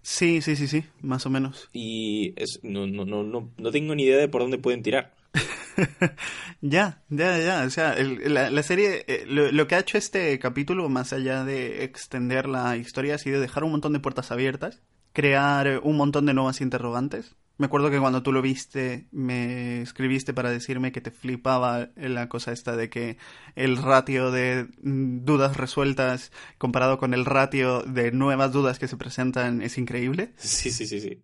Sí, 0.01 0.41
sí, 0.41 0.55
sí, 0.55 0.67
sí, 0.67 0.83
más 1.01 1.25
o 1.25 1.29
menos. 1.29 1.69
Y 1.73 2.33
es, 2.35 2.59
no, 2.63 2.87
no, 2.87 3.05
no, 3.05 3.23
no, 3.23 3.51
no 3.55 3.71
tengo 3.71 3.93
ni 3.93 4.03
idea 4.03 4.17
de 4.17 4.27
por 4.27 4.41
dónde 4.41 4.57
pueden 4.57 4.81
tirar. 4.81 5.13
ya, 6.61 7.03
ya, 7.09 7.37
ya. 7.37 7.63
O 7.65 7.69
sea, 7.69 7.95
la, 7.95 8.63
serie, 8.63 9.05
eh, 9.07 9.25
lo, 9.27 9.67
que 9.67 9.75
ha 9.75 9.79
hecho 9.79 9.99
este 9.99 10.37
capítulo, 10.39 10.89
más 10.89 11.13
allá 11.13 11.43
de 11.43 11.83
extender 11.83 12.47
la 12.47 12.77
historia, 12.77 13.15
ha 13.15 13.19
sido 13.19 13.39
dejar 13.39 13.63
un 13.63 13.71
montón 13.71 13.93
de 13.93 13.99
puertas 13.99 14.31
abiertas, 14.31 14.81
crear 15.13 15.79
un 15.83 15.97
montón 15.97 16.25
de 16.25 16.33
nuevas 16.33 16.61
interrogantes. 16.61 17.35
Me 17.57 17.67
acuerdo 17.67 17.91
que 17.91 17.99
cuando 17.99 18.23
tú 18.23 18.31
lo 18.31 18.41
viste, 18.41 19.05
me 19.11 19.83
escribiste 19.83 20.33
para 20.33 20.49
decirme 20.49 20.91
que 20.91 20.99
te 20.99 21.11
flipaba 21.11 21.89
la 21.95 22.27
cosa 22.27 22.51
esta 22.51 22.75
de 22.75 22.89
que 22.89 23.17
el 23.55 23.77
ratio 23.77 24.31
de 24.31 24.67
dudas 24.81 25.57
resueltas 25.57 26.31
comparado 26.57 26.97
con 26.97 27.13
el 27.13 27.23
ratio 27.23 27.83
de 27.83 28.11
nuevas 28.11 28.51
dudas 28.51 28.79
que 28.79 28.87
se 28.87 28.97
presentan 28.97 29.61
es 29.61 29.77
increíble. 29.77 30.31
Sí, 30.37 30.71
sí, 30.71 30.87
sí, 30.87 30.99
sí. 30.99 31.21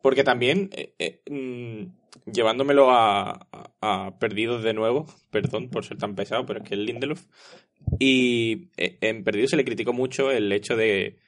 Porque 0.00 0.22
también, 0.22 0.70
eh, 0.72 0.94
eh, 0.98 1.22
mm, 1.28 2.30
llevándomelo 2.32 2.90
a, 2.92 3.48
a, 3.80 4.18
Perdidos 4.18 4.62
de 4.62 4.74
nuevo, 4.74 5.06
perdón 5.30 5.70
por 5.70 5.84
ser 5.84 5.98
tan 5.98 6.14
pesado, 6.14 6.46
pero 6.46 6.60
es 6.60 6.68
que 6.68 6.74
es 6.76 6.80
Lindelof. 6.80 7.24
Y 7.98 8.68
eh, 8.76 8.96
en 9.00 9.24
Perdidos 9.24 9.50
se 9.50 9.56
le 9.56 9.64
criticó 9.64 9.92
mucho 9.92 10.30
el 10.30 10.52
hecho 10.52 10.76
de, 10.76 11.18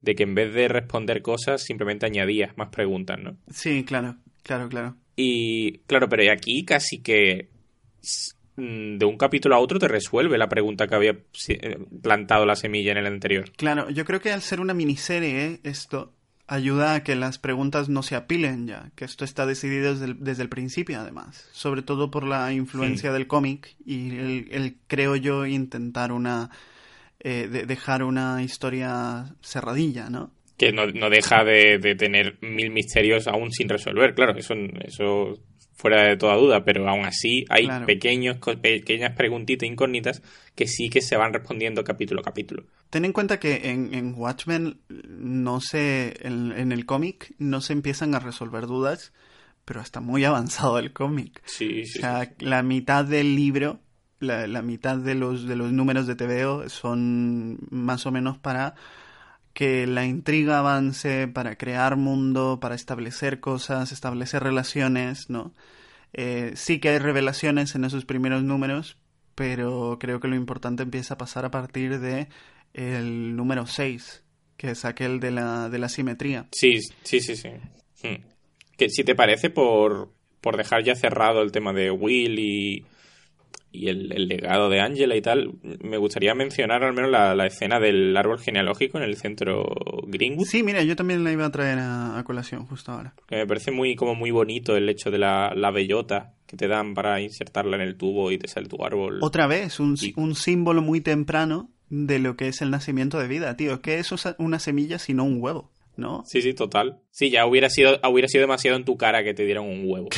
de 0.00 0.14
que 0.14 0.22
en 0.22 0.34
vez 0.34 0.52
de 0.54 0.68
responder 0.68 1.22
cosas, 1.22 1.62
simplemente 1.62 2.06
añadías 2.06 2.56
más 2.56 2.68
preguntas, 2.68 3.18
¿no? 3.18 3.36
Sí, 3.50 3.84
claro, 3.84 4.16
claro, 4.42 4.68
claro. 4.68 4.96
Y 5.16 5.78
claro, 5.86 6.08
pero 6.08 6.30
aquí 6.32 6.64
casi 6.64 7.00
que 7.00 7.48
mm, 8.56 8.98
de 8.98 9.04
un 9.04 9.16
capítulo 9.16 9.56
a 9.56 9.58
otro 9.58 9.78
te 9.78 9.88
resuelve 9.88 10.38
la 10.38 10.48
pregunta 10.48 10.86
que 10.86 10.94
había 10.94 11.18
plantado 12.02 12.46
la 12.46 12.56
semilla 12.56 12.92
en 12.92 12.98
el 12.98 13.06
anterior. 13.06 13.50
Claro, 13.56 13.90
yo 13.90 14.04
creo 14.04 14.20
que 14.20 14.32
al 14.32 14.42
ser 14.42 14.60
una 14.60 14.74
miniserie, 14.74 15.60
esto 15.64 16.12
ayuda 16.48 16.94
a 16.94 17.04
que 17.04 17.14
las 17.14 17.38
preguntas 17.38 17.88
no 17.88 18.02
se 18.02 18.16
apilen 18.16 18.66
ya, 18.66 18.90
que 18.94 19.04
esto 19.04 19.24
está 19.24 19.44
decidido 19.44 19.94
desde 19.94 20.42
el, 20.42 20.48
principio 20.48 20.98
además, 20.98 21.46
sobre 21.52 21.82
todo 21.82 22.10
por 22.10 22.24
la 22.24 22.52
influencia 22.52 23.12
del 23.12 23.26
cómic 23.26 23.76
y 23.84 24.16
el, 24.16 24.78
creo 24.86 25.14
yo 25.14 25.46
intentar 25.46 26.10
una 26.10 26.50
eh, 27.20 27.48
dejar 27.66 28.02
una 28.02 28.42
historia 28.42 29.34
cerradilla, 29.42 30.10
¿no? 30.10 30.32
Que 30.56 30.72
no, 30.72 30.86
deja 31.08 31.44
de, 31.44 31.78
de, 31.78 31.94
tener 31.94 32.38
mil 32.40 32.70
misterios 32.70 33.28
aún 33.28 33.52
sin 33.52 33.68
resolver, 33.68 34.14
claro, 34.14 34.36
eso, 34.36 34.54
eso 34.84 35.38
fuera 35.78 36.08
de 36.08 36.16
toda 36.16 36.34
duda, 36.34 36.64
pero 36.64 36.86
aún 36.88 37.04
así 37.06 37.44
hay 37.48 37.68
pequeños, 37.86 38.38
pequeñas 38.60 39.14
preguntitas 39.14 39.68
incógnitas 39.68 40.22
que 40.56 40.66
sí 40.66 40.90
que 40.90 41.00
se 41.00 41.16
van 41.16 41.32
respondiendo 41.32 41.84
capítulo 41.84 42.20
a 42.20 42.24
capítulo. 42.24 42.64
Ten 42.90 43.04
en 43.04 43.12
cuenta 43.12 43.38
que 43.38 43.70
en, 43.70 44.14
Watchmen 44.16 44.80
no 44.88 45.60
se, 45.60 46.16
en, 46.26 46.72
el 46.72 46.84
cómic 46.84 47.32
no 47.38 47.60
se 47.60 47.74
empiezan 47.74 48.16
a 48.16 48.18
resolver 48.18 48.66
dudas, 48.66 49.12
pero 49.64 49.80
está 49.80 50.00
muy 50.00 50.24
avanzado 50.24 50.80
el 50.80 50.92
cómic. 50.92 51.40
Sí, 51.44 51.84
sí. 51.84 52.00
O 52.00 52.02
sea, 52.02 52.34
la 52.40 52.64
mitad 52.64 53.04
del 53.04 53.36
libro, 53.36 53.78
la, 54.20 54.46
la 54.46 54.62
mitad 54.62 54.96
de 54.96 55.14
los, 55.14 55.46
de 55.46 55.56
los 55.56 55.72
números 55.72 56.06
de 56.06 56.16
TVO 56.16 56.68
son 56.68 57.58
más 57.70 58.06
o 58.06 58.12
menos 58.12 58.38
para 58.38 58.74
que 59.58 59.86
la 59.86 60.06
intriga 60.06 60.60
avance, 60.60 61.26
para 61.26 61.56
crear 61.56 61.96
mundo, 61.96 62.58
para 62.60 62.76
establecer 62.76 63.40
cosas, 63.40 63.90
establecer 63.90 64.42
relaciones, 64.42 65.30
¿no? 65.30 65.52
Eh, 66.12 66.52
sí 66.54 66.78
que 66.78 66.90
hay 66.90 66.98
revelaciones 66.98 67.74
en 67.74 67.84
esos 67.84 68.04
primeros 68.04 68.44
números, 68.44 68.98
pero 69.34 69.98
creo 70.00 70.20
que 70.20 70.28
lo 70.28 70.36
importante 70.36 70.82
empieza 70.82 71.14
a 71.14 71.18
pasar 71.18 71.44
a 71.44 71.50
partir 71.50 71.98
de 71.98 72.28
el 72.72 73.34
número 73.36 73.66
6, 73.66 74.22
que 74.56 74.70
es 74.70 74.84
aquel 74.84 75.20
de 75.20 75.32
la, 75.32 75.68
de 75.68 75.78
la 75.78 75.88
simetría. 75.88 76.46
Sí, 76.52 76.80
sí, 77.02 77.20
sí, 77.20 77.34
sí. 77.34 77.50
Hmm. 78.02 78.22
Que 78.76 78.88
si 78.88 79.02
te 79.02 79.14
parece, 79.16 79.50
por, 79.50 80.12
por 80.40 80.56
dejar 80.56 80.84
ya 80.84 80.94
cerrado 80.94 81.42
el 81.42 81.50
tema 81.50 81.72
de 81.72 81.90
Will 81.90 82.38
y 82.38 82.86
y 83.70 83.88
el, 83.88 84.08
legado 84.28 84.68
de 84.68 84.80
Angela 84.80 85.14
y 85.16 85.22
tal, 85.22 85.52
me 85.82 85.98
gustaría 85.98 86.34
mencionar 86.34 86.82
al 86.82 86.94
menos 86.94 87.10
la, 87.10 87.46
escena 87.46 87.78
del 87.80 88.16
árbol 88.16 88.38
genealógico 88.38 88.98
en 88.98 89.04
el 89.04 89.16
centro 89.16 89.66
Greenwood. 90.06 90.46
Sí, 90.46 90.62
mira, 90.62 90.82
yo 90.82 90.96
también 90.96 91.24
la 91.24 91.32
iba 91.32 91.46
a 91.46 91.50
traer 91.50 91.78
a, 91.80 92.22
colación 92.24 92.66
justo 92.66 92.92
ahora. 92.92 93.14
me 93.30 93.46
parece 93.46 93.70
muy, 93.70 93.94
como 93.94 94.14
muy 94.14 94.30
bonito 94.30 94.76
el 94.76 94.88
hecho 94.88 95.10
de 95.10 95.18
la, 95.18 95.70
bellota 95.72 96.34
que 96.46 96.56
te 96.56 96.66
dan 96.66 96.94
para 96.94 97.20
insertarla 97.20 97.76
en 97.76 97.82
el 97.82 97.96
tubo 97.96 98.32
y 98.32 98.38
te 98.38 98.48
sale 98.48 98.68
tu 98.68 98.82
árbol. 98.84 99.18
Otra 99.22 99.46
vez, 99.46 99.80
un, 99.80 99.96
un 100.16 100.34
símbolo 100.34 100.80
muy 100.80 101.00
temprano 101.00 101.70
de 101.90 102.18
lo 102.18 102.36
que 102.36 102.48
es 102.48 102.62
el 102.62 102.70
nacimiento 102.70 103.18
de 103.18 103.28
vida, 103.28 103.56
tío. 103.56 103.80
¿Qué 103.82 103.98
es 103.98 104.12
una 104.38 104.58
semilla 104.58 104.98
sino 104.98 105.24
un 105.24 105.42
huevo? 105.42 105.70
¿No? 105.98 106.24
Sí, 106.24 106.40
sí, 106.40 106.54
total. 106.54 107.00
Sí, 107.10 107.28
ya 107.28 107.44
hubiera 107.44 107.68
sido, 107.68 107.98
hubiera 108.08 108.28
sido 108.28 108.42
demasiado 108.42 108.76
en 108.76 108.84
tu 108.84 108.96
cara 108.96 109.24
que 109.24 109.34
te 109.34 109.44
dieran 109.44 109.64
un 109.64 109.82
huevo 109.84 110.08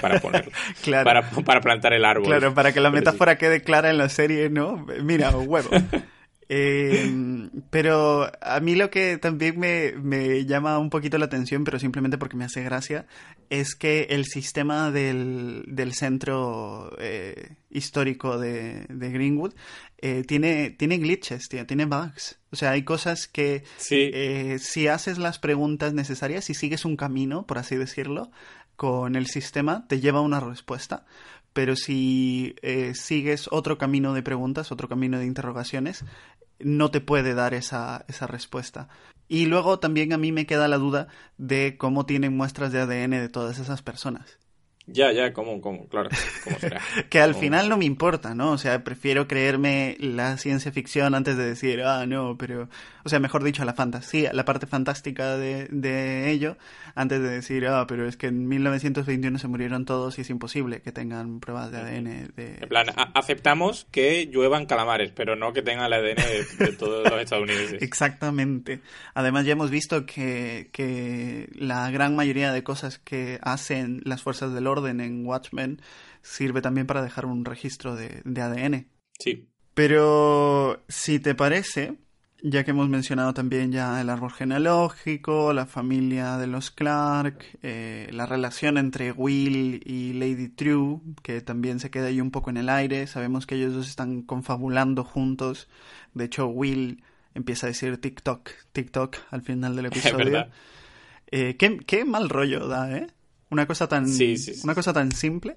para 0.00 0.18
ponerlo. 0.18 0.50
claro. 0.82 1.04
Para, 1.04 1.30
para, 1.44 1.60
plantar 1.60 1.92
el 1.92 2.04
árbol. 2.04 2.24
Claro, 2.24 2.54
para 2.54 2.72
que 2.72 2.80
la 2.80 2.90
metáfora 2.90 3.36
quede 3.36 3.62
clara 3.62 3.90
en 3.90 3.98
la 3.98 4.08
serie, 4.08 4.48
¿no? 4.48 4.86
Mira, 5.02 5.36
un 5.36 5.46
huevo. 5.48 5.68
Eh, 6.48 7.50
pero 7.70 8.30
a 8.40 8.60
mí 8.60 8.76
lo 8.76 8.90
que 8.90 9.18
también 9.18 9.58
me, 9.58 10.44
llama 10.44 10.78
un 10.78 10.90
poquito 10.90 11.18
la 11.18 11.24
atención, 11.26 11.64
pero 11.64 11.78
simplemente 11.78 12.18
porque 12.18 12.36
me 12.36 12.44
hace 12.44 12.62
gracia, 12.62 13.06
es 13.50 13.74
que 13.74 14.06
el 14.10 14.24
sistema 14.26 14.90
del, 14.90 15.64
del 15.66 15.92
centro 15.94 16.94
eh, 16.98 17.56
histórico 17.70 18.38
de, 18.38 18.86
Greenwood 18.88 19.54
eh, 19.98 20.22
tiene, 20.26 20.70
tiene 20.70 20.98
glitches, 20.98 21.48
tiene 21.48 21.86
bugs. 21.86 22.38
O 22.52 22.56
sea, 22.56 22.70
hay 22.70 22.84
cosas 22.84 23.26
que 23.26 23.64
si 23.78 24.88
haces 24.88 25.18
las 25.18 25.38
preguntas 25.38 25.94
necesarias 25.94 26.48
y 26.50 26.54
sigues 26.54 26.84
un 26.84 26.96
camino, 26.96 27.46
por 27.46 27.58
así 27.58 27.76
decirlo, 27.76 28.30
con 28.76 29.16
el 29.16 29.26
sistema, 29.26 29.86
te 29.88 30.00
lleva 30.00 30.18
a 30.18 30.22
una 30.22 30.40
respuesta 30.40 31.04
pero 31.52 31.74
si 31.74 32.54
sigues 32.92 33.48
otro 33.50 33.78
camino 33.78 34.12
de 34.12 34.22
preguntas, 34.22 34.70
otro 34.70 34.90
camino 34.90 35.18
de 35.18 35.24
interrogaciones, 35.24 36.04
no 36.58 36.90
te 36.90 37.00
puede 37.00 37.34
dar 37.34 37.54
esa, 37.54 38.04
esa 38.08 38.26
respuesta. 38.26 38.88
Y 39.28 39.46
luego 39.46 39.78
también 39.78 40.12
a 40.12 40.18
mí 40.18 40.32
me 40.32 40.46
queda 40.46 40.68
la 40.68 40.78
duda 40.78 41.08
de 41.36 41.76
cómo 41.78 42.06
tienen 42.06 42.36
muestras 42.36 42.72
de 42.72 42.80
ADN 42.80 43.10
de 43.10 43.28
todas 43.28 43.58
esas 43.58 43.82
personas. 43.82 44.38
Ya, 44.88 45.10
ya, 45.10 45.32
como, 45.32 45.60
como, 45.60 45.88
claro, 45.88 46.10
¿cómo 46.44 46.58
será? 46.60 46.80
que 47.10 47.18
al 47.18 47.34
final 47.34 47.68
no 47.68 47.76
me 47.76 47.84
importa, 47.84 48.36
¿no? 48.36 48.52
O 48.52 48.58
sea, 48.58 48.84
prefiero 48.84 49.26
creerme 49.26 49.96
la 49.98 50.36
ciencia 50.36 50.70
ficción 50.70 51.16
antes 51.16 51.36
de 51.36 51.44
decir, 51.44 51.82
ah, 51.82 52.06
no, 52.06 52.36
pero, 52.38 52.68
o 53.02 53.08
sea, 53.08 53.18
mejor 53.18 53.42
dicho, 53.42 53.64
la 53.64 53.74
fantasía, 53.74 54.32
la 54.32 54.44
parte 54.44 54.68
fantástica 54.68 55.36
de, 55.36 55.66
de 55.70 56.30
ello, 56.30 56.56
antes 56.94 57.20
de 57.20 57.28
decir, 57.28 57.66
ah, 57.66 57.84
pero 57.88 58.06
es 58.06 58.16
que 58.16 58.28
en 58.28 58.46
1921 58.46 59.40
se 59.40 59.48
murieron 59.48 59.84
todos 59.84 60.18
y 60.18 60.20
es 60.20 60.30
imposible 60.30 60.80
que 60.82 60.92
tengan 60.92 61.40
pruebas 61.40 61.72
de 61.72 61.78
ADN. 61.78 62.32
De... 62.36 62.58
En 62.60 62.68
plan, 62.68 62.86
aceptamos 63.14 63.88
que 63.90 64.28
lluevan 64.28 64.66
calamares, 64.66 65.10
pero 65.10 65.34
no 65.34 65.52
que 65.52 65.62
tengan 65.62 65.86
el 65.86 65.94
ADN 65.94 66.58
de, 66.60 66.72
todos 66.78 67.10
los 67.10 67.20
estadounidenses. 67.20 67.82
Exactamente. 67.82 68.82
Además, 69.14 69.46
ya 69.46 69.52
hemos 69.52 69.70
visto 69.70 70.06
que, 70.06 70.70
que 70.72 71.48
la 71.54 71.90
gran 71.90 72.14
mayoría 72.14 72.52
de 72.52 72.62
cosas 72.62 72.98
que 72.98 73.40
hacen 73.42 74.00
las 74.04 74.22
fuerzas 74.22 74.54
del 74.54 74.68
orden 74.68 74.75
en 74.84 75.26
Watchmen 75.26 75.80
sirve 76.22 76.60
también 76.60 76.86
para 76.86 77.02
dejar 77.02 77.26
un 77.26 77.44
registro 77.44 77.96
de, 77.96 78.22
ADN. 78.24 78.86
Sí. 79.18 79.48
Pero 79.74 80.82
si 80.88 81.18
te 81.20 81.34
parece, 81.34 81.94
ya 82.42 82.64
que 82.64 82.70
hemos 82.70 82.88
mencionado 82.88 83.34
también 83.34 83.72
ya 83.72 84.00
el 84.00 84.10
árbol 84.10 84.32
genealógico, 84.32 85.52
la 85.52 85.66
familia 85.66 86.38
de 86.38 86.46
los 86.46 86.70
Clark, 86.70 87.44
eh, 87.62 88.08
la 88.12 88.26
relación 88.26 88.78
entre 88.78 89.12
Will 89.12 89.82
y 89.84 90.12
Lady 90.14 90.48
True, 90.48 91.00
que 91.22 91.40
también 91.40 91.80
se 91.80 91.90
queda 91.90 92.06
ahí 92.06 92.20
un 92.20 92.30
poco 92.30 92.50
en 92.50 92.56
el 92.56 92.68
aire, 92.68 93.06
sabemos 93.06 93.46
que 93.46 93.56
ellos 93.56 93.74
dos 93.74 93.88
están 93.88 94.22
confabulando 94.22 95.04
juntos, 95.04 95.68
de 96.14 96.24
hecho 96.24 96.46
Will 96.46 97.02
empieza 97.34 97.66
a 97.66 97.68
decir 97.68 98.00
TikTok, 98.00 98.50
TikTok 98.72 99.16
al 99.30 99.42
final 99.42 99.76
del 99.76 99.86
episodio. 99.92 100.46
Eh, 101.30 101.56
qué, 101.56 101.78
qué 101.78 102.04
mal 102.04 102.28
rollo 102.28 102.68
da, 102.68 102.96
¿eh? 102.96 103.08
Una 103.50 103.66
cosa 103.66 103.88
tan, 103.88 104.06
Una 104.64 104.74
cosa 104.74 104.92
tan 104.92 105.12
simple. 105.12 105.56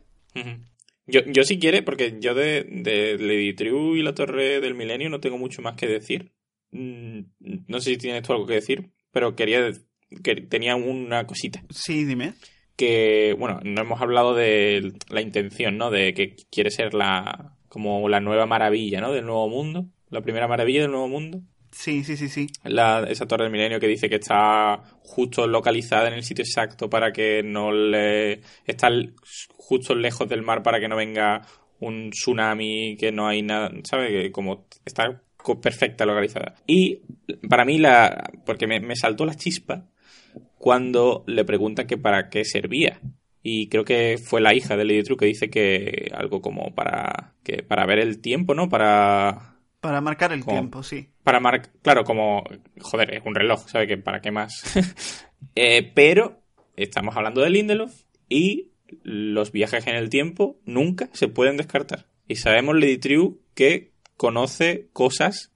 Yo, 1.08 1.22
yo 1.26 1.44
si 1.44 1.58
quiere, 1.58 1.82
porque 1.82 2.18
yo 2.20 2.36
de, 2.36 2.64
de 2.64 3.18
Lady 3.18 3.54
True 3.54 3.98
y 3.98 4.04
la 4.04 4.14
Torre 4.14 4.62
del 4.62 4.76
Milenio 4.76 5.10
no 5.10 5.20
tengo 5.20 5.38
mucho 5.38 5.62
más 5.62 5.76
que 5.76 5.88
decir. 5.88 6.32
Mm, 6.72 7.22
no 7.68 7.82
sé 7.82 7.92
si 7.92 7.98
tienes 7.98 8.22
tú 8.24 8.34
algo 8.34 8.46
que 8.46 8.56
decir, 8.56 8.92
pero 9.12 9.36
quería 9.36 9.72
que 10.24 10.36
tenía 10.36 10.76
una 10.76 11.26
cosita. 11.26 11.64
Sí, 11.70 12.06
dime. 12.06 12.34
Que, 12.76 13.36
bueno, 13.38 13.60
no 13.64 13.82
hemos 13.82 14.02
hablado 14.02 14.36
de 14.36 14.94
la 15.10 15.22
intención, 15.22 15.78
¿no? 15.78 15.92
De 15.92 16.14
que 16.14 16.36
quiere 16.50 16.72
ser 16.72 16.94
la 16.94 17.56
como 17.68 18.10
la 18.10 18.20
nueva 18.20 18.46
maravilla, 18.46 19.02
¿no? 19.02 19.12
Del 19.12 19.26
nuevo 19.26 19.48
mundo. 19.50 19.86
La 20.10 20.22
primera 20.22 20.48
maravilla 20.48 20.82
del 20.82 20.92
nuevo 20.92 21.08
mundo. 21.08 21.42
Sí, 21.80 22.04
sí, 22.04 22.18
sí, 22.18 22.28
sí. 22.28 22.48
La, 22.66 23.06
esa 23.10 23.26
torre 23.26 23.46
del 23.46 23.54
milenio 23.54 23.80
que 23.80 23.88
dice 23.88 24.10
que 24.10 24.18
está 24.18 24.84
justo 25.02 25.48
localizada 25.48 26.10
en 26.10 26.16
el 26.16 26.24
sitio 26.24 26.44
exacto 26.44 26.90
para 26.90 27.14
que 27.14 27.42
no 27.42 27.72
le... 27.72 28.42
Está 28.66 28.90
justo 29.56 29.96
lejos 29.96 30.28
del 30.28 30.42
mar 30.42 30.62
para 30.62 30.82
que 30.82 30.90
no 30.90 30.98
venga 30.98 31.42
un 31.80 32.10
tsunami, 32.10 32.98
que 32.98 33.14
no 33.14 33.30
hay 33.30 33.44
nada, 33.44 33.72
¿sabes? 33.86 34.10
Que 34.10 34.30
como 34.30 34.68
está 34.84 35.24
perfecta 35.62 36.06
localizada. 36.06 36.56
Y 36.68 37.00
para 37.50 37.64
mí 37.64 37.78
la... 37.78 38.30
porque 38.46 38.68
me, 38.68 38.82
me 38.82 38.98
saltó 38.98 39.26
la 39.26 39.36
chispa 39.36 39.88
cuando 40.58 41.24
le 41.28 41.46
pregunta 41.46 41.88
que 41.88 41.98
para 41.98 42.30
qué 42.30 42.44
servía. 42.44 43.00
Y 43.42 43.70
creo 43.70 43.86
que 43.86 44.18
fue 44.22 44.42
la 44.42 44.54
hija 44.54 44.76
de 44.76 44.84
Lady 44.84 45.04
True 45.04 45.16
que 45.16 45.28
dice 45.28 45.50
que 45.50 46.12
algo 46.14 46.42
como 46.42 46.76
para, 46.76 47.36
que 47.42 47.64
para 47.64 47.86
ver 47.86 48.00
el 48.00 48.20
tiempo, 48.20 48.54
¿no? 48.54 48.68
Para... 48.68 49.59
Para 49.80 50.02
marcar 50.02 50.34
el 50.34 50.46
tiempo, 50.46 50.84
sí. 50.84 51.10
Para 51.24 51.40
marcar, 51.40 51.72
claro, 51.82 52.04
como, 52.04 52.44
joder, 52.82 53.14
es 53.14 53.22
un 53.26 53.36
reloj, 53.36 53.68
¿sabe? 53.68 53.88
que 53.88 53.98
¿Para 53.98 54.22
qué 54.22 54.32
más? 54.32 54.64
Eh, 55.56 55.94
pero 55.96 56.42
estamos 56.76 57.16
hablando 57.16 57.40
de 57.40 57.50
Lindelof 57.50 58.04
y 58.28 58.72
los 59.04 59.54
viajes 59.54 59.88
en 59.88 59.96
el 59.96 60.10
tiempo 60.10 60.60
nunca 60.66 61.10
se 61.14 61.30
pueden 61.30 61.56
descartar. 61.56 62.08
Y 62.28 62.36
sabemos 62.36 62.76
Lady 62.76 62.98
True 62.98 63.36
que 63.54 63.94
conoce 64.18 64.90
cosas 64.92 65.54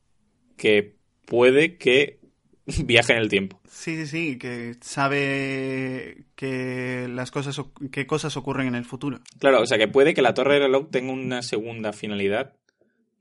que 0.55 0.95
puede 1.25 1.77
que 1.77 2.19
viaje 2.86 3.13
en 3.13 3.19
el 3.19 3.29
tiempo. 3.29 3.59
Sí, 3.69 3.97
sí, 3.97 4.07
sí, 4.07 4.38
que 4.38 4.75
sabe 4.81 6.25
que 6.36 7.07
las 7.09 7.31
cosas, 7.31 7.59
qué 7.91 8.07
cosas 8.07 8.38
ocurren 8.38 8.67
en 8.67 8.75
el 8.75 8.86
futuro. 8.86 9.19
Claro, 9.39 9.62
o 9.62 9.65
sea 9.65 9.77
que 9.77 9.88
puede 9.88 10.13
que 10.13 10.21
la 10.21 10.33
torre 10.33 10.55
de 10.55 10.62
reloj 10.62 10.89
tenga 10.91 11.12
una 11.12 11.41
segunda 11.41 11.91
finalidad 11.91 12.53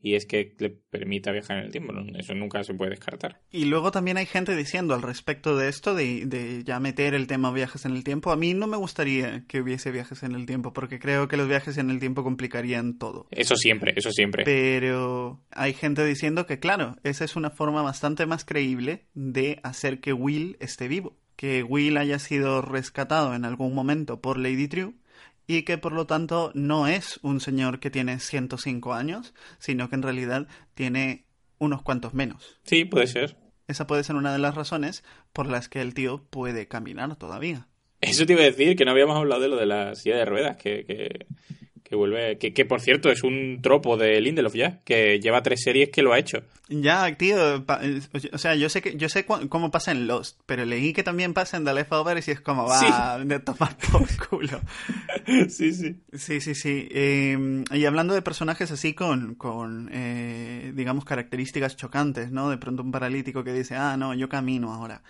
y 0.02 0.16
es 0.16 0.26
que 0.26 0.54
le 0.58 0.70
permita 0.70 1.30
viajar 1.30 1.58
en 1.58 1.64
el 1.66 1.70
tiempo. 1.70 1.94
Eso 2.18 2.34
nunca 2.34 2.64
se 2.64 2.74
puede 2.74 2.90
descartar. 2.90 3.40
Y 3.52 3.66
luego 3.66 3.92
también 3.92 4.16
hay 4.16 4.26
gente 4.26 4.56
diciendo 4.56 4.94
al 4.94 5.02
respecto 5.02 5.56
de 5.56 5.68
esto, 5.68 5.94
de, 5.94 6.26
de, 6.26 6.64
ya 6.64 6.80
meter 6.80 7.14
el 7.14 7.28
tema 7.28 7.52
viajes 7.52 7.84
en 7.84 7.92
el 7.92 8.02
tiempo. 8.02 8.32
A 8.32 8.36
mí 8.36 8.52
no 8.52 8.66
me 8.66 8.76
gustaría 8.76 9.44
que 9.46 9.60
hubiese 9.60 9.92
viajes 9.92 10.24
en 10.24 10.34
el 10.34 10.44
tiempo, 10.44 10.72
porque 10.72 10.98
creo 10.98 11.28
que 11.28 11.36
los 11.36 11.46
viajes 11.46 11.78
en 11.78 11.88
el 11.88 12.00
tiempo 12.00 12.24
complicarían 12.24 12.98
todo. 12.98 13.28
Eso 13.30 13.54
siempre, 13.54 13.94
eso 13.96 14.10
siempre. 14.10 14.42
Pero 14.44 15.40
hay 15.52 15.72
gente 15.72 16.04
diciendo 16.04 16.46
que, 16.46 16.58
claro, 16.58 16.96
esa 17.04 17.24
es 17.24 17.36
una 17.36 17.50
forma 17.50 17.82
bastante 17.82 18.26
más 18.26 18.44
creíble 18.44 19.06
de 19.14 19.60
hacer 19.62 20.00
que 20.00 20.12
Will 20.12 20.56
esté 20.58 20.88
vivo. 20.88 21.16
Que 21.36 21.62
Will 21.62 21.96
haya 21.96 22.18
sido 22.18 22.60
rescatado 22.60 23.34
en 23.34 23.44
algún 23.44 23.74
momento 23.74 24.20
por 24.20 24.36
Lady 24.38 24.68
True 24.68 24.94
y 25.46 25.62
que 25.62 25.78
por 25.78 25.92
lo 25.92 26.06
tanto 26.06 26.50
no 26.54 26.86
es 26.86 27.18
un 27.22 27.40
señor 27.40 27.80
que 27.80 27.90
tiene 27.90 28.20
105 28.20 28.94
años, 28.94 29.34
sino 29.58 29.88
que 29.88 29.96
en 29.96 30.02
realidad 30.02 30.48
tiene 30.74 31.24
unos 31.58 31.82
cuantos 31.82 32.14
menos. 32.14 32.60
Sí, 32.64 32.84
puede 32.84 33.06
ser. 33.06 33.36
Esa 33.68 33.86
puede 33.86 34.04
ser 34.04 34.16
una 34.16 34.32
de 34.32 34.38
las 34.38 34.54
razones 34.54 35.04
por 35.32 35.46
las 35.46 35.68
que 35.68 35.80
el 35.80 35.94
tío 35.94 36.24
puede 36.28 36.66
caminar 36.68 37.16
todavía. 37.16 37.68
Eso 38.00 38.26
te 38.26 38.32
iba 38.32 38.42
a 38.42 38.46
decir, 38.46 38.76
que 38.76 38.84
no 38.84 38.90
habíamos 38.90 39.16
hablado 39.16 39.42
de 39.42 39.48
lo 39.48 39.56
de 39.56 39.66
la 39.66 39.94
silla 39.94 40.16
de 40.16 40.24
ruedas, 40.24 40.56
que, 40.56 40.84
que, 40.84 41.26
que 41.92 41.96
vuelve. 41.96 42.38
Que, 42.38 42.54
que, 42.54 42.64
por 42.64 42.80
cierto 42.80 43.10
es 43.10 43.22
un 43.22 43.58
tropo 43.60 43.98
de 43.98 44.18
Lindelof 44.18 44.54
ya, 44.54 44.80
que 44.82 45.20
lleva 45.20 45.42
tres 45.42 45.60
series 45.62 45.90
que 45.90 46.00
lo 46.00 46.14
ha 46.14 46.18
hecho. 46.18 46.42
Ya, 46.70 47.14
tío. 47.16 47.66
O 48.32 48.38
sea, 48.38 48.54
yo 48.54 48.70
sé 48.70 48.80
que 48.80 48.96
yo 48.96 49.10
sé 49.10 49.26
cómo 49.26 49.70
pasa 49.70 49.92
en 49.92 50.06
Lost, 50.06 50.40
pero 50.46 50.64
leí 50.64 50.94
que 50.94 51.02
también 51.02 51.34
pasa 51.34 51.58
en 51.58 51.66
The 51.66 51.74
Leftovers 51.74 52.26
y 52.28 52.30
es 52.30 52.40
como 52.40 52.66
va 52.66 53.18
de 53.22 53.40
tomar 53.40 53.76
por 53.76 54.08
culo. 54.28 54.58
sí, 55.50 55.74
sí. 55.74 56.00
Sí, 56.14 56.40
sí, 56.40 56.54
sí. 56.54 56.88
Eh, 56.90 57.62
y 57.70 57.84
hablando 57.84 58.14
de 58.14 58.22
personajes 58.22 58.70
así 58.70 58.94
con, 58.94 59.34
con 59.34 59.90
eh, 59.92 60.72
digamos, 60.74 61.04
características 61.04 61.76
chocantes, 61.76 62.30
¿no? 62.30 62.48
De 62.48 62.56
pronto 62.56 62.82
un 62.82 62.90
paralítico 62.90 63.44
que 63.44 63.52
dice, 63.52 63.76
ah, 63.76 63.98
no, 63.98 64.14
yo 64.14 64.30
camino 64.30 64.72
ahora. 64.72 65.02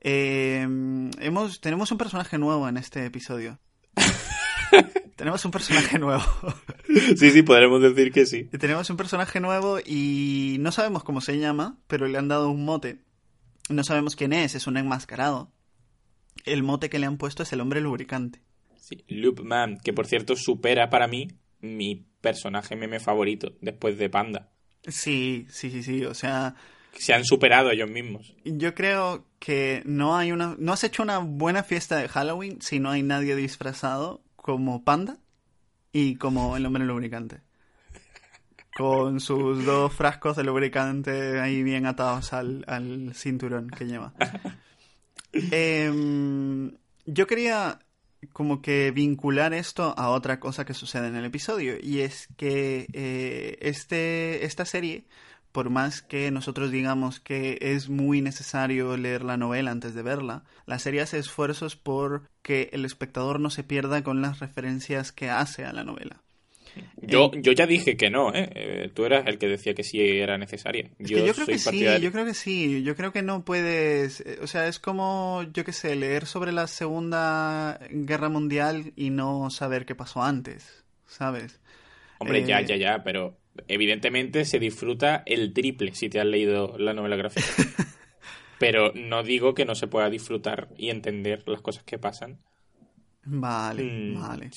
Eh, 0.00 0.62
hemos, 1.20 1.60
tenemos 1.60 1.92
un 1.92 1.98
personaje 1.98 2.36
nuevo 2.36 2.68
en 2.68 2.78
este 2.78 3.06
episodio. 3.06 3.60
tenemos 5.16 5.44
un 5.44 5.50
personaje 5.50 5.98
nuevo. 5.98 6.22
sí, 7.16 7.30
sí, 7.30 7.42
podremos 7.42 7.82
decir 7.82 8.12
que 8.12 8.26
sí. 8.26 8.44
Tenemos 8.44 8.88
un 8.90 8.96
personaje 8.96 9.40
nuevo 9.40 9.78
y 9.84 10.58
no 10.60 10.70
sabemos 10.70 11.02
cómo 11.02 11.20
se 11.20 11.38
llama, 11.38 11.78
pero 11.86 12.06
le 12.06 12.18
han 12.18 12.28
dado 12.28 12.50
un 12.50 12.64
mote. 12.64 12.98
No 13.68 13.82
sabemos 13.82 14.14
quién 14.14 14.32
es, 14.32 14.54
es 14.54 14.66
un 14.66 14.76
enmascarado. 14.76 15.50
El 16.44 16.62
mote 16.62 16.90
que 16.90 16.98
le 16.98 17.06
han 17.06 17.16
puesto 17.16 17.42
es 17.42 17.52
el 17.52 17.60
hombre 17.60 17.80
lubricante. 17.80 18.40
Sí, 18.76 19.04
Loop 19.08 19.40
Man, 19.40 19.78
que 19.82 19.92
por 19.92 20.06
cierto 20.06 20.36
supera 20.36 20.90
para 20.90 21.08
mí 21.08 21.28
mi 21.60 22.06
personaje 22.20 22.76
meme 22.76 23.00
favorito 23.00 23.56
después 23.60 23.98
de 23.98 24.10
Panda. 24.10 24.50
Sí, 24.86 25.46
sí, 25.50 25.70
sí, 25.70 25.82
sí, 25.82 26.04
o 26.04 26.14
sea... 26.14 26.54
Se 26.92 27.12
han 27.12 27.24
superado 27.24 27.70
ellos 27.70 27.90
mismos. 27.90 28.34
Yo 28.44 28.74
creo 28.74 29.26
que 29.38 29.82
no 29.84 30.16
hay 30.16 30.32
una... 30.32 30.54
No 30.58 30.72
has 30.72 30.84
hecho 30.84 31.02
una 31.02 31.18
buena 31.18 31.62
fiesta 31.62 31.96
de 31.96 32.08
Halloween 32.08 32.62
si 32.62 32.78
no 32.78 32.90
hay 32.90 33.02
nadie 33.02 33.34
disfrazado 33.36 34.22
como 34.46 34.84
Panda 34.84 35.18
y 35.92 36.14
como 36.14 36.56
el 36.56 36.64
hombre 36.64 36.84
lubricante. 36.84 37.40
Con 38.76 39.18
sus 39.18 39.64
dos 39.64 39.92
frascos 39.92 40.36
de 40.36 40.44
lubricante 40.44 41.40
ahí 41.40 41.64
bien 41.64 41.84
atados 41.84 42.32
al, 42.32 42.64
al 42.68 43.12
cinturón 43.14 43.68
que 43.68 43.86
lleva. 43.86 44.14
Eh, 45.50 45.92
yo 47.04 47.26
quería 47.26 47.78
como 48.32 48.62
que 48.62 48.90
vincular 48.90 49.52
esto 49.52 49.92
a 49.98 50.08
otra 50.08 50.40
cosa 50.40 50.64
que 50.64 50.72
sucede 50.72 51.08
en 51.08 51.16
el 51.16 51.26
episodio 51.26 51.76
y 51.78 52.00
es 52.00 52.28
que 52.38 52.86
eh, 52.94 53.58
este, 53.60 54.46
esta 54.46 54.64
serie 54.64 55.04
por 55.56 55.70
más 55.70 56.02
que 56.02 56.30
nosotros 56.30 56.70
digamos 56.70 57.18
que 57.18 57.56
es 57.62 57.88
muy 57.88 58.20
necesario 58.20 58.94
leer 58.98 59.24
la 59.24 59.38
novela 59.38 59.70
antes 59.70 59.94
de 59.94 60.02
verla, 60.02 60.44
la 60.66 60.78
serie 60.78 61.00
hace 61.00 61.18
esfuerzos 61.18 61.76
por 61.76 62.28
que 62.42 62.68
el 62.74 62.84
espectador 62.84 63.40
no 63.40 63.48
se 63.48 63.64
pierda 63.64 64.04
con 64.04 64.20
las 64.20 64.40
referencias 64.40 65.12
que 65.12 65.30
hace 65.30 65.64
a 65.64 65.72
la 65.72 65.82
novela. 65.82 66.20
Yo, 67.00 67.30
yo 67.32 67.52
ya 67.52 67.66
dije 67.66 67.96
que 67.96 68.10
no, 68.10 68.34
¿eh? 68.34 68.50
¿eh? 68.54 68.90
Tú 68.92 69.06
eras 69.06 69.26
el 69.28 69.38
que 69.38 69.48
decía 69.48 69.72
que 69.72 69.82
sí 69.82 69.98
era 69.98 70.36
necesaria. 70.36 70.90
yo, 70.98 71.24
yo 71.24 71.32
creo 71.32 71.46
que 71.46 71.58
sí, 71.58 71.86
yo 72.02 72.12
creo 72.12 72.26
que 72.26 72.34
sí. 72.34 72.82
Yo 72.82 72.94
creo 72.94 73.10
que 73.10 73.22
no 73.22 73.42
puedes... 73.42 74.20
Eh, 74.20 74.40
o 74.42 74.46
sea, 74.46 74.68
es 74.68 74.78
como, 74.78 75.42
yo 75.54 75.64
qué 75.64 75.72
sé, 75.72 75.96
leer 75.96 76.26
sobre 76.26 76.52
la 76.52 76.66
Segunda 76.66 77.80
Guerra 77.90 78.28
Mundial 78.28 78.92
y 78.94 79.08
no 79.08 79.48
saber 79.48 79.86
qué 79.86 79.94
pasó 79.94 80.22
antes, 80.22 80.84
¿sabes? 81.06 81.62
Hombre, 82.18 82.44
ya, 82.44 82.60
ya, 82.60 82.76
ya, 82.76 83.02
pero 83.02 83.38
evidentemente 83.68 84.44
se 84.44 84.58
disfruta 84.58 85.22
el 85.26 85.52
triple 85.52 85.94
si 85.94 86.08
te 86.08 86.20
has 86.20 86.26
leído 86.26 86.76
la 86.78 86.94
novela 86.94 87.16
gráfica. 87.16 87.46
pero 88.58 88.92
no 88.94 89.22
digo 89.22 89.54
que 89.54 89.64
no 89.64 89.74
se 89.74 89.86
pueda 89.86 90.08
disfrutar 90.10 90.68
y 90.76 90.90
entender 90.90 91.42
las 91.46 91.60
cosas 91.60 91.84
que 91.84 91.98
pasan 91.98 92.38
Vale, 93.28 93.82
mm, 93.82 94.20
vale. 94.20 94.50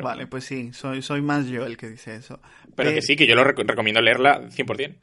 Vale, 0.00 0.26
pues 0.26 0.44
sí, 0.44 0.72
soy, 0.72 1.02
soy 1.02 1.20
más 1.20 1.46
yo 1.46 1.66
el 1.66 1.76
que 1.76 1.90
dice 1.90 2.16
eso. 2.16 2.40
Pero 2.74 2.94
que 2.94 3.02
sí, 3.02 3.16
que 3.16 3.26
yo 3.26 3.34
lo 3.34 3.44
recomiendo 3.44 4.00
leerla 4.00 4.48
100%. 4.48 4.96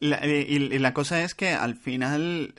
La, 0.00 0.26
y, 0.26 0.30
y, 0.30 0.78
la 0.80 0.92
cosa 0.92 1.22
es 1.22 1.36
que 1.36 1.50
al 1.50 1.76
final 1.76 2.54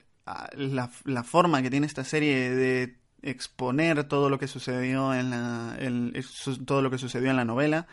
la, 0.55 0.89
la, 1.03 1.23
forma 1.23 1.61
que 1.61 1.69
tiene 1.69 1.85
esta 1.85 2.05
serie 2.05 2.49
de 2.51 2.95
exponer 3.21 4.05
todo 4.05 4.29
lo 4.29 4.39
que 4.39 4.47
sucedió 4.47 5.13
en 5.13 5.31
la 5.31 5.77
todo 6.65 6.81
lo 6.81 6.89
que 6.89 6.97
sucedió 6.97 7.29
en 7.29 7.35
la 7.35 7.43
novela 7.43 7.87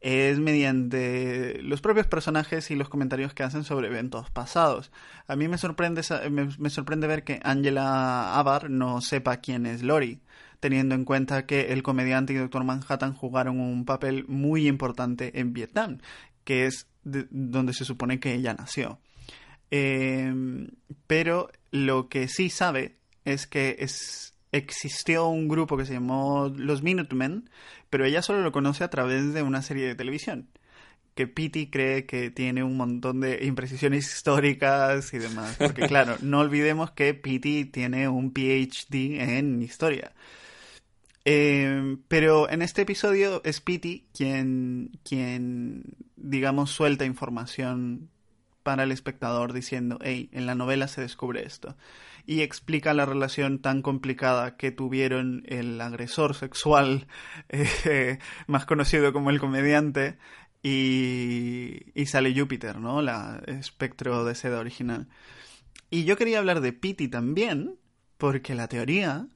es 0.00 0.38
mediante 0.38 1.60
los 1.62 1.80
propios 1.80 2.06
personajes 2.06 2.70
y 2.70 2.74
los 2.74 2.88
comentarios 2.88 3.34
que 3.34 3.42
hacen 3.42 3.64
sobre 3.64 3.88
eventos 3.88 4.30
pasados. 4.30 4.90
A 5.26 5.36
mí 5.36 5.46
me 5.46 5.58
sorprende 5.58 6.02
me, 6.30 6.70
sorprende 6.70 7.06
ver 7.06 7.22
que 7.22 7.40
Angela 7.42 8.38
Abar 8.38 8.70
no 8.70 9.00
sepa 9.00 9.38
quién 9.38 9.66
es 9.66 9.82
Lori 9.82 10.20
teniendo 10.58 10.94
en 10.94 11.06
cuenta 11.06 11.46
que 11.46 11.72
el 11.72 11.82
comediante 11.82 12.34
y 12.34 12.36
Doctor 12.36 12.64
Manhattan 12.64 13.14
jugaron 13.14 13.60
un 13.60 13.86
papel 13.86 14.26
muy 14.28 14.68
importante 14.68 15.40
en 15.40 15.54
Vietnam, 15.54 15.98
que 16.44 16.66
es 16.66 16.86
donde 17.02 17.72
se 17.72 17.86
supone 17.86 18.20
que 18.20 18.34
ella 18.34 18.52
nació. 18.52 19.00
Eh, 19.70 20.30
pero 21.06 21.50
lo 21.70 22.10
que 22.10 22.28
sí 22.28 22.50
sabe 22.50 22.98
es 23.24 23.46
que 23.46 23.76
es, 23.78 24.34
existió 24.52 25.28
un 25.28 25.48
grupo 25.48 25.76
que 25.76 25.86
se 25.86 25.94
llamó 25.94 26.52
Los 26.54 26.82
Minutemen, 26.82 27.48
pero 27.88 28.04
ella 28.04 28.22
solo 28.22 28.42
lo 28.42 28.52
conoce 28.52 28.84
a 28.84 28.90
través 28.90 29.32
de 29.34 29.42
una 29.42 29.62
serie 29.62 29.86
de 29.86 29.94
televisión 29.94 30.48
que 31.14 31.26
Pity 31.26 31.68
cree 31.68 32.06
que 32.06 32.30
tiene 32.30 32.62
un 32.62 32.76
montón 32.76 33.20
de 33.20 33.44
imprecisiones 33.44 34.10
históricas 34.10 35.12
y 35.12 35.18
demás. 35.18 35.56
Porque 35.58 35.82
claro, 35.88 36.16
no 36.22 36.40
olvidemos 36.40 36.92
que 36.92 37.12
Pity 37.14 37.66
tiene 37.66 38.08
un 38.08 38.32
PhD 38.32 39.20
en 39.20 39.60
historia. 39.60 40.12
Eh, 41.26 41.98
pero 42.08 42.48
en 42.48 42.62
este 42.62 42.82
episodio 42.82 43.42
es 43.44 43.60
Pity 43.60 44.06
quien, 44.14 44.92
quien, 45.04 45.82
digamos, 46.16 46.70
suelta 46.70 47.04
información 47.04 48.08
para 48.70 48.84
el 48.84 48.92
espectador 48.92 49.52
diciendo, 49.52 49.98
hey, 50.00 50.30
en 50.30 50.46
la 50.46 50.54
novela 50.54 50.86
se 50.86 51.00
descubre 51.00 51.44
esto. 51.44 51.76
Y 52.24 52.42
explica 52.42 52.94
la 52.94 53.04
relación 53.04 53.58
tan 53.58 53.82
complicada 53.82 54.56
que 54.56 54.70
tuvieron 54.70 55.42
el 55.46 55.80
agresor 55.80 56.36
sexual, 56.36 57.08
eh, 57.48 58.20
más 58.46 58.66
conocido 58.66 59.12
como 59.12 59.30
el 59.30 59.40
comediante, 59.40 60.18
y, 60.62 61.80
y 62.00 62.06
sale 62.06 62.32
Júpiter, 62.32 62.78
¿no? 62.78 63.02
La 63.02 63.42
espectro 63.48 64.24
de 64.24 64.36
seda 64.36 64.60
original. 64.60 65.08
Y 65.90 66.04
yo 66.04 66.16
quería 66.16 66.38
hablar 66.38 66.60
de 66.60 66.72
Pity 66.72 67.08
también, 67.08 67.76
porque 68.18 68.54
la 68.54 68.68
teoría 68.68 69.26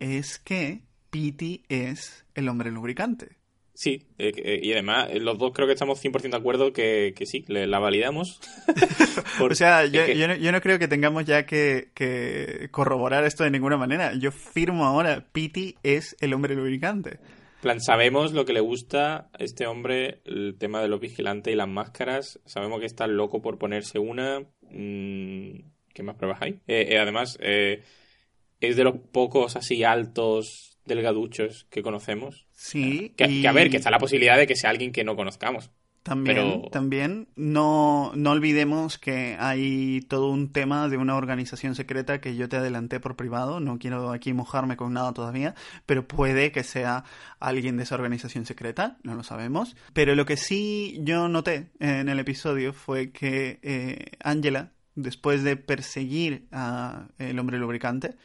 es 0.00 0.40
que 0.40 0.82
Pity 1.10 1.62
es 1.68 2.26
el 2.34 2.48
hombre 2.48 2.72
lubricante. 2.72 3.36
Sí, 3.82 4.06
eh, 4.16 4.60
y 4.62 4.70
además 4.74 5.12
los 5.12 5.38
dos 5.38 5.50
creo 5.52 5.66
que 5.66 5.72
estamos 5.72 6.00
100% 6.00 6.30
de 6.30 6.36
acuerdo 6.36 6.72
que, 6.72 7.14
que 7.16 7.26
sí, 7.26 7.44
la 7.48 7.80
validamos. 7.80 8.40
o 9.40 9.52
sea, 9.56 9.86
yo, 9.86 10.06
yo, 10.06 10.28
no, 10.28 10.36
yo, 10.36 10.52
no, 10.52 10.60
creo 10.60 10.78
que 10.78 10.86
tengamos 10.86 11.24
ya 11.24 11.46
que, 11.46 11.88
que, 11.92 12.68
corroborar 12.70 13.24
esto 13.24 13.42
de 13.42 13.50
ninguna 13.50 13.76
manera. 13.76 14.14
Yo 14.14 14.30
firmo 14.30 14.84
ahora, 14.84 15.26
Pity 15.32 15.78
es 15.82 16.14
el 16.20 16.32
hombre 16.32 16.54
lubricante. 16.54 17.18
plan, 17.60 17.80
sabemos 17.80 18.32
lo 18.32 18.44
que 18.44 18.52
le 18.52 18.60
gusta 18.60 19.28
a 19.32 19.38
este 19.40 19.66
hombre, 19.66 20.20
el 20.26 20.54
tema 20.60 20.80
de 20.80 20.86
los 20.86 21.00
vigilantes 21.00 21.52
y 21.52 21.56
las 21.56 21.66
máscaras. 21.66 22.38
Sabemos 22.46 22.78
que 22.78 22.86
está 22.86 23.08
loco 23.08 23.42
por 23.42 23.58
ponerse 23.58 23.98
una. 23.98 24.42
Mm, 24.70 25.58
¿Qué 25.92 26.04
más 26.04 26.14
pruebas 26.14 26.40
hay? 26.40 26.60
Eh, 26.68 26.98
además, 27.00 27.36
es 27.40 28.76
de 28.76 28.84
los 28.84 28.94
pocos 29.10 29.56
así 29.56 29.82
altos 29.82 30.71
delgaduchos 30.84 31.66
que 31.70 31.82
conocemos. 31.82 32.46
Sí. 32.52 33.14
Que, 33.16 33.46
a 33.46 33.52
ver, 33.52 33.70
que 33.70 33.76
está 33.76 33.90
la 33.90 33.98
posibilidad 33.98 34.36
de 34.36 34.46
que 34.46 34.56
sea 34.56 34.70
alguien 34.70 34.92
que 34.92 35.04
no 35.04 35.16
conozcamos. 35.16 35.70
También, 36.02 36.68
también 36.72 37.28
no, 37.36 38.10
no 38.16 38.32
olvidemos 38.32 38.98
que 38.98 39.36
hay 39.38 40.00
todo 40.08 40.30
un 40.30 40.50
tema 40.50 40.88
de 40.88 40.96
una 40.96 41.14
organización 41.14 41.76
secreta 41.76 42.20
que 42.20 42.34
yo 42.34 42.48
te 42.48 42.56
adelanté 42.56 42.98
por 42.98 43.14
privado, 43.14 43.60
no 43.60 43.78
quiero 43.78 44.10
aquí 44.10 44.32
mojarme 44.32 44.76
con 44.76 44.92
nada 44.92 45.12
todavía, 45.12 45.54
pero 45.86 46.08
puede 46.08 46.50
que 46.50 46.64
sea 46.64 47.04
alguien 47.38 47.76
de 47.76 47.84
esa 47.84 47.94
organización 47.94 48.46
secreta, 48.46 48.98
no 49.04 49.14
lo 49.14 49.22
sabemos. 49.22 49.76
Pero 49.92 50.16
lo 50.16 50.26
que 50.26 50.36
sí 50.36 50.98
yo 51.04 51.28
noté 51.28 51.70
en 51.78 52.08
el 52.08 52.18
episodio 52.18 52.72
fue 52.72 53.12
que 53.12 53.60
eh, 53.62 54.16
Angela, 54.24 54.72
después 54.96 55.44
de 55.44 55.56
perseguir 55.56 56.48
a 56.50 57.06
el 57.18 57.38
hombre 57.38 57.58
lubricante, 57.58 58.16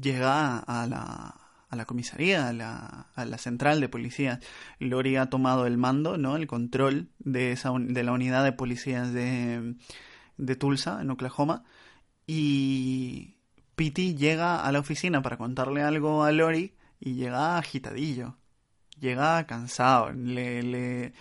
llega 0.00 0.60
a 0.60 0.86
la, 0.86 1.47
a 1.68 1.76
la 1.76 1.84
comisaría, 1.84 2.48
a 2.48 2.52
la, 2.52 3.08
a 3.14 3.24
la 3.24 3.38
central 3.38 3.80
de 3.80 3.88
policías. 3.88 4.40
Lori 4.78 5.16
ha 5.16 5.26
tomado 5.26 5.66
el 5.66 5.76
mando, 5.76 6.16
¿no? 6.16 6.36
El 6.36 6.46
control 6.46 7.08
de, 7.18 7.52
esa, 7.52 7.72
de 7.78 8.02
la 8.02 8.12
unidad 8.12 8.44
de 8.44 8.52
policías 8.52 9.12
de, 9.12 9.74
de 10.36 10.56
Tulsa, 10.56 11.00
en 11.02 11.10
Oklahoma. 11.10 11.64
Y 12.26 13.36
Pity 13.76 14.16
llega 14.16 14.64
a 14.64 14.72
la 14.72 14.80
oficina 14.80 15.22
para 15.22 15.36
contarle 15.36 15.82
algo 15.82 16.24
a 16.24 16.32
Lori 16.32 16.74
y 17.00 17.14
llega 17.14 17.58
agitadillo. 17.58 18.36
Llega 18.98 19.46
cansado. 19.46 20.10
Le, 20.12 20.62
le, 20.62 21.12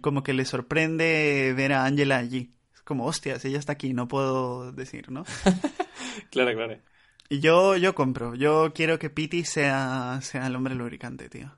como 0.00 0.22
que 0.22 0.32
le 0.34 0.44
sorprende 0.44 1.54
ver 1.56 1.72
a 1.72 1.84
Angela 1.84 2.18
allí. 2.18 2.54
Es 2.74 2.82
como, 2.82 3.06
hostias, 3.06 3.44
ella 3.44 3.58
está 3.58 3.72
aquí, 3.72 3.94
no 3.94 4.08
puedo 4.08 4.72
decir, 4.72 5.10
¿no? 5.10 5.24
claro, 6.30 6.54
claro. 6.54 6.91
Y 7.32 7.40
yo, 7.40 7.78
yo 7.78 7.94
compro. 7.94 8.34
Yo 8.34 8.74
quiero 8.74 8.98
que 8.98 9.08
Pity 9.08 9.44
sea, 9.44 10.18
sea 10.20 10.46
el 10.48 10.54
hombre 10.54 10.74
lubricante, 10.74 11.30
tío. 11.30 11.50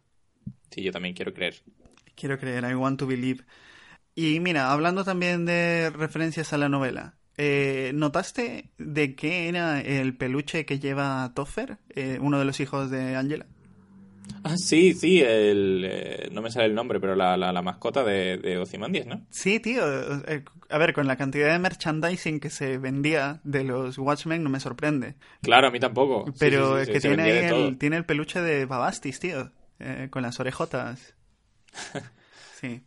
Sí, 0.71 0.85
yo 0.85 0.93
también 0.93 1.17
quiero 1.17 1.35
creer. 1.35 1.65
Quiero 2.15 2.39
creer, 2.39 2.63
I 2.63 2.77
want 2.77 3.01
to 3.01 3.09
believe. 3.09 3.43
Y 4.15 4.39
mira, 4.39 4.71
hablando 4.71 5.03
también 5.03 5.47
de 5.47 5.91
referencias 5.91 6.53
a 6.53 6.59
la 6.59 6.69
novela, 6.69 7.17
eh, 7.37 7.91
¿notaste 7.93 8.71
de 8.79 9.17
qué 9.17 9.49
era 9.49 9.81
el 9.81 10.17
peluche 10.17 10.65
que 10.65 10.79
lleva 10.79 11.33
Toffer, 11.35 11.79
eh, 11.89 12.19
uno 12.21 12.39
de 12.39 12.45
los 12.45 12.61
hijos 12.61 12.89
de 12.89 13.17
Angela? 13.17 13.47
Ah, 14.43 14.57
sí, 14.59 14.93
sí, 14.93 15.21
el, 15.21 15.85
eh, 15.85 16.29
no 16.33 16.43
me 16.43 16.51
sale 16.51 16.67
el 16.67 16.75
nombre, 16.75 17.01
pero 17.01 17.15
la, 17.15 17.37
la, 17.37 17.63
mascota 17.63 18.05
de, 18.05 18.37
de 18.39 18.59
Ozymandias, 18.59 19.07
¿no? 19.07 19.27
Sí, 19.31 19.59
tío. 19.59 19.83
Eh, 20.27 20.45
a 20.69 20.79
ver, 20.79 20.93
con 20.93 21.07
la 21.07 21.17
cantidad 21.17 21.51
de 21.51 21.59
merchandising 21.59 22.41
que 22.41 22.51
se 22.51 22.79
vendía 22.79 23.41
de 23.45 23.65
los 23.65 23.99
Watchmen 23.99 24.43
no 24.43 24.51
me 24.51 24.61
sorprende. 24.61 25.15
Claro, 25.43 25.69
a 25.69 25.71
mí 25.71 25.81
tampoco. 25.81 26.27
Pero 26.39 26.79
es 26.79 26.89
que 26.89 27.01
tiene, 27.01 27.49
el, 27.49 27.79
tiene 27.79 27.97
el 27.97 28.05
peluche 28.05 28.41
de 28.41 28.67
Babastis, 28.67 29.19
tío. 29.19 29.51
Eh, 29.81 30.09
con 30.11 30.23
las 30.23 30.39
orejotas. 30.41 31.15
sí. 32.61 32.83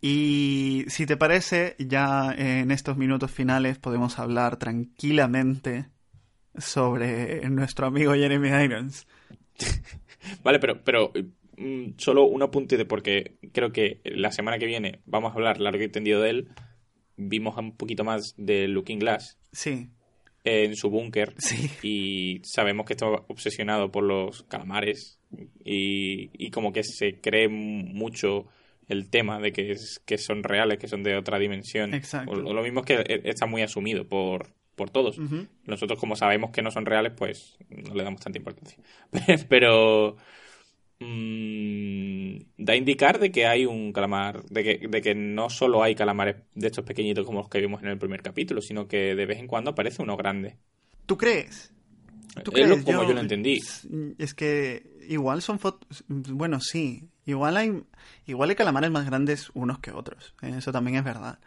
Y 0.00 0.84
si 0.88 1.06
te 1.06 1.16
parece, 1.16 1.76
ya 1.78 2.34
en 2.36 2.70
estos 2.70 2.96
minutos 2.96 3.30
finales 3.30 3.78
podemos 3.78 4.18
hablar 4.18 4.58
tranquilamente 4.58 5.88
sobre 6.56 7.48
nuestro 7.48 7.86
amigo 7.86 8.12
Jeremy 8.12 8.64
Irons. 8.64 9.06
Vale, 10.42 10.58
pero, 10.58 10.82
pero 10.82 11.12
mm, 11.56 11.92
solo 11.96 12.24
un 12.24 12.42
apunte 12.42 12.76
de 12.76 12.84
porque 12.84 13.36
creo 13.52 13.72
que 13.72 14.00
la 14.04 14.30
semana 14.30 14.58
que 14.58 14.66
viene 14.66 15.00
vamos 15.06 15.32
a 15.32 15.34
hablar 15.34 15.60
largo 15.60 15.82
y 15.82 15.88
tendido 15.88 16.20
de 16.20 16.30
él. 16.30 16.48
Vimos 17.16 17.56
un 17.56 17.76
poquito 17.76 18.04
más 18.04 18.34
de 18.36 18.66
Looking 18.68 18.98
Glass. 18.98 19.38
Sí. 19.52 19.88
En 20.42 20.76
su 20.76 20.90
búnker. 20.90 21.34
Sí. 21.38 21.70
Y 21.82 22.40
sabemos 22.44 22.86
que 22.86 22.94
está 22.94 23.06
obsesionado 23.06 23.90
por 23.90 24.04
los 24.04 24.42
calamares. 24.44 25.18
Y, 25.64 26.30
y 26.32 26.50
como 26.50 26.72
que 26.72 26.82
se 26.84 27.20
cree 27.20 27.48
mucho 27.48 28.46
el 28.88 29.08
tema 29.10 29.40
de 29.40 29.52
que, 29.52 29.70
es, 29.70 30.00
que 30.04 30.18
son 30.18 30.42
reales, 30.42 30.78
que 30.78 30.88
son 30.88 31.02
de 31.02 31.16
otra 31.16 31.38
dimensión. 31.38 31.94
Exacto. 31.94 32.32
O, 32.32 32.36
lo 32.36 32.62
mismo 32.62 32.80
es 32.80 32.86
que 32.86 32.94
e, 32.94 33.22
está 33.24 33.46
muy 33.46 33.62
asumido 33.62 34.06
por, 34.06 34.52
por 34.74 34.90
todos. 34.90 35.18
Nosotros, 35.64 35.98
como 35.98 36.16
sabemos 36.16 36.50
que 36.50 36.62
no 36.62 36.70
son 36.70 36.86
reales, 36.86 37.12
pues 37.16 37.56
no 37.68 37.94
le 37.94 38.04
damos 38.04 38.20
tanta 38.20 38.38
importancia. 38.38 38.78
Pero 39.48 40.16
mmm, 41.00 42.36
da 42.56 42.72
a 42.72 42.76
indicar 42.76 43.18
de 43.18 43.30
que 43.30 43.46
hay 43.46 43.66
un 43.66 43.92
calamar, 43.92 44.44
de 44.44 44.62
que, 44.64 44.88
de 44.88 45.00
que 45.00 45.14
no 45.14 45.50
solo 45.50 45.82
hay 45.82 45.94
calamares 45.94 46.36
de 46.54 46.66
estos 46.66 46.84
pequeñitos 46.84 47.26
como 47.26 47.40
los 47.40 47.48
que 47.48 47.60
vimos 47.60 47.82
en 47.82 47.88
el 47.88 47.98
primer 47.98 48.22
capítulo, 48.22 48.60
sino 48.60 48.88
que 48.88 49.14
de 49.14 49.26
vez 49.26 49.38
en 49.38 49.46
cuando 49.46 49.70
aparece 49.70 50.02
uno 50.02 50.16
grande. 50.16 50.56
¿Tú 51.06 51.16
crees? 51.16 51.72
¿Tú 52.42 52.50
crees? 52.50 52.82
como 52.82 53.04
yo, 53.04 53.12
lo 53.12 53.20
entendí. 53.20 53.60
Es 54.18 54.34
que 54.34 54.82
igual 55.08 55.42
son 55.42 55.58
fotos... 55.58 56.04
Bueno, 56.08 56.58
sí. 56.60 57.08
Igual 57.26 57.56
hay, 57.56 57.82
igual 58.26 58.50
hay 58.50 58.56
calamares 58.56 58.90
más 58.90 59.06
grandes 59.06 59.50
unos 59.54 59.78
que 59.78 59.92
otros. 59.92 60.34
Eso 60.42 60.72
también 60.72 60.96
es 60.96 61.04
verdad. 61.04 61.38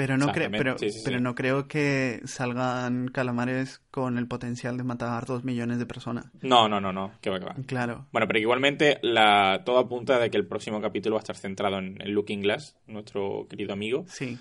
Pero 0.00 0.16
no, 0.16 0.32
creo, 0.32 0.50
pero, 0.50 0.76
pero 1.04 1.20
no 1.20 1.34
creo 1.34 1.68
que 1.68 2.22
salgan 2.24 3.08
calamares 3.08 3.82
con 3.90 4.16
el 4.16 4.26
potencial 4.26 4.78
de 4.78 4.82
matar 4.82 5.26
dos 5.26 5.44
millones 5.44 5.78
de 5.78 5.84
personas. 5.84 6.24
No, 6.40 6.70
no, 6.70 6.80
no, 6.80 6.90
no. 6.90 7.12
Que 7.20 7.28
va, 7.28 7.38
que 7.38 7.44
va. 7.44 7.54
Claro. 7.66 8.06
Bueno, 8.10 8.26
pero 8.26 8.38
igualmente 8.38 8.98
la, 9.02 9.60
todo 9.66 9.78
apunta 9.78 10.18
de 10.18 10.30
que 10.30 10.38
el 10.38 10.46
próximo 10.46 10.80
capítulo 10.80 11.16
va 11.16 11.18
a 11.18 11.24
estar 11.24 11.36
centrado 11.36 11.76
en, 11.76 12.00
en 12.00 12.14
Looking 12.14 12.40
Glass, 12.40 12.78
nuestro 12.86 13.46
querido 13.46 13.74
amigo. 13.74 14.06
Sí. 14.08 14.38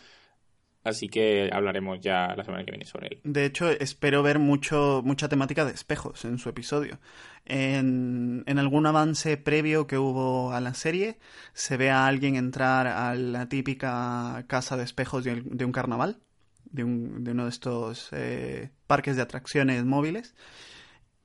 Así 0.90 1.08
que 1.08 1.50
hablaremos 1.54 2.00
ya 2.02 2.36
la 2.36 2.44
semana 2.44 2.66
que 2.66 2.72
viene 2.72 2.86
sobre 2.86 3.08
él. 3.08 3.22
De 3.24 3.46
hecho, 3.46 3.70
espero 3.70 4.24
ver 4.24 4.40
mucho, 4.40 5.02
mucha 5.06 5.30
temática 5.30 5.66
de 5.66 5.72
espejos 5.72 6.26
en 6.26 6.38
su 6.38 6.50
episodio. 6.50 7.00
En, 7.46 8.44
en 8.48 8.60
algún 8.60 8.86
avance 8.86 9.38
previo 9.38 9.88
que 9.88 9.98
hubo 9.98 10.52
a 10.52 10.60
la 10.60 10.74
serie, 10.74 11.20
se 11.54 11.78
ve 11.78 11.92
a 11.92 12.08
alguien 12.08 12.36
entrar 12.36 12.88
a 12.88 13.14
la 13.16 13.48
típica 13.48 14.44
casa 14.48 14.78
de 14.78 14.84
espejos 14.84 15.24
de, 15.24 15.66
un 15.66 15.72
carnaval, 15.72 16.20
de, 16.66 16.84
un, 16.84 17.24
de, 17.24 17.32
uno 17.32 17.44
de 17.44 17.50
estos 17.50 18.10
eh, 18.12 18.72
parques 18.88 19.16
de 19.16 19.22
atracciones 19.22 19.86
móviles, 19.86 20.36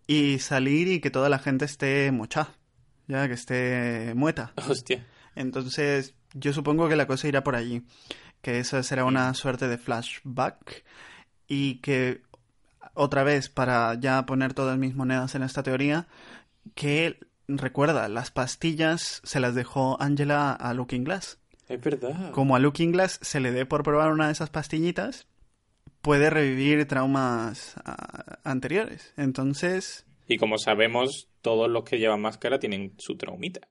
y 0.07 0.39
salir 0.39 0.89
y 0.89 1.01
que 1.01 1.11
toda 1.11 1.29
la 1.29 1.39
gente 1.39 1.65
esté 1.65 2.13
mochá, 2.13 2.51
ya 3.09 3.27
que 3.29 3.35
esté 3.35 4.13
mueta. 4.15 4.53
Hostia. 4.69 5.07
Entonces, 5.35 6.15
yo 6.35 6.53
supongo 6.53 6.89
que 6.89 6.97
la 6.97 7.07
cosa 7.07 7.29
irá 7.29 7.43
por 7.43 7.57
allí 7.57 7.83
que 8.45 8.59
esa 8.59 8.83
será 8.83 9.07
una 9.07 9.33
suerte 9.33 9.69
de 9.69 9.79
flashback 9.79 10.85
y 11.49 11.77
que 11.77 12.21
otra 12.93 13.25
vez 13.25 13.49
para 13.49 13.95
ya 13.99 14.27
poner 14.27 14.53
todas 14.53 14.77
mis 14.77 14.95
monedas 14.95 15.35
en 15.35 15.43
esta 15.43 15.63
teoría 15.63 16.07
que 16.75 17.19
recuerda 17.49 18.07
las 18.09 18.31
pastillas 18.31 19.23
se 19.25 19.41
las 19.41 19.55
dejó 19.55 20.01
Angela 20.01 20.53
a 20.53 20.75
Looking 20.75 21.05
Glass 21.05 21.39
es 21.69 21.81
verdad. 21.81 22.33
Como 22.33 22.55
a 22.55 22.59
Looking 22.59 22.93
Glass 22.93 23.19
se 23.23 23.41
le 23.41 23.51
dé 23.51 23.65
por 23.65 23.83
probar 23.83 24.13
una 24.13 24.27
de 24.27 24.33
esas 24.33 24.51
pastillitas 24.51 25.27
puede 26.03 26.29
revivir 26.29 26.87
traumas 26.87 27.77
ah, 27.87 28.41
anteriores. 28.45 29.15
Entonces 29.17 30.05
y 30.29 30.37
como 30.37 30.59
sabemos 30.59 31.31
todos 31.41 31.71
los 31.71 31.85
que 31.85 31.99
llevan 31.99 32.21
máscara 32.21 32.59
tienen 32.59 32.93
su 32.99 33.17
traumita 33.17 33.69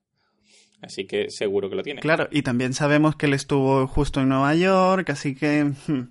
Así 0.84 1.06
que 1.06 1.30
seguro 1.30 1.70
que 1.70 1.78
lo 1.78 1.84
tiene. 1.84 2.02
Claro, 2.02 2.28
y 2.30 2.42
también 2.42 2.74
sabemos 2.74 3.16
que 3.16 3.28
él 3.28 3.34
estuvo 3.34 3.88
justo 3.88 4.20
en 4.20 4.28
Nueva 4.28 4.54
York, 4.54 5.10
así 5.10 5.34
que 5.34 5.64
hmm, 5.64 6.10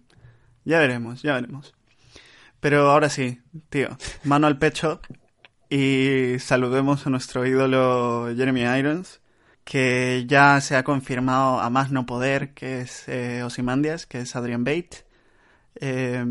ya 0.65 0.79
veremos, 0.79 1.23
ya 1.23 1.35
veremos. 1.35 1.75
Pero 2.59 2.91
ahora 2.91 3.11
sí, 3.11 3.41
tío, 3.69 3.89
mano 4.25 4.47
al 4.47 4.59
pecho 4.59 5.03
y 5.69 6.39
saludemos 6.39 7.07
a 7.07 7.11
nuestro 7.11 7.47
ídolo 7.47 8.33
Jeremy 8.35 8.63
Irons, 8.79 9.21
que 9.65 10.25
ya 10.27 10.59
se 10.63 10.77
ha 10.77 10.85
confirmado 10.85 11.61
a 11.61 11.69
más 11.69 11.91
no 11.91 12.07
poder, 12.07 12.55
que 12.55 12.81
es 12.81 13.07
eh, 13.09 13.43
Osimandias, 13.43 14.07
que 14.07 14.21
es 14.21 14.35
Adrian 14.37 14.65
Bate. 14.65 15.05
Eh, 15.75 16.25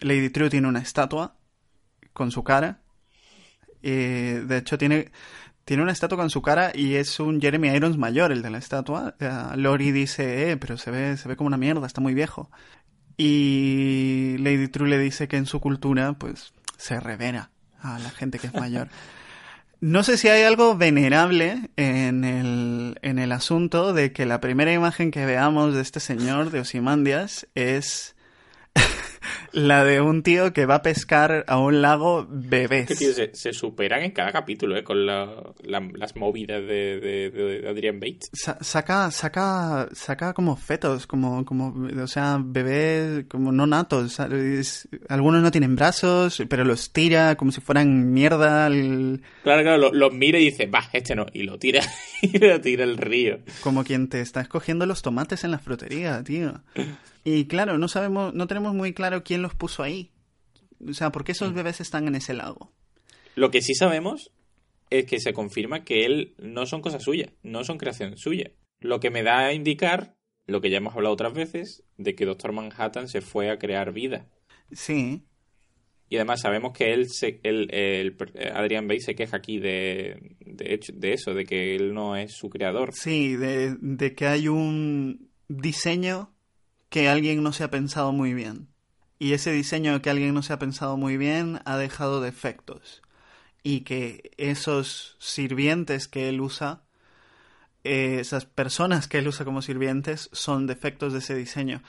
Lady 0.00 0.30
True 0.30 0.50
tiene 0.50 0.66
una 0.66 0.80
estatua 0.80 1.36
con 2.12 2.32
su 2.32 2.42
cara. 2.42 2.80
Y 3.82 3.90
de 3.90 4.56
hecho 4.56 4.78
tiene 4.78 5.12
tiene 5.64 5.82
una 5.82 5.92
estatua 5.92 6.18
con 6.18 6.30
su 6.30 6.42
cara 6.42 6.72
y 6.74 6.94
es 6.94 7.20
un 7.20 7.40
Jeremy 7.40 7.68
Irons 7.68 7.96
mayor, 7.96 8.32
el 8.32 8.42
de 8.42 8.50
la 8.50 8.58
estatua. 8.58 9.14
Uh, 9.20 9.56
Lori 9.56 9.92
dice, 9.92 10.50
eh, 10.50 10.56
pero 10.56 10.76
se 10.76 10.90
ve, 10.90 11.16
se 11.16 11.28
ve 11.28 11.36
como 11.36 11.48
una 11.48 11.56
mierda, 11.56 11.86
está 11.86 12.00
muy 12.00 12.14
viejo. 12.14 12.50
Y 13.16 14.36
Lady 14.38 14.68
True 14.68 14.88
le 14.88 14.98
dice 14.98 15.28
que 15.28 15.36
en 15.36 15.46
su 15.46 15.60
cultura, 15.60 16.14
pues, 16.14 16.52
se 16.76 17.00
revera 17.00 17.50
a 17.80 17.98
la 17.98 18.10
gente 18.10 18.38
que 18.38 18.48
es 18.48 18.54
mayor. 18.54 18.88
No 19.80 20.02
sé 20.02 20.16
si 20.16 20.28
hay 20.28 20.44
algo 20.44 20.78
venerable 20.78 21.68
en 21.76 22.24
el, 22.24 22.98
en 23.02 23.18
el 23.18 23.32
asunto 23.32 23.92
de 23.92 24.14
que 24.14 24.24
la 24.24 24.40
primera 24.40 24.72
imagen 24.72 25.10
que 25.10 25.26
veamos 25.26 25.74
de 25.74 25.82
este 25.82 26.00
señor 26.00 26.50
de 26.50 26.60
Osimandias 26.60 27.46
es 27.54 28.13
la 29.54 29.84
de 29.84 30.00
un 30.00 30.22
tío 30.22 30.52
que 30.52 30.66
va 30.66 30.76
a 30.76 30.82
pescar 30.82 31.44
a 31.48 31.58
un 31.58 31.80
lago 31.80 32.26
bebés. 32.28 32.86
Que, 32.88 32.94
tío, 32.96 33.12
se, 33.12 33.34
se 33.34 33.52
superan 33.52 34.02
en 34.02 34.10
cada 34.10 34.32
capítulo, 34.32 34.76
¿eh? 34.76 34.84
Con 34.84 35.06
la- 35.06 35.32
la- 35.62 35.88
las 35.94 36.16
movidas 36.16 36.60
de, 36.66 37.00
de, 37.00 37.30
de 37.30 37.68
Adrian 37.68 38.00
Bates. 38.00 38.28
Sa- 38.32 38.58
saca, 38.60 39.10
saca, 39.10 39.88
saca 39.92 40.32
como 40.34 40.56
fetos, 40.56 41.06
como, 41.06 41.44
como, 41.44 41.74
o 42.02 42.06
sea, 42.06 42.38
bebés 42.42 43.26
como 43.28 43.52
no 43.52 43.66
natos. 43.66 44.18
Algunos 45.08 45.42
no 45.42 45.50
tienen 45.50 45.76
brazos, 45.76 46.42
pero 46.48 46.64
los 46.64 46.92
tira 46.92 47.36
como 47.36 47.52
si 47.52 47.60
fueran 47.60 48.12
mierda, 48.12 48.66
el- 48.66 49.22
Claro, 49.42 49.62
claro, 49.62 49.78
lo, 49.78 49.92
lo 49.92 50.10
mira 50.10 50.38
y 50.38 50.46
dice, 50.46 50.66
va, 50.66 50.84
este 50.92 51.14
no. 51.14 51.26
Y 51.32 51.42
lo 51.44 51.58
tira, 51.58 51.80
y 52.22 52.38
lo 52.38 52.60
tira 52.60 52.84
al 52.84 52.96
río. 52.96 53.38
como 53.62 53.84
quien 53.84 54.08
te 54.08 54.20
está 54.20 54.40
escogiendo 54.40 54.86
los 54.86 55.02
tomates 55.02 55.44
en 55.44 55.50
la 55.52 55.58
frutería, 55.58 56.22
tío. 56.24 56.60
Y 57.24 57.46
claro, 57.46 57.78
no 57.78 57.88
sabemos, 57.88 58.34
no 58.34 58.46
tenemos 58.46 58.74
muy 58.74 58.92
claro 58.92 59.24
quién 59.24 59.40
los 59.40 59.54
puso 59.54 59.82
ahí. 59.82 60.12
O 60.86 60.92
sea, 60.92 61.10
¿por 61.10 61.24
qué 61.24 61.32
esos 61.32 61.54
bebés 61.54 61.80
están 61.80 62.06
en 62.06 62.14
ese 62.14 62.34
lago? 62.34 62.70
Lo 63.34 63.50
que 63.50 63.62
sí 63.62 63.74
sabemos 63.74 64.30
es 64.90 65.06
que 65.06 65.18
se 65.18 65.32
confirma 65.32 65.84
que 65.84 66.04
él 66.04 66.34
no 66.38 66.66
son 66.66 66.82
cosas 66.82 67.02
suyas, 67.02 67.32
no 67.42 67.64
son 67.64 67.78
creación 67.78 68.16
suya. 68.18 68.52
Lo 68.80 69.00
que 69.00 69.10
me 69.10 69.22
da 69.22 69.46
a 69.46 69.52
indicar, 69.54 70.14
lo 70.46 70.60
que 70.60 70.70
ya 70.70 70.76
hemos 70.76 70.94
hablado 70.94 71.14
otras 71.14 71.32
veces, 71.32 71.82
de 71.96 72.14
que 72.14 72.26
Doctor 72.26 72.52
Manhattan 72.52 73.08
se 73.08 73.22
fue 73.22 73.50
a 73.50 73.58
crear 73.58 73.92
vida. 73.92 74.28
Sí, 74.72 75.22
Y 76.10 76.16
además 76.16 76.42
sabemos 76.42 76.76
que 76.76 76.92
él, 76.92 77.08
se, 77.08 77.40
él 77.42 77.68
el, 77.72 78.16
Adrian 78.52 78.86
Bates 78.86 79.06
se 79.06 79.14
queja 79.14 79.38
aquí 79.38 79.58
de, 79.58 80.36
de, 80.40 80.74
hecho, 80.74 80.92
de 80.94 81.14
eso, 81.14 81.32
de 81.32 81.46
que 81.46 81.74
él 81.74 81.94
no 81.94 82.16
es 82.16 82.32
su 82.32 82.50
creador. 82.50 82.90
sí, 82.92 83.36
de, 83.36 83.76
de 83.80 84.14
que 84.14 84.26
hay 84.26 84.48
un 84.48 85.30
diseño 85.48 86.33
que 86.94 87.08
alguien 87.08 87.42
no 87.42 87.52
se 87.52 87.64
ha 87.64 87.72
pensado 87.72 88.12
muy 88.12 88.34
bien. 88.34 88.68
Y 89.18 89.32
ese 89.32 89.50
diseño 89.50 90.00
que 90.00 90.10
alguien 90.10 90.32
no 90.32 90.44
se 90.44 90.52
ha 90.52 90.60
pensado 90.60 90.96
muy 90.96 91.16
bien 91.16 91.58
ha 91.64 91.76
dejado 91.76 92.20
defectos. 92.20 93.02
Y 93.64 93.80
que 93.80 94.30
esos 94.36 95.16
sirvientes 95.18 96.06
que 96.06 96.28
él 96.28 96.40
usa, 96.40 96.82
eh, 97.82 98.18
esas 98.20 98.44
personas 98.44 99.08
que 99.08 99.18
él 99.18 99.26
usa 99.26 99.44
como 99.44 99.60
sirvientes, 99.60 100.30
son 100.30 100.68
defectos 100.68 101.12
de 101.12 101.18
ese 101.18 101.34
diseño. 101.34 101.82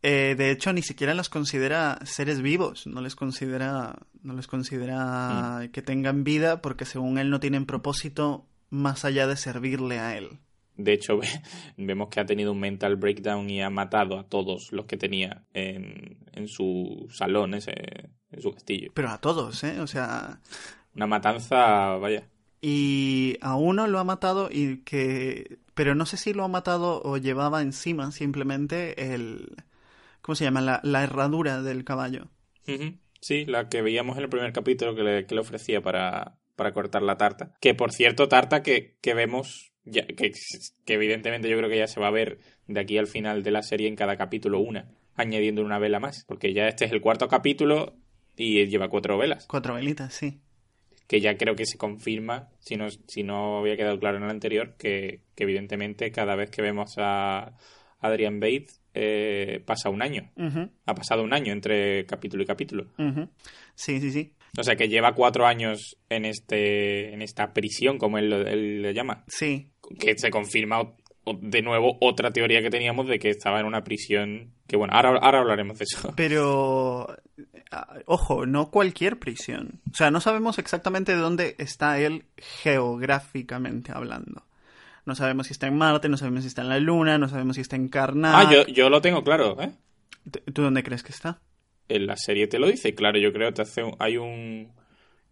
Eh, 0.00 0.34
de 0.34 0.50
hecho, 0.50 0.72
ni 0.72 0.80
siquiera 0.80 1.12
los 1.12 1.28
considera 1.28 1.98
seres 2.06 2.40
vivos, 2.40 2.86
no 2.86 3.02
les 3.02 3.16
considera, 3.16 3.98
no 4.22 4.32
les 4.32 4.46
considera 4.46 5.68
que 5.74 5.82
tengan 5.82 6.24
vida 6.24 6.62
porque 6.62 6.86
según 6.86 7.18
él 7.18 7.28
no 7.28 7.38
tienen 7.38 7.66
propósito 7.66 8.46
más 8.70 9.04
allá 9.04 9.26
de 9.26 9.36
servirle 9.36 9.98
a 9.98 10.16
él. 10.16 10.38
De 10.76 10.92
hecho, 10.92 11.18
ve- 11.18 11.26
vemos 11.76 12.08
que 12.08 12.20
ha 12.20 12.26
tenido 12.26 12.52
un 12.52 12.60
mental 12.60 12.96
breakdown 12.96 13.48
y 13.50 13.62
ha 13.62 13.70
matado 13.70 14.18
a 14.18 14.24
todos 14.28 14.72
los 14.72 14.86
que 14.86 14.96
tenía 14.96 15.44
en, 15.54 16.18
en 16.32 16.48
su 16.48 17.06
salón, 17.10 17.54
ese, 17.54 17.72
en 18.30 18.42
su 18.42 18.52
castillo. 18.52 18.90
Pero 18.94 19.08
a 19.10 19.18
todos, 19.20 19.62
¿eh? 19.64 19.80
O 19.80 19.86
sea, 19.86 20.40
Una 20.94 21.06
matanza, 21.06 21.96
vaya. 21.96 22.28
y 22.60 23.36
a 23.40 23.56
uno 23.56 23.86
lo 23.86 23.98
ha 23.98 24.04
matado 24.04 24.48
y 24.50 24.78
que... 24.84 25.58
Pero 25.74 25.94
no 25.94 26.06
sé 26.06 26.16
si 26.16 26.32
lo 26.32 26.42
ha 26.44 26.48
matado 26.48 27.02
o 27.02 27.18
llevaba 27.18 27.60
encima 27.62 28.10
simplemente 28.12 29.14
el... 29.14 29.56
¿Cómo 30.22 30.34
se 30.34 30.44
llama? 30.44 30.60
La, 30.60 30.80
la 30.82 31.04
herradura 31.04 31.62
del 31.62 31.84
caballo. 31.84 32.28
Sí, 33.20 33.44
la 33.44 33.68
que 33.68 33.82
veíamos 33.82 34.16
en 34.16 34.24
el 34.24 34.28
primer 34.28 34.52
capítulo 34.52 34.94
que 34.94 35.02
le, 35.02 35.26
que 35.26 35.34
le 35.34 35.40
ofrecía 35.40 35.82
para, 35.82 36.38
para 36.56 36.72
cortar 36.72 37.02
la 37.02 37.16
tarta. 37.16 37.52
Que 37.60 37.74
por 37.74 37.92
cierto, 37.92 38.26
tarta 38.28 38.62
que, 38.62 38.96
que 39.00 39.14
vemos, 39.14 39.72
ya, 39.86 40.06
que, 40.06 40.32
que 40.84 40.94
evidentemente 40.94 41.48
yo 41.48 41.56
creo 41.56 41.70
que 41.70 41.78
ya 41.78 41.86
se 41.86 42.00
va 42.00 42.08
a 42.08 42.12
ver 42.12 42.38
de 42.66 42.80
aquí 42.80 42.98
al 42.98 43.06
final 43.06 43.42
de 43.42 43.50
la 43.50 43.62
serie 43.62 43.88
en 43.88 43.96
cada 43.96 44.16
capítulo 44.16 44.60
una, 44.60 44.90
añadiendo 45.14 45.64
una 45.64 45.78
vela 45.78 46.00
más. 46.00 46.24
Porque 46.26 46.52
ya 46.52 46.68
este 46.68 46.84
es 46.84 46.92
el 46.92 47.00
cuarto 47.00 47.28
capítulo 47.28 47.94
y 48.36 48.66
lleva 48.66 48.88
cuatro 48.88 49.16
velas. 49.16 49.46
Cuatro 49.46 49.74
velitas, 49.74 50.12
sí. 50.12 50.40
Que 51.06 51.20
ya 51.20 51.36
creo 51.36 51.54
que 51.54 51.66
se 51.66 51.78
confirma, 51.78 52.50
si 52.58 52.76
no, 52.76 52.88
si 52.90 53.22
no 53.22 53.58
había 53.58 53.76
quedado 53.76 53.98
claro 53.98 54.18
en 54.18 54.24
el 54.24 54.30
anterior, 54.30 54.74
que, 54.76 55.22
que 55.34 55.44
evidentemente 55.44 56.10
cada 56.10 56.34
vez 56.34 56.50
que 56.50 56.62
vemos 56.62 56.94
a 56.98 57.56
Adrian 58.00 58.40
Bates 58.40 58.82
eh, 58.94 59.62
pasa 59.64 59.90
un 59.90 60.02
año. 60.02 60.30
Ha 60.84 60.94
pasado 60.94 61.22
un 61.22 61.32
año 61.32 61.52
entre 61.52 62.06
capítulo 62.06 62.42
y 62.42 62.46
capítulo. 62.46 62.88
Sí, 63.74 64.00
sí, 64.00 64.10
sí. 64.10 64.32
O 64.58 64.62
sea 64.64 64.76
que 64.76 64.88
lleva 64.88 65.14
cuatro 65.14 65.46
años 65.46 65.96
en 66.08 66.24
este 66.24 67.12
en 67.12 67.22
esta 67.22 67.52
prisión, 67.52 67.98
como 67.98 68.18
él, 68.18 68.30
lo- 68.30 68.46
él 68.46 68.82
le 68.82 68.94
llama. 68.94 69.24
Sí. 69.28 69.70
Que 69.98 70.16
se 70.18 70.30
confirma 70.30 70.92
de 71.40 71.60
nuevo 71.62 71.98
otra 72.00 72.30
teoría 72.32 72.62
que 72.62 72.70
teníamos 72.70 73.08
de 73.08 73.18
que 73.18 73.30
estaba 73.30 73.60
en 73.60 73.66
una 73.66 73.82
prisión. 73.84 74.52
Que 74.68 74.76
bueno, 74.76 74.94
ahora, 74.94 75.18
ahora 75.20 75.40
hablaremos 75.40 75.78
de 75.78 75.84
eso. 75.84 76.12
Pero, 76.16 77.06
ojo, 78.06 78.46
no 78.46 78.70
cualquier 78.70 79.18
prisión. 79.18 79.80
O 79.92 79.94
sea, 79.94 80.10
no 80.10 80.20
sabemos 80.20 80.58
exactamente 80.58 81.14
dónde 81.14 81.54
está 81.58 81.98
él 82.00 82.24
geográficamente 82.36 83.92
hablando. 83.92 84.44
No 85.04 85.14
sabemos 85.14 85.46
si 85.46 85.52
está 85.52 85.66
en 85.68 85.76
Marte, 85.76 86.08
no 86.08 86.16
sabemos 86.16 86.42
si 86.42 86.48
está 86.48 86.62
en 86.62 86.68
la 86.68 86.80
Luna, 86.80 87.18
no 87.18 87.28
sabemos 87.28 87.56
si 87.56 87.62
está 87.62 87.76
en 87.76 87.88
Karnak. 87.88 88.34
Ah, 88.34 88.52
yo, 88.52 88.66
yo 88.66 88.90
lo 88.90 89.00
tengo 89.00 89.22
claro, 89.22 89.60
¿eh? 89.60 89.70
¿Tú- 90.30 90.40
¿Tú 90.52 90.62
dónde 90.62 90.82
crees 90.82 91.02
que 91.04 91.12
está? 91.12 91.38
En 91.88 92.06
la 92.06 92.16
serie 92.16 92.46
te 92.48 92.58
lo 92.58 92.66
dice, 92.66 92.94
claro, 92.94 93.18
yo 93.18 93.32
creo 93.32 93.52
que 93.52 93.62
hay 93.98 94.16
un... 94.16 94.72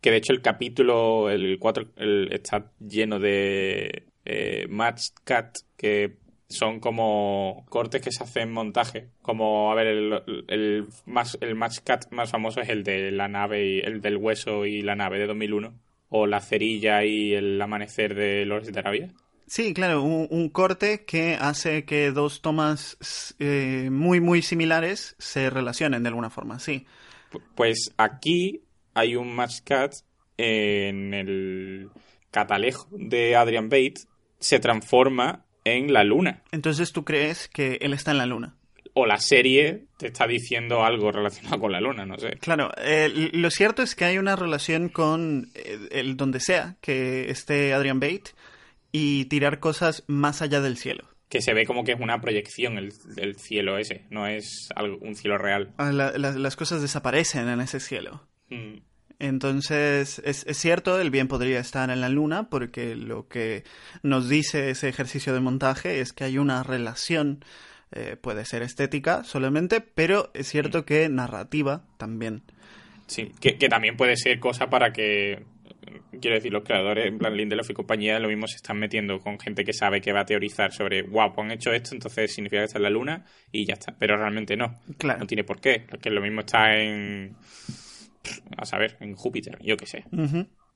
Que 0.01 0.11
de 0.11 0.19
hecho 0.19 0.33
el 0.33 0.43
capítulo, 0.43 1.31
el 1.31 1.59
4, 1.59 1.87
está 2.31 2.71
lleno 2.79 3.19
de 3.19 4.05
eh, 4.25 4.67
match 4.69 5.09
cut, 5.25 5.57
que 5.77 6.17
son 6.49 6.79
como 6.79 7.65
cortes 7.69 8.03
que 8.03 8.13
se 8.13 8.23
hacen 8.23 8.45
en 8.45 8.53
montaje. 8.53 9.09
Como, 9.23 9.73
a 9.73 9.75
ver, 9.75 9.87
el, 9.87 10.45
el, 10.49 10.87
más, 11.07 11.39
el 11.41 11.55
match 11.55 11.79
cut 11.79 12.11
más 12.11 12.31
famoso 12.31 12.61
es 12.61 12.69
el 12.69 12.85
de 12.85 13.11
la 13.13 13.29
nave, 13.29 13.67
y 13.67 13.81
el 13.81 14.01
del 14.01 14.19
hueso 14.19 14.67
y 14.67 14.83
la 14.83 14.95
nave 14.95 15.19
de 15.19 15.27
2001. 15.27 15.75
O 16.11 16.27
la 16.27 16.41
cerilla 16.41 17.05
y 17.05 17.35
el 17.35 17.61
amanecer 17.61 18.15
de 18.15 18.45
Lores 18.45 18.73
de 18.73 18.79
Arabia. 18.79 19.15
Sí, 19.47 19.75
claro, 19.75 20.03
un, 20.03 20.27
un 20.31 20.49
corte 20.49 21.05
que 21.05 21.37
hace 21.41 21.85
que 21.85 22.11
dos 22.11 22.41
tomas 22.43 22.97
eh, 23.39 23.89
muy, 23.91 24.21
muy 24.21 24.43
similares 24.43 25.15
se 25.19 25.51
relacionen 25.51 26.03
de 26.03 26.09
alguna 26.09 26.31
forma, 26.31 26.59
sí. 26.59 26.87
Pu- 27.31 27.43
Pues 27.55 27.93
aquí 27.99 28.63
hay 28.95 29.17
un 29.17 29.35
match 29.35 29.61
cut 29.67 29.93
en 30.39 31.15
el 31.15 31.91
catalejo 32.31 32.89
de 32.93 33.37
Adrian 33.37 33.69
Bates 33.69 34.09
se 34.41 34.59
transforma 34.59 35.45
en 35.65 35.93
la 35.93 36.05
luna. 36.05 36.43
Entonces 36.53 36.93
tú 36.93 37.05
crees 37.05 37.49
que 37.49 37.79
él 37.81 37.93
está 37.95 38.11
en 38.11 38.19
la 38.19 38.27
Luna. 38.27 38.55
O 38.97 39.07
la 39.07 39.19
serie 39.19 39.87
te 39.99 40.09
está 40.09 40.27
diciendo 40.27 40.85
algo 40.85 41.11
relacionado 41.11 41.59
con 41.59 41.73
la 41.73 41.81
luna, 41.81 42.07
no 42.07 42.17
sé. 42.19 42.37
Claro, 42.41 42.71
eh, 42.79 43.31
lo 43.33 43.51
cierto 43.51 43.83
es 43.83 43.95
que 43.97 44.05
hay 44.05 44.19
una 44.19 44.37
relación 44.37 44.89
con 44.89 45.51
eh, 45.55 45.89
el 45.91 46.17
donde 46.17 46.39
sea 46.39 46.77
que 46.81 47.29
esté 47.31 47.73
Adrian 47.73 47.99
Bate 47.99 48.33
y 48.97 49.25
tirar 49.25 49.59
cosas 49.59 50.05
más 50.07 50.41
allá 50.41 50.61
del 50.61 50.77
cielo. 50.77 51.05
Que 51.29 51.43
se 51.43 51.53
ve 51.53 51.67
como 51.67 51.83
que 51.83 51.91
es 51.93 52.01
una 52.01 52.21
proyección 52.21 52.79
el, 52.79 52.93
el 53.17 53.35
cielo 53.37 53.77
ese, 53.77 54.05
no 54.11 54.29
es 54.29 54.69
algo, 54.77 54.99
un 55.01 55.17
cielo 55.17 55.37
real. 55.37 55.73
Ah, 55.79 55.91
la- 55.91 56.13
la- 56.17 56.31
las 56.31 56.55
cosas 56.55 56.81
desaparecen 56.81 57.49
en 57.49 57.61
ese 57.61 57.81
cielo. 57.81 58.23
Mm, 58.51 58.77
Entonces, 59.19 60.21
es, 60.25 60.45
es 60.47 60.57
cierto, 60.59 61.01
el 61.01 61.11
bien 61.11 61.27
podría 61.27 61.59
estar 61.59 61.91
en 61.91 62.01
la 62.01 62.09
luna, 62.09 62.49
porque 62.51 62.95
lo 62.95 63.27
que 63.27 63.65
nos 64.05 64.29
dice 64.29 64.71
ese 64.71 64.89
ejercicio 64.89 65.35
de 65.35 65.41
montaje 65.41 66.01
es 66.01 66.13
que 66.13 66.23
hay 66.25 66.39
una 66.39 66.63
relación, 66.63 67.45
eh, 67.91 68.17
puede 68.21 68.45
ser 68.45 68.63
estética 68.63 69.25
solamente, 69.25 69.81
pero 69.81 70.31
es 70.35 70.47
cierto 70.49 70.85
que 70.85 71.09
narrativa 71.09 71.83
también. 71.97 72.43
Sí, 73.07 73.33
que, 73.41 73.57
que 73.59 73.69
también 73.69 73.97
puede 73.97 74.17
ser 74.17 74.39
cosa 74.39 74.71
para 74.71 74.93
que, 74.93 75.45
quiero 76.21 76.37
decir, 76.37 76.53
los 76.53 76.63
creadores, 76.65 77.07
en 77.07 77.19
plan 77.19 77.37
Lindelof 77.37 77.71
y 77.71 77.75
compañía, 77.75 78.19
lo 78.19 78.29
mismo 78.29 78.47
se 78.47 78.57
están 78.57 78.79
metiendo 78.79 79.19
con 79.21 79.39
gente 79.39 79.65
que 79.65 79.73
sabe 79.73 80.01
que 80.01 80.13
va 80.13 80.21
a 80.21 80.27
teorizar 80.27 80.73
sobre, 80.73 81.03
wow, 81.03 81.33
pues 81.35 81.45
han 81.45 81.51
hecho 81.53 81.73
esto, 81.73 81.95
entonces 81.95 82.33
significa 82.35 82.61
que 82.61 82.65
está 82.67 82.79
en 82.79 82.83
la 82.85 82.91
luna 82.91 83.25
y 83.53 83.65
ya 83.65 83.75
está. 83.75 83.95
Pero 83.99 84.17
realmente 84.17 84.57
no. 84.57 84.81
Claro. 84.99 85.21
No 85.21 85.27
tiene 85.27 85.45
por 85.45 85.61
qué. 85.61 85.87
Que 86.01 86.11
lo 86.11 86.21
mismo 86.21 86.41
está 86.41 86.77
en. 86.77 87.37
A 88.57 88.65
saber, 88.65 88.97
en 89.01 89.15
Júpiter, 89.15 89.59
yo 89.63 89.77
qué 89.77 89.87
sé. 89.87 90.05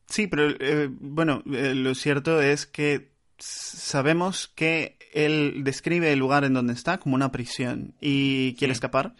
Sí, 0.06 0.26
pero 0.26 0.48
eh, 0.61 0.88
bueno, 0.90 1.42
eh, 1.52 1.74
lo 1.74 1.94
cierto 1.94 2.40
es 2.42 2.66
que 2.66 3.09
sabemos 3.38 4.48
que 4.48 4.96
él 5.12 5.62
describe 5.64 6.12
el 6.12 6.18
lugar 6.18 6.44
en 6.44 6.52
donde 6.54 6.72
está 6.74 6.98
como 6.98 7.14
una 7.14 7.32
prisión 7.32 7.94
y 8.00 8.54
quiere 8.54 8.74
Sí. 8.74 8.78
escapar, 8.78 9.14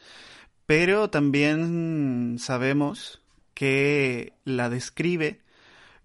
pero 0.67 1.09
también 1.11 2.37
sabemos 2.39 3.23
que 3.55 4.33
la 4.45 4.69
describe 4.69 5.41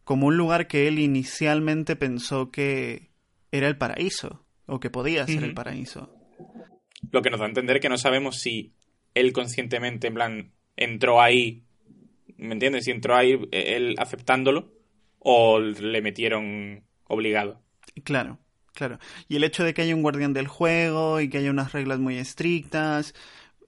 como 0.04 0.28
un 0.28 0.38
lugar 0.38 0.68
que 0.68 0.88
él 0.88 1.00
inicialmente 1.00 1.96
pensó 1.96 2.52
que 2.52 3.10
era 3.52 3.68
el 3.68 3.78
paraíso 3.78 4.46
o 4.66 4.80
que 4.80 4.90
podía 4.90 5.26
ser 5.26 5.44
el 5.44 5.54
paraíso. 5.54 6.14
Lo 7.12 7.22
que 7.22 7.30
nos 7.30 7.40
da 7.40 7.46
a 7.46 7.50
entender 7.50 7.80
que 7.80 7.90
no 7.90 7.98
sabemos 7.98 8.40
si 8.40 8.74
él 9.14 9.34
conscientemente, 9.34 10.08
en 10.08 10.14
plan, 10.14 10.52
entró 10.76 11.22
ahí, 11.22 11.64
¿me 12.38 12.54
entiendes? 12.54 12.86
Si 12.86 12.92
entró 12.92 13.16
ahí 13.16 13.34
eh, 13.52 13.76
él 13.76 13.96
aceptándolo 13.98 14.74
o 15.20 15.60
le 15.60 16.02
metieron 16.02 16.84
obligado. 17.06 17.62
Claro, 18.04 18.40
claro. 18.74 19.00
Y 19.28 19.36
el 19.36 19.44
hecho 19.44 19.64
de 19.64 19.74
que 19.74 19.84
haya 19.84 19.96
un 19.96 20.02
guardián 20.02 20.34
del 20.34 20.48
juego 20.48 21.22
y 21.22 21.30
que 21.30 21.38
haya 21.38 21.52
unas 21.52 21.74
reglas 21.74 22.00
muy 22.00 22.18
estrictas, 22.18 23.14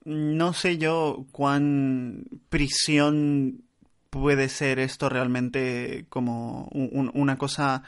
no 0.04 0.52
sé 0.52 0.78
yo 0.78 1.26
cuán 1.32 2.24
prisión 2.48 3.65
puede 4.10 4.48
ser 4.48 4.78
esto 4.78 5.08
realmente 5.08 6.06
como 6.08 6.68
una 6.72 7.36
cosa 7.36 7.82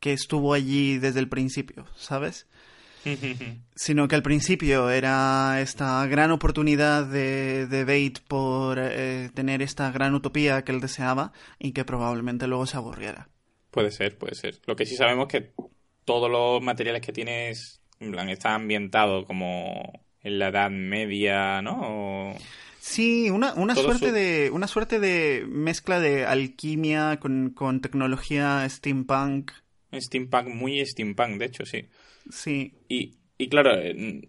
que 0.00 0.12
estuvo 0.12 0.54
allí 0.54 0.98
desde 0.98 1.20
el 1.20 1.28
principio, 1.28 1.86
¿sabes? 1.96 2.46
sino 3.74 4.08
que 4.08 4.14
al 4.14 4.22
principio 4.22 4.90
era 4.90 5.60
esta 5.60 6.04
gran 6.06 6.30
oportunidad 6.30 7.06
de, 7.06 7.66
de 7.66 7.84
Bate 7.84 8.20
por 8.26 8.78
eh, 8.80 9.30
tener 9.34 9.62
esta 9.62 9.90
gran 9.92 10.14
utopía 10.14 10.62
que 10.62 10.72
él 10.72 10.80
deseaba 10.80 11.32
y 11.58 11.72
que 11.72 11.84
probablemente 11.84 12.46
luego 12.46 12.66
se 12.66 12.76
aburriera. 12.76 13.28
Puede 13.70 13.90
ser, 13.90 14.16
puede 14.18 14.34
ser. 14.34 14.58
Lo 14.66 14.76
que 14.76 14.86
sí 14.86 14.96
sabemos 14.96 15.26
es 15.26 15.32
que 15.32 15.52
todos 16.04 16.30
los 16.30 16.62
materiales 16.62 17.02
que 17.02 17.12
tienes 17.12 17.80
están 18.00 18.52
ambientados 18.62 19.26
como 19.26 20.04
en 20.22 20.38
la 20.38 20.48
Edad 20.48 20.70
Media, 20.70 21.62
¿no? 21.62 22.34
Sí, 22.88 23.30
una, 23.30 23.52
una 23.54 23.74
suerte 23.74 24.12
de 24.12 24.48
una 24.52 24.68
suerte 24.68 25.00
de 25.00 25.44
mezcla 25.48 25.98
de 25.98 26.24
alquimia 26.24 27.18
con, 27.18 27.50
con 27.50 27.80
tecnología 27.80 28.64
steampunk. 28.68 29.50
Steampunk, 29.92 30.46
muy 30.54 30.86
steampunk, 30.86 31.36
de 31.38 31.46
hecho, 31.46 31.66
sí. 31.66 31.88
Sí. 32.30 32.74
Y, 32.88 33.16
y 33.38 33.48
claro, 33.48 33.72
eh, 33.74 34.22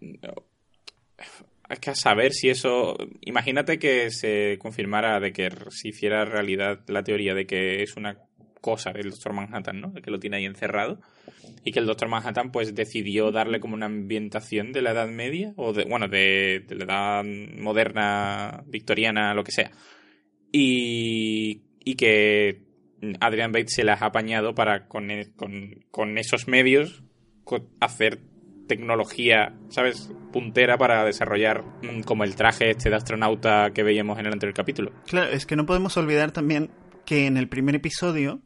es 1.69 1.79
que 1.79 1.91
a 1.91 1.95
saber 1.95 2.33
si 2.33 2.49
eso. 2.49 2.97
Imagínate 3.21 3.77
que 3.77 4.09
se 4.09 4.57
confirmara 4.59 5.19
de 5.19 5.33
que 5.33 5.51
se 5.69 5.89
hiciera 5.89 6.25
realidad 6.25 6.79
la 6.87 7.03
teoría 7.03 7.35
de 7.35 7.45
que 7.45 7.83
es 7.83 7.95
una 7.95 8.17
cosa 8.61 8.91
del 8.91 9.11
Doctor 9.11 9.33
Manhattan, 9.33 9.79
¿no? 9.79 9.93
Que 9.93 10.11
lo 10.11 10.19
tiene 10.19 10.37
ahí 10.37 10.45
encerrado. 10.45 10.99
Y 11.63 11.71
que 11.71 11.79
el 11.79 11.85
Doctor 11.85 12.09
Manhattan, 12.09 12.51
pues, 12.51 12.75
decidió 12.75 13.31
darle 13.31 13.59
como 13.59 13.75
una 13.75 13.85
ambientación 13.85 14.71
de 14.71 14.81
la 14.81 14.91
Edad 14.91 15.07
Media, 15.07 15.53
o 15.55 15.73
de, 15.73 15.85
bueno, 15.85 16.07
de, 16.07 16.65
la 16.69 16.85
Edad 16.85 17.23
moderna, 17.59 18.63
victoriana, 18.67 19.33
lo 19.33 19.43
que 19.43 19.51
sea. 19.51 19.71
Y, 20.51 21.63
y 21.83 21.95
que 21.95 22.61
Adrian 23.19 23.51
Bates 23.51 23.75
se 23.75 23.83
las 23.83 24.01
ha 24.01 24.07
apañado 24.07 24.55
para, 24.55 24.87
con, 24.87 25.09
con, 25.35 25.85
con 25.91 26.17
esos 26.17 26.47
medios, 26.47 27.03
hacer 27.79 28.19
tecnología, 28.67 29.53
¿sabes? 29.69 30.11
Puntera 30.31 30.77
para 30.77 31.05
desarrollar 31.05 31.63
mm, 31.81 32.01
como 32.01 32.23
el 32.23 32.35
traje 32.35 32.71
este 32.71 32.89
de 32.89 32.95
astronauta 32.95 33.71
que 33.73 33.83
veíamos 33.83 34.19
en 34.19 34.27
el 34.27 34.33
anterior 34.33 34.53
capítulo. 34.53 34.91
Claro, 35.05 35.31
es 35.31 35.45
que 35.45 35.55
no 35.55 35.65
podemos 35.65 35.97
olvidar 35.97 36.31
también 36.31 36.69
que 37.05 37.25
en 37.25 37.37
el 37.37 37.47
primer 37.47 37.75
episodio, 37.75 38.41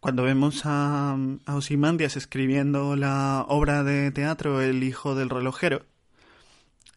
cuando 0.00 0.22
vemos 0.22 0.62
a, 0.64 1.16
Osimandias 1.46 2.16
escribiendo 2.16 2.96
la 2.96 3.44
obra 3.48 3.84
de 3.84 4.10
teatro 4.10 4.60
El 4.60 4.82
hijo 4.82 5.14
del 5.14 5.30
relojero, 5.30 5.84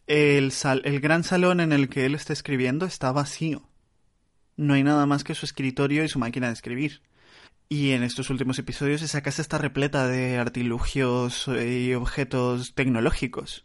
el, 0.06 0.52
el 0.84 1.00
gran 1.00 1.22
salón 1.22 1.60
en 1.60 1.72
el 1.72 1.88
que 1.88 2.06
él 2.06 2.14
está 2.14 2.32
escribiendo 2.32 2.86
está 2.86 3.12
vacío. 3.12 3.68
No 4.56 4.74
hay 4.74 4.82
nada 4.82 5.06
más 5.06 5.24
que 5.24 5.34
su 5.34 5.46
escritorio 5.46 6.04
y 6.04 6.08
su 6.08 6.18
máquina 6.18 6.48
de 6.48 6.54
escribir. 6.54 7.02
Y 7.68 7.90
en 7.90 8.02
estos 8.02 8.30
últimos 8.30 8.58
episodios 8.58 9.02
esa 9.02 9.22
casa 9.22 9.42
está 9.42 9.58
repleta 9.58 10.06
de 10.06 10.38
artilugios 10.38 11.48
y 11.48 11.94
objetos 11.94 12.74
tecnológicos. 12.74 13.64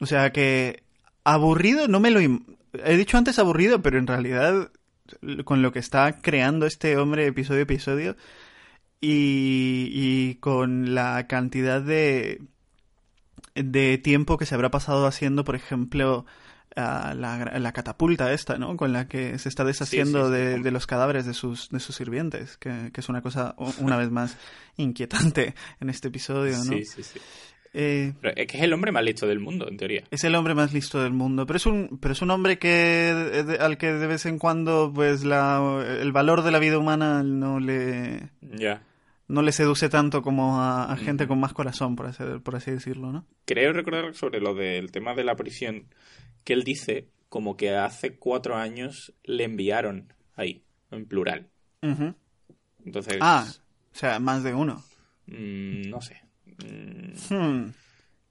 O 0.00 0.06
sea 0.06 0.32
que 0.32 0.84
aburrido 1.24 1.88
no 1.88 2.00
me 2.00 2.10
lo... 2.10 2.20
He 2.20 2.96
dicho 2.96 3.18
antes 3.18 3.38
aburrido, 3.38 3.82
pero 3.82 3.98
en 3.98 4.06
realidad 4.06 4.70
con 5.44 5.62
lo 5.62 5.72
que 5.72 5.80
está 5.80 6.20
creando 6.20 6.66
este 6.66 6.96
hombre 6.96 7.26
episodio 7.26 7.60
a 7.60 7.62
episodio 7.64 8.16
y, 9.00 9.88
y 9.92 10.34
con 10.36 10.94
la 10.94 11.26
cantidad 11.26 11.80
de, 11.80 12.42
de 13.54 13.98
tiempo 13.98 14.38
que 14.38 14.46
se 14.46 14.54
habrá 14.54 14.70
pasado 14.70 15.06
haciendo, 15.06 15.44
por 15.44 15.56
ejemplo, 15.56 16.26
la, 16.76 17.72
catapulta 17.72 18.32
esta, 18.32 18.56
¿no? 18.58 18.76
Con 18.76 18.92
la 18.92 19.08
que 19.08 19.38
se 19.38 19.48
está 19.48 19.64
deshaciendo 19.64 20.30
De, 20.30 20.70
los 20.70 20.86
cadáveres 20.86 21.26
de 21.26 21.34
sus, 21.34 21.68
de 21.70 21.80
sus 21.80 21.96
sirvientes, 21.96 22.56
que, 22.56 22.90
es 22.94 23.08
una 23.08 23.22
cosa, 23.22 23.54
una 23.78 23.96
vez 23.96 24.10
más, 24.10 24.36
inquietante 24.76 25.54
en 25.80 25.90
este 25.90 26.08
episodio, 26.08 26.56
¿no? 26.56 26.64
Sí, 26.64 26.84
sí, 26.84 27.02
sí. 27.02 27.20
Eh, 27.72 28.14
es 28.34 28.48
que 28.48 28.56
es 28.58 28.64
el 28.64 28.72
hombre 28.72 28.90
más 28.90 29.04
listo 29.04 29.28
del 29.28 29.38
mundo, 29.38 29.68
en 29.68 29.76
teoría. 29.76 30.02
Es 30.10 30.24
el 30.24 30.34
hombre 30.34 30.54
más 30.54 30.72
listo 30.72 31.00
del 31.00 31.12
mundo, 31.12 31.46
pero 31.46 31.56
es 31.56 31.66
un, 31.66 31.98
pero 32.00 32.12
es 32.12 32.22
un 32.22 32.32
hombre 32.32 32.58
que 32.58 33.56
al 33.60 33.78
que 33.78 33.92
de 33.92 34.06
vez 34.08 34.26
en 34.26 34.38
cuando, 34.38 34.90
pues, 34.92 35.22
la, 35.22 35.84
el 36.00 36.10
valor 36.10 36.42
de 36.42 36.50
la 36.50 36.58
vida 36.58 36.78
humana 36.78 37.22
no 37.22 37.60
le... 37.60 38.30
Ya. 38.40 38.82
No 39.30 39.42
le 39.42 39.52
seduce 39.52 39.88
tanto 39.88 40.22
como 40.22 40.60
a, 40.60 40.96
gente 40.96 41.26
con 41.26 41.38
más 41.38 41.52
corazón, 41.52 41.94
por 41.94 42.06
así, 42.06 42.24
por 42.42 42.56
así 42.56 42.72
decirlo, 42.72 43.12
¿no? 43.12 43.26
Creo 43.44 43.72
recordar 43.72 44.12
sobre 44.14 44.40
lo 44.40 44.54
del 44.54 44.90
tema 44.90 45.14
de 45.14 45.24
la 45.24 45.36
prisión 45.36 45.86
que 46.44 46.52
él 46.52 46.64
dice 46.64 47.08
como 47.28 47.56
que 47.56 47.76
hace 47.76 48.16
cuatro 48.16 48.56
años 48.56 49.14
le 49.22 49.44
enviaron 49.44 50.12
ahí, 50.34 50.64
en 50.90 51.06
plural. 51.06 51.48
Entonces. 52.84 53.18
Ah, 53.20 53.46
o 53.92 53.96
sea, 53.96 54.18
más 54.18 54.42
de 54.42 54.52
uno. 54.52 54.82
Mm, 55.26 55.88
no 55.88 56.00
sé. 56.00 56.20
Mm, 56.64 57.34
hmm. 57.34 57.72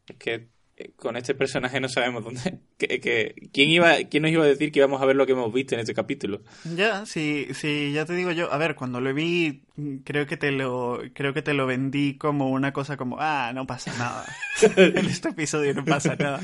Es 0.07 0.15
que 0.17 0.47
con 0.95 1.17
este 1.17 1.35
personaje 1.35 1.79
no 1.79 1.89
sabemos 1.89 2.23
dónde. 2.23 2.59
Que, 2.79 3.49
¿quién, 3.51 3.69
iba, 3.69 3.97
¿Quién 4.09 4.23
nos 4.23 4.31
iba 4.31 4.45
a 4.45 4.47
decir 4.47 4.71
que 4.71 4.79
íbamos 4.79 5.01
a 5.01 5.05
ver 5.05 5.17
lo 5.17 5.25
que 5.25 5.33
hemos 5.33 5.51
visto 5.53 5.75
en 5.75 5.81
este 5.81 5.93
capítulo? 5.93 6.41
Ya, 6.63 7.05
sí, 7.05 7.47
sí, 7.53 7.91
ya 7.91 8.05
te 8.05 8.13
digo 8.13 8.31
yo. 8.31 8.53
A 8.53 8.57
ver, 8.57 8.75
cuando 8.75 9.01
lo 9.01 9.13
vi, 9.13 9.63
creo 10.05 10.25
que 10.25 10.37
te 10.37 10.51
lo, 10.51 11.01
creo 11.13 11.33
que 11.33 11.41
te 11.41 11.53
lo 11.53 11.67
vendí 11.67 12.17
como 12.17 12.49
una 12.49 12.71
cosa 12.71 12.95
como, 12.95 13.17
ah, 13.19 13.51
no 13.53 13.67
pasa 13.67 13.91
nada. 13.97 14.25
en 14.77 15.05
este 15.05 15.29
episodio 15.29 15.73
no 15.73 15.83
pasa 15.83 16.15
nada. 16.15 16.39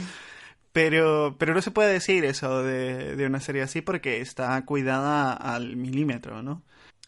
Pero, 0.73 1.38
pero 1.39 1.53
no 1.53 1.61
se 1.61 1.71
puede 1.71 1.93
decir 1.93 2.25
eso 2.25 2.61
de, 2.61 3.15
de 3.15 3.25
una 3.25 3.39
serie 3.39 3.61
así 3.61 3.79
porque 3.79 4.19
está 4.19 4.65
cuidada 4.65 5.31
al 5.31 5.77
milímetro, 5.77 6.43
¿no? 6.43 6.63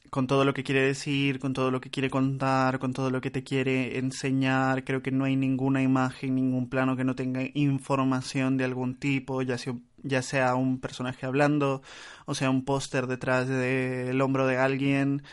Con 0.10 0.28
todo 0.28 0.46
lo 0.46 0.54
que 0.54 0.64
quiere 0.64 0.82
decir, 0.82 1.40
con 1.40 1.54
todo 1.54 1.70
lo 1.72 1.82
que 1.82 1.90
quiere 1.90 2.10
contar, 2.10 2.80
con 2.80 2.94
todo 2.94 3.10
lo 3.10 3.20
que 3.22 3.32
te 3.32 3.44
quiere 3.44 3.98
enseñar. 3.98 4.84
Creo 4.84 5.02
que 5.02 5.12
no 5.12 5.26
hay 5.26 5.36
ninguna 5.36 5.82
imagen, 5.82 6.36
ningún 6.36 6.70
plano 6.70 6.96
que 6.96 7.04
no 7.04 7.16
tenga 7.16 7.42
información 7.54 8.58
de 8.58 8.66
algún 8.66 8.96
tipo, 8.96 9.42
ya 9.42 9.58
sea, 9.58 9.76
ya 10.04 10.22
sea 10.22 10.56
un 10.56 10.80
personaje 10.80 11.26
hablando, 11.26 11.82
o 12.26 12.36
sea 12.36 12.50
un 12.50 12.64
póster 12.64 13.08
detrás 13.08 13.48
del 13.48 14.22
hombro 14.22 14.48
de 14.48 14.58
alguien. 14.58 15.24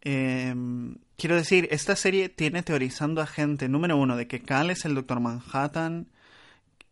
Em, 0.00 0.96
quiero 1.16 1.36
decir, 1.36 1.68
esta 1.70 1.96
serie 1.96 2.28
tiene 2.28 2.62
teorizando 2.62 3.20
a 3.20 3.26
gente, 3.26 3.68
número 3.68 3.96
uno, 3.96 4.16
de 4.16 4.26
que 4.28 4.40
Cal 4.40 4.70
es 4.70 4.84
el 4.84 4.94
Doctor 4.94 5.20
Manhattan, 5.20 6.08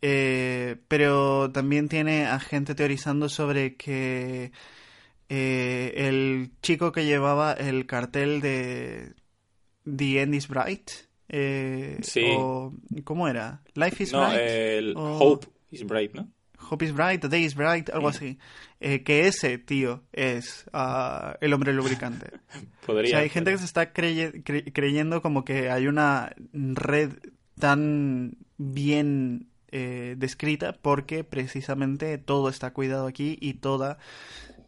eh, 0.02 0.76
pero 0.88 1.50
también 1.52 1.88
tiene 1.88 2.26
a 2.26 2.38
gente 2.40 2.74
teorizando 2.74 3.28
sobre 3.28 3.76
que 3.76 4.52
eh, 5.28 5.92
el 5.96 6.50
chico 6.62 6.92
que 6.92 7.04
llevaba 7.04 7.52
el 7.52 7.86
cartel 7.86 8.40
de 8.40 9.14
The 9.84 10.22
End 10.22 10.34
is 10.34 10.48
Bright. 10.48 10.90
Eh, 11.28 12.00
o, 12.38 12.72
¿Cómo 13.04 13.28
era? 13.28 13.62
Life 13.74 14.02
is 14.02 14.12
no, 14.12 14.20
Bright. 14.20 14.40
El 14.40 14.94
Hope 14.96 15.46
is 15.70 15.84
Bright, 15.84 16.14
¿no? 16.14 16.28
Hope 16.68 16.84
is 16.84 16.92
Bright, 16.92 17.20
The 17.20 17.28
Day 17.28 17.44
is 17.44 17.54
Bright, 17.54 17.90
algo 17.90 18.08
así. 18.08 18.38
que 18.80 19.26
ese 19.26 19.58
tío 19.58 20.02
es 20.12 20.66
ah, 20.72 21.36
el 21.40 21.52
hombre 21.52 21.72
lubricante. 21.72 22.30
Podría. 22.86 23.08
O 23.08 23.10
sea, 23.10 23.18
hay 23.20 23.28
gente 23.28 23.52
que 23.52 23.58
se 23.58 23.64
está 23.64 23.92
creyendo 23.92 25.22
como 25.22 25.44
que 25.44 25.70
hay 25.70 25.86
una 25.86 26.34
red 26.52 27.12
tan 27.58 28.36
bien 28.58 29.48
eh, 29.72 30.14
descrita 30.16 30.72
porque 30.72 31.24
precisamente 31.24 32.18
todo 32.18 32.48
está 32.48 32.72
cuidado 32.72 33.06
aquí 33.06 33.36
y 33.40 33.54
toda 33.54 33.98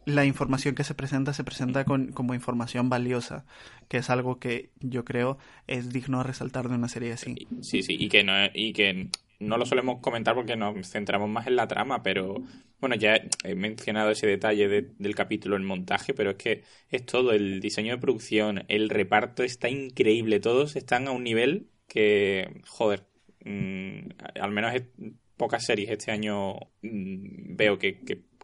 la 0.09 0.25
información 0.25 0.75
que 0.75 0.83
se 0.83 0.95
presenta 0.95 1.33
se 1.33 1.43
presenta 1.43 1.85
con, 1.85 2.11
como 2.11 2.33
información 2.33 2.89
valiosa, 2.89 3.45
que 3.87 3.97
es 3.97 4.09
algo 4.09 4.39
que 4.39 4.71
yo 4.79 5.05
creo 5.05 5.37
es 5.67 5.91
digno 5.91 6.19
de 6.19 6.25
resaltar 6.25 6.69
de 6.69 6.75
una 6.75 6.89
serie 6.89 7.13
así. 7.13 7.47
Sí, 7.61 7.83
sí, 7.83 7.95
y 7.99 8.09
que 8.09 8.23
no, 8.23 8.33
y 8.53 8.73
que 8.73 9.09
no 9.39 9.57
lo 9.57 9.65
solemos 9.65 9.99
comentar 10.01 10.35
porque 10.35 10.55
nos 10.55 10.89
centramos 10.89 11.29
más 11.29 11.47
en 11.47 11.55
la 11.55 11.67
trama, 11.67 12.03
pero 12.03 12.35
bueno, 12.79 12.95
ya 12.95 13.21
he 13.43 13.55
mencionado 13.55 14.11
ese 14.11 14.27
detalle 14.27 14.67
del 14.97 15.15
capítulo, 15.15 15.55
el 15.55 15.63
montaje, 15.63 16.13
pero 16.13 16.31
es 16.31 16.37
que 16.37 16.63
es 16.89 17.05
todo, 17.05 17.31
el 17.31 17.59
diseño 17.59 17.93
de 17.93 18.01
producción, 18.01 18.65
el 18.67 18.89
reparto 18.89 19.43
está 19.43 19.69
increíble, 19.69 20.39
todos 20.39 20.75
están 20.75 21.07
a 21.07 21.11
un 21.11 21.23
nivel 21.23 21.67
que, 21.87 22.61
joder, 22.67 23.09
Mm, 23.45 24.09
al 24.41 24.51
menos 24.51 24.73
pocas 25.37 25.65
series 25.65 25.89
este 25.89 26.11
año 26.11 26.55
mm, 26.81 27.55
veo 27.55 27.77
que, 27.79 27.99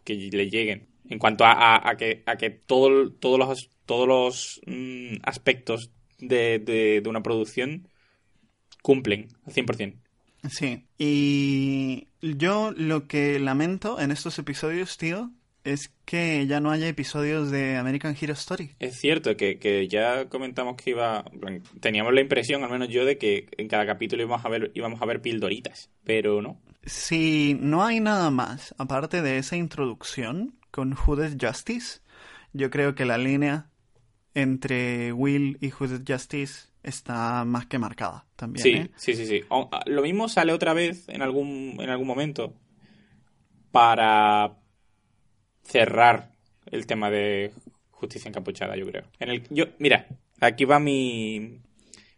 le 0.08 0.50
lleguen. 0.50 0.88
En 1.10 1.20
cuanto 1.20 1.44
a, 1.46 1.96
que, 1.98 2.24
a 2.26 2.36
que 2.36 2.50
todo, 2.50 3.12
todos 3.12 3.40
los, 3.40 3.70
todos 3.86 4.08
los 4.08 4.62
mm, 4.66 5.18
aspectos 5.24 5.92
de, 6.20 6.60
de, 6.60 7.08
una 7.08 7.22
producción 7.24 7.88
cumplen 8.82 9.28
al 9.46 9.54
100%. 9.54 9.96
Sí, 10.50 10.86
y 10.98 12.08
yo 12.22 12.72
lo 12.76 13.08
que 13.08 13.40
lamento 13.40 14.00
en 14.00 14.12
estos 14.12 14.38
episodios, 14.38 14.98
tío, 14.98 15.32
es 15.64 15.92
que 16.06 16.46
ya 16.46 16.60
no 16.60 16.70
haya 16.70 16.88
episodios 16.88 17.50
de 17.50 17.78
American 17.78 18.16
Hero 18.20 18.34
Story. 18.34 18.72
Es 18.80 19.00
cierto 19.00 19.36
que, 19.36 19.58
que 19.58 19.88
ya 19.88 20.30
comentamos 20.30 20.76
que 20.76 20.92
iba. 20.92 21.26
Teníamos 21.82 22.14
la 22.14 22.22
impresión, 22.22 22.64
al 22.64 22.70
menos 22.70 22.90
yo, 22.90 23.04
de 23.04 23.18
que 23.18 23.48
en 23.58 23.68
cada 23.68 23.86
capítulo 23.88 24.22
íbamos 24.22 24.46
a 24.46 24.50
ver, 24.50 24.72
íbamos 24.76 25.02
a 25.02 25.06
ver 25.06 25.22
pildoritas, 25.22 25.90
pero 26.04 26.42
no. 26.42 26.62
Si 26.86 27.58
no 27.60 27.84
hay 27.84 28.00
nada 28.00 28.30
más, 28.30 28.76
aparte 28.78 29.24
de 29.24 29.40
esa 29.40 29.56
introducción 29.56 30.54
con 30.76 30.94
Hooded 30.94 31.38
Justice, 31.40 32.02
yo 32.52 32.70
creo 32.70 32.96
que 32.96 33.06
la 33.06 33.18
línea 33.18 33.70
entre 34.34 35.14
Will 35.14 35.58
y 35.62 35.70
Hooded 35.72 36.02
Justice 36.06 36.68
está 36.84 37.46
más 37.46 37.66
que 37.66 37.80
marcada 37.80 38.26
también. 38.36 38.64
Sí, 38.66 38.74
¿eh? 38.74 38.90
sí, 38.98 39.16
sí, 39.16 39.26
sí. 39.26 39.42
O- 39.48 39.70
ah, 39.72 39.84
Lo 39.86 40.02
mismo 40.02 40.28
sale 40.28 40.52
otra 40.52 40.74
vez 40.74 41.08
en 41.08 41.22
algún, 41.22 41.78
en 41.80 41.90
algún 41.90 42.08
momento 42.08 42.54
para 43.72 44.58
cerrar 45.64 46.34
el 46.72 46.86
tema 46.86 47.10
de 47.10 47.54
justicia 47.92 48.28
encapuchada, 48.28 48.76
yo 48.76 48.86
creo. 48.86 49.04
En 49.20 49.30
el, 49.30 49.44
yo, 49.50 49.68
mira, 49.80 50.08
aquí 50.42 50.66
va 50.66 50.82
mi, 50.82 51.62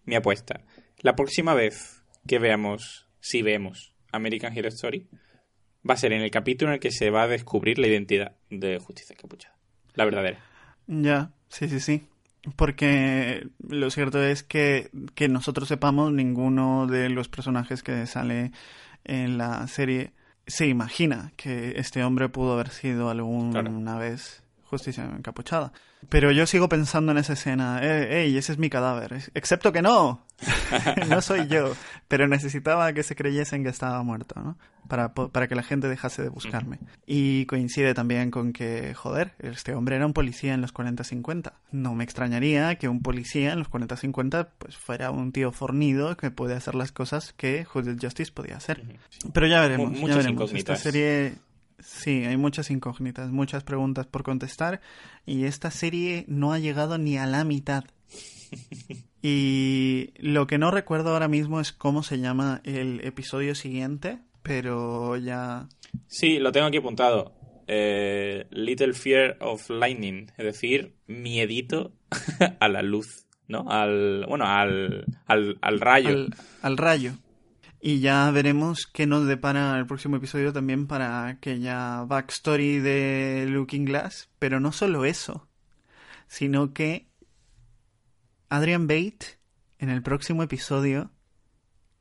mi 0.06 0.16
apuesta. 0.16 0.62
La 1.02 1.16
próxima 1.16 1.54
vez 1.54 2.02
que 2.28 2.40
veamos, 2.40 3.08
si 3.20 3.44
vemos 3.44 3.94
American 4.12 4.58
Hero 4.58 4.70
Story, 4.70 5.08
va 5.90 5.94
a 5.94 5.98
ser 5.98 6.14
en 6.14 6.22
el 6.22 6.32
capítulo 6.32 6.72
en 6.72 6.76
el 6.76 6.80
que 6.80 6.92
se 6.92 7.10
va 7.10 7.24
a 7.24 7.28
descubrir 7.28 7.80
la 7.80 7.88
identidad 7.88 8.34
de 8.50 8.80
justicia 8.80 9.14
encapuchada. 9.14 9.56
La 9.94 10.06
verdadera. 10.06 10.40
Ya, 10.88 11.32
sí, 11.50 11.68
sí, 11.70 11.80
sí. 11.80 12.08
Porque 12.56 13.48
lo 13.68 13.90
cierto 13.90 14.24
es 14.24 14.44
que, 14.44 14.90
que 15.16 15.28
nosotros 15.28 15.68
sepamos, 15.68 16.12
ninguno 16.14 16.88
de 16.88 17.10
los 17.10 17.28
personajes 17.28 17.84
que 17.84 18.06
sale 18.08 18.52
en 19.04 19.38
la 19.38 19.68
serie 19.68 20.12
se 20.46 20.68
imagina 20.68 21.34
que 21.36 21.74
este 21.78 22.04
hombre 22.06 22.30
pudo 22.30 22.54
haber 22.54 22.70
sido 22.70 23.10
alguna 23.10 23.52
Claro. 23.64 24.00
vez 24.00 24.44
justicia 24.70 25.06
encapuchada. 25.06 25.72
Pero 26.10 26.32
yo 26.32 26.46
sigo 26.46 26.70
pensando 26.70 27.12
en 27.12 27.18
esa 27.18 27.34
escena, 27.34 27.80
eh, 27.82 28.24
ey, 28.24 28.38
ese 28.38 28.52
es 28.52 28.58
mi 28.58 28.70
cadáver. 28.70 29.14
Excepto 29.34 29.72
que 29.72 29.82
no, 29.82 30.26
no 31.10 31.22
soy 31.22 31.48
yo. 31.48 31.74
Pero 32.08 32.28
necesitaba 32.28 32.94
que 32.94 33.04
se 33.04 33.16
creyesen 33.16 33.64
que 33.64 33.70
estaba 33.70 34.02
muerto, 34.04 34.40
¿no? 34.40 34.58
Para, 34.88 35.14
para 35.14 35.48
que 35.50 35.56
la 35.56 35.64
gente 35.64 35.90
dejase 35.90 36.22
de 36.22 36.30
buscarme. 36.30 36.80
Y 37.06 37.46
coincide 37.48 37.94
también 37.94 38.32
con 38.32 38.54
que, 38.54 38.94
joder, 38.94 39.34
este 39.40 39.74
hombre 39.74 39.98
era 39.98 40.06
un 40.06 40.14
policía 40.14 40.54
en 40.54 40.62
los 40.62 40.74
40-50. 40.74 41.52
No 41.72 41.94
me 41.94 42.06
extrañaría 42.06 42.76
que 42.76 42.88
un 42.88 43.02
policía 43.02 43.52
en 43.52 43.60
los 43.60 43.70
40-50 43.70 44.48
pues 44.58 44.78
fuera 44.78 45.12
un 45.12 45.34
tío 45.34 45.52
fornido 45.52 46.16
que 46.16 46.32
puede 46.32 46.56
hacer 46.56 46.76
las 46.76 46.94
cosas 46.94 47.34
que 47.34 47.66
Hooded 47.66 47.98
Justice 48.02 48.32
podía 48.32 48.56
hacer. 48.56 48.82
Pero 49.34 49.48
ya 49.48 49.60
veremos, 49.60 49.92
ya 49.94 50.00
muchas 50.00 50.18
veremos. 50.18 50.44
incógnitas. 50.44 50.78
Esta 50.78 50.92
serie 50.92 51.34
Sí, 51.80 52.26
hay 52.26 52.38
muchas 52.38 52.72
incógnitas, 52.72 53.32
muchas 53.32 53.64
preguntas 53.64 54.08
por 54.08 54.24
contestar 54.24 54.82
y 55.26 55.46
esta 55.46 55.72
serie 55.72 56.26
no 56.28 56.54
ha 56.54 56.60
llegado 56.60 56.98
ni 56.98 57.18
a 57.18 57.26
la 57.26 57.44
mitad. 57.44 57.86
Y 59.22 60.12
lo 60.20 60.48
que 60.48 60.58
no 60.58 60.72
recuerdo 60.72 61.12
ahora 61.12 61.28
mismo 61.28 61.60
es 61.60 61.74
cómo 61.74 62.04
se 62.04 62.20
llama 62.20 62.62
el 62.64 63.02
episodio 63.04 63.56
siguiente, 63.56 64.20
pero 64.44 65.18
ya... 65.18 65.68
Sí, 66.08 66.40
lo 66.40 66.52
tengo 66.52 66.68
aquí 66.68 66.78
apuntado. 66.78 67.34
Eh, 67.68 68.46
Little 68.52 68.94
Fear 68.94 69.38
of 69.42 69.70
Lightning, 69.70 70.32
es 70.38 70.46
decir, 70.46 70.94
miedito 71.08 71.92
a 72.60 72.70
la 72.70 72.82
luz, 72.84 73.26
¿no? 73.48 73.66
Al, 73.70 74.26
bueno, 74.30 74.46
al, 74.46 75.06
al, 75.26 75.58
al 75.62 75.80
rayo. 75.82 76.10
Al, 76.10 76.36
al 76.62 76.78
rayo. 76.78 77.14
Y 77.80 78.00
ya 78.00 78.30
veremos 78.32 78.88
qué 78.88 79.06
nos 79.06 79.28
depara 79.28 79.78
el 79.78 79.86
próximo 79.86 80.18
episodio 80.18 80.52
también 80.52 80.88
para 80.88 81.28
aquella 81.28 82.04
backstory 82.04 82.80
de 82.80 83.46
Looking 83.50 83.86
Glass. 83.86 84.30
Pero 84.40 84.60
no 84.60 84.72
solo 84.72 85.06
eso, 85.06 85.48
sino 86.28 86.74
que 86.74 87.08
Adrian 88.50 88.88
Bate 88.88 89.38
en 89.80 89.90
el 89.90 90.02
próximo 90.02 90.44
episodio 90.44 91.12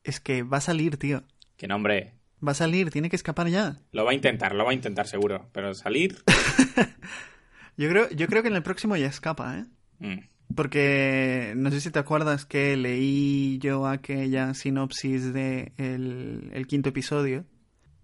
es 0.03 0.21
que 0.21 0.43
va 0.43 0.59
a 0.59 0.63
salir, 0.63 0.97
tío. 0.97 1.25
Que 1.57 1.67
nombre, 1.67 2.15
Va 2.47 2.53
a 2.53 2.55
salir, 2.55 2.91
tiene 2.91 3.09
que 3.09 3.17
escapar 3.17 3.49
ya. 3.49 3.81
lo 3.93 4.05
va 4.05 4.11
a 4.11 4.15
intentar, 4.15 4.55
lo 4.55 4.65
va 4.65 4.71
a 4.71 4.75
intentar 4.75 5.07
seguro, 5.07 5.49
pero 5.53 5.75
salir... 5.75 6.23
Yo 7.79 7.91
creo, 7.91 8.09
yo 8.09 8.27
creo 8.27 8.41
que 8.43 8.49
en 8.49 8.57
el 8.57 8.63
próximo 8.63 8.97
ya 8.97 9.07
escapa, 9.07 9.59
¿eh? 9.59 9.67
mm. 9.99 10.21
Porque 10.55 11.53
no 11.57 11.71
sé 11.71 11.81
si 11.81 11.91
te 11.91 11.99
acuerdas 11.99 12.45
que 12.47 12.77
leí 12.77 13.59
yo 13.59 13.87
aquella 13.87 14.55
sinopsis 14.55 15.33
de 15.33 15.73
el, 15.77 16.51
el 16.55 16.67
quinto 16.67 16.89
episodio. 16.91 17.45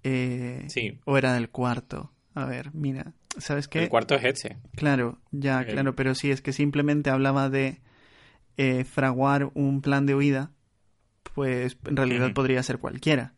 Eh, 0.03 0.65
Sí. 0.69 0.99
O 1.05 1.17
era 1.17 1.35
del 1.35 1.49
cuarto. 1.51 2.13
A 2.35 2.45
ver, 2.47 2.75
mira. 2.75 3.13
¿Sabes 3.39 3.69
qué? 3.69 3.85
El 3.85 3.89
cuarto 3.89 4.15
es 4.15 4.25
este. 4.25 4.57
Claro, 4.75 5.19
ya, 5.31 5.65
claro, 5.65 5.95
pero 5.95 6.15
sí, 6.15 6.31
es 6.31 6.43
que 6.43 6.53
simplemente 6.53 7.09
hablaba 7.11 7.49
de 7.49 7.81
eh, 8.57 8.85
fraguar 8.85 9.51
un 9.55 9.81
plan 9.81 10.05
de 10.07 10.15
huida. 10.15 10.51
Pues 11.35 11.79
en 11.87 11.97
realidad 11.97 12.33
podría 12.35 12.63
ser 12.63 12.79
cualquiera. 12.79 13.35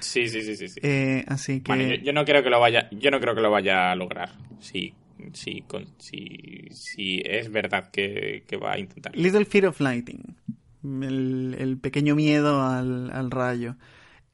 Sí, 0.00 0.28
sí, 0.28 0.42
sí, 0.42 0.56
sí. 0.56 0.68
sí. 0.68 0.80
Eh, 0.82 1.24
así 1.26 1.60
que. 1.62 1.72
Bueno, 1.72 1.84
yo, 1.94 2.02
yo 2.02 2.12
no 2.12 2.24
creo 2.24 2.42
que 2.42 2.50
lo 2.50 2.60
vaya, 2.60 2.88
yo 2.90 3.10
no 3.10 3.18
creo 3.18 3.34
que 3.34 3.40
lo 3.40 3.50
vaya 3.50 3.90
a 3.92 3.96
lograr. 3.96 4.30
Sí, 4.60 4.94
sí, 5.32 5.64
con, 5.66 5.86
es 6.10 7.50
verdad 7.50 7.90
que, 7.90 8.44
que 8.46 8.56
va 8.56 8.72
a 8.72 8.78
intentar. 8.78 9.16
Little 9.16 9.44
Fear 9.44 9.66
of 9.66 9.80
Lighting. 9.80 10.36
El, 10.84 11.56
el 11.58 11.78
pequeño 11.78 12.14
miedo 12.14 12.62
al, 12.62 13.10
al 13.10 13.30
rayo. 13.30 13.76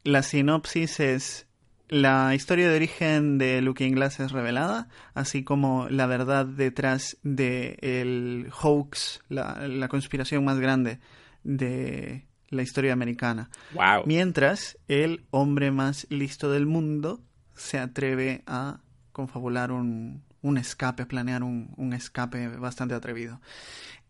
La 0.04 0.22
sinopsis 0.22 1.00
es 1.00 1.46
la 1.92 2.34
historia 2.34 2.70
de 2.70 2.76
origen 2.76 3.36
de 3.36 3.60
Looking 3.60 3.94
Glass 3.94 4.18
es 4.20 4.32
revelada, 4.32 4.88
así 5.12 5.44
como 5.44 5.90
la 5.90 6.06
verdad 6.06 6.46
detrás 6.46 7.18
de 7.22 7.76
el 7.82 8.48
hoax, 8.50 9.20
la, 9.28 9.68
la 9.68 9.88
conspiración 9.88 10.42
más 10.42 10.58
grande 10.58 11.00
de 11.44 12.26
la 12.48 12.62
historia 12.62 12.94
americana. 12.94 13.50
Wow. 13.74 14.04
Mientras 14.06 14.78
el 14.88 15.26
hombre 15.30 15.70
más 15.70 16.06
listo 16.08 16.50
del 16.50 16.64
mundo 16.64 17.20
se 17.54 17.78
atreve 17.78 18.42
a 18.46 18.80
confabular 19.12 19.70
un, 19.70 20.22
un 20.42 20.58
escape, 20.58 21.06
planear 21.06 21.42
un, 21.42 21.72
un 21.76 21.92
escape 21.92 22.48
bastante 22.48 22.94
atrevido. 22.94 23.40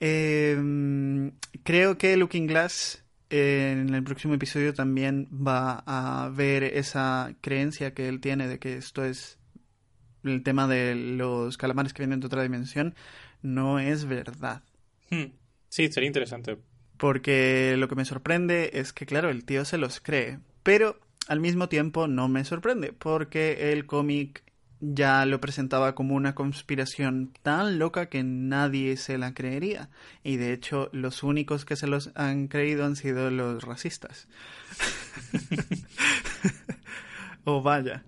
Eh, 0.00 1.30
creo 1.62 1.96
que 1.98 2.16
Looking 2.16 2.46
Glass 2.46 3.04
eh, 3.30 3.78
en 3.78 3.94
el 3.94 4.02
próximo 4.02 4.34
episodio 4.34 4.74
también 4.74 5.28
va 5.32 5.82
a 5.86 6.28
ver 6.28 6.64
esa 6.64 7.34
creencia 7.40 7.94
que 7.94 8.08
él 8.08 8.20
tiene 8.20 8.46
de 8.48 8.58
que 8.58 8.76
esto 8.76 9.04
es 9.04 9.38
el 10.22 10.42
tema 10.42 10.68
de 10.68 10.94
los 10.94 11.56
calamares 11.56 11.92
que 11.92 12.02
vienen 12.02 12.20
de 12.20 12.26
otra 12.26 12.42
dimensión, 12.42 12.94
no 13.40 13.78
es 13.78 14.04
verdad. 14.04 14.62
Hmm. 15.10 15.32
Sí, 15.68 15.90
sería 15.90 16.08
interesante. 16.08 16.58
Porque 16.98 17.76
lo 17.78 17.88
que 17.88 17.94
me 17.94 18.04
sorprende 18.04 18.70
es 18.74 18.92
que, 18.92 19.06
claro, 19.06 19.30
el 19.30 19.44
tío 19.44 19.64
se 19.64 19.78
los 19.78 20.00
cree. 20.00 20.38
Pero 20.62 21.00
al 21.26 21.40
mismo 21.40 21.68
tiempo 21.68 22.06
no 22.06 22.28
me 22.28 22.44
sorprende. 22.44 22.92
Porque 22.92 23.72
el 23.72 23.86
cómic 23.86 24.44
ya 24.82 25.24
lo 25.26 25.40
presentaba 25.40 25.94
como 25.94 26.16
una 26.16 26.34
conspiración 26.34 27.32
tan 27.42 27.78
loca 27.78 28.06
que 28.06 28.24
nadie 28.24 28.96
se 28.96 29.16
la 29.16 29.32
creería. 29.32 29.88
Y 30.24 30.36
de 30.36 30.52
hecho, 30.52 30.90
los 30.92 31.22
únicos 31.22 31.64
que 31.64 31.76
se 31.76 31.86
los 31.86 32.10
han 32.16 32.48
creído 32.48 32.84
han 32.84 32.96
sido 32.96 33.30
los 33.30 33.62
racistas. 33.62 34.26
oh, 37.44 37.62
vaya. 37.62 38.02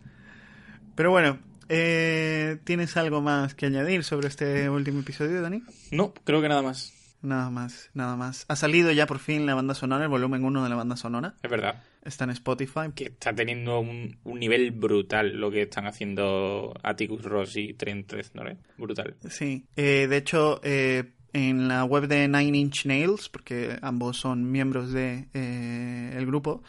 Pero 0.97 1.12
bueno, 1.12 1.39
eh, 1.68 2.59
¿tienes 2.64 2.97
algo 2.97 3.22
más 3.22 3.55
que 3.55 3.66
añadir 3.66 4.03
sobre 4.03 4.27
este 4.27 4.68
último 4.68 5.01
episodio, 5.01 5.43
Dani? 5.43 5.62
No, 5.93 6.12
creo 6.25 6.43
que 6.43 6.49
nada 6.49 6.62
más. 6.62 6.93
Nada 7.22 7.51
más, 7.51 7.91
nada 7.95 8.16
más. 8.16 8.47
Ha 8.49 8.57
salido 8.57 8.91
ya 8.91 9.07
por 9.07 9.20
fin 9.20 9.47
la 9.47 9.55
banda 9.55 9.75
sonora, 9.75 10.05
el 10.05 10.11
volumen 10.11 10.45
1 10.45 10.64
de 10.64 10.68
la 10.68 10.77
banda 10.77 10.97
sonora. 10.97 11.35
Es 11.43 11.51
verdad. 11.51 11.83
Está 12.05 12.25
en 12.25 12.31
Spotify. 12.31 12.93
Que 12.95 13.05
está 13.05 13.35
teniendo 13.35 13.81
un, 13.81 14.19
un 14.25 14.39
nivel 14.39 14.71
brutal 14.71 15.37
lo 15.37 15.51
que 15.51 15.63
están 15.63 15.87
haciendo 15.87 16.75
Atticus 16.83 17.23
Ross 17.23 17.57
y 17.57 17.75
Trent 17.75 18.13
Reznor, 18.13 18.51
¿eh? 18.51 18.57
Brutal. 18.77 19.17
Sí. 19.29 19.67
Eh, 19.77 20.07
de 20.09 20.17
hecho, 20.17 20.61
eh, 20.63 21.13
en 21.33 21.69
la 21.69 21.85
web 21.85 22.07
de 22.07 22.29
Nine 22.29 22.59
Inch 22.59 22.87
Nails, 22.87 23.29
porque 23.29 23.79
ambos 23.83 24.19
son 24.19 24.51
miembros 24.51 24.93
de 24.93 25.29
eh, 25.35 26.15
el 26.17 26.27
grupo, 26.27 26.63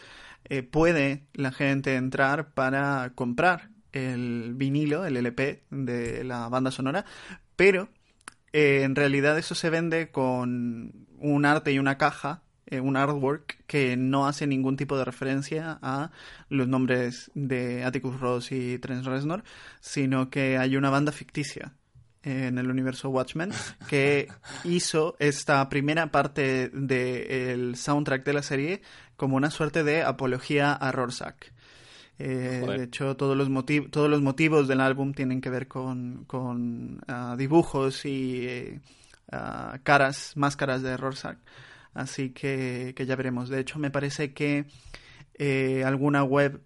puede 0.70 1.24
la 1.34 1.52
gente 1.52 1.96
entrar 1.96 2.54
para 2.54 3.14
comprar 3.16 3.70
el 3.94 4.54
vinilo, 4.54 5.04
el 5.04 5.18
LP 5.18 5.64
de 5.72 6.24
la 6.24 6.50
banda 6.50 6.70
sonora, 6.70 7.04
pero 7.56 7.90
en 8.54 8.96
realidad 8.96 9.40
eso 9.40 9.56
se 9.56 9.72
vende 9.72 10.12
con 10.12 11.08
un 11.18 11.46
arte 11.46 11.72
y 11.72 11.80
una 11.80 11.98
caja, 11.98 12.44
eh, 12.68 12.80
un 12.80 12.98
artwork 12.98 13.64
que 13.68 13.96
no 13.98 14.28
hace 14.28 14.48
ningún 14.48 14.78
tipo 14.78 14.98
de 14.98 15.06
referencia 15.06 15.78
a 15.82 16.12
los 16.50 16.68
nombres 16.68 17.32
de 17.36 17.84
Atticus 17.84 18.20
Ross 18.20 18.52
y 18.52 18.80
Trent 18.80 19.06
Reznor, 19.06 19.44
sino 19.82 20.30
que 20.30 20.58
hay 20.58 20.76
una 20.76 20.90
banda 20.90 21.12
ficticia 21.12 21.74
en 22.24 22.58
el 22.58 22.72
universo 22.72 23.10
Watchmen 23.10 23.52
que 23.88 24.28
hizo 24.64 25.16
esta 25.20 25.70
primera 25.70 26.12
parte 26.12 26.70
del 26.70 27.76
soundtrack 27.76 28.26
de 28.26 28.34
la 28.34 28.42
serie 28.42 28.82
como 29.16 29.38
una 29.38 29.52
suerte 29.52 29.84
de 29.84 30.02
apología 30.02 30.74
a 30.74 30.92
Rorschach. 30.92 31.52
Eh, 32.18 32.64
de 32.66 32.84
hecho, 32.84 33.16
todos 33.16 33.36
los, 33.38 33.50
todos 33.92 34.10
los 34.10 34.22
motivos 34.22 34.68
del 34.68 34.82
álbum 34.82 35.14
tienen 35.14 35.42
que 35.42 35.50
ver 35.50 35.68
con, 35.68 36.24
con, 36.26 37.02
ah, 37.08 37.36
dibujos 37.38 38.06
y 38.06 38.48
eh, 38.48 38.80
ah, 39.32 39.80
caras, 39.84 40.34
máscaras 40.36 40.82
de 40.82 40.98
Rorschach. 40.98 41.38
Así 41.96 42.30
que, 42.30 42.94
que 42.96 43.06
ya 43.08 43.16
veremos. 43.16 43.50
De 43.50 43.60
hecho, 43.60 43.80
me 43.80 43.90
parece 43.90 44.34
que 44.34 44.66
eh, 45.40 45.84
alguna 45.84 46.24
web 46.24 46.62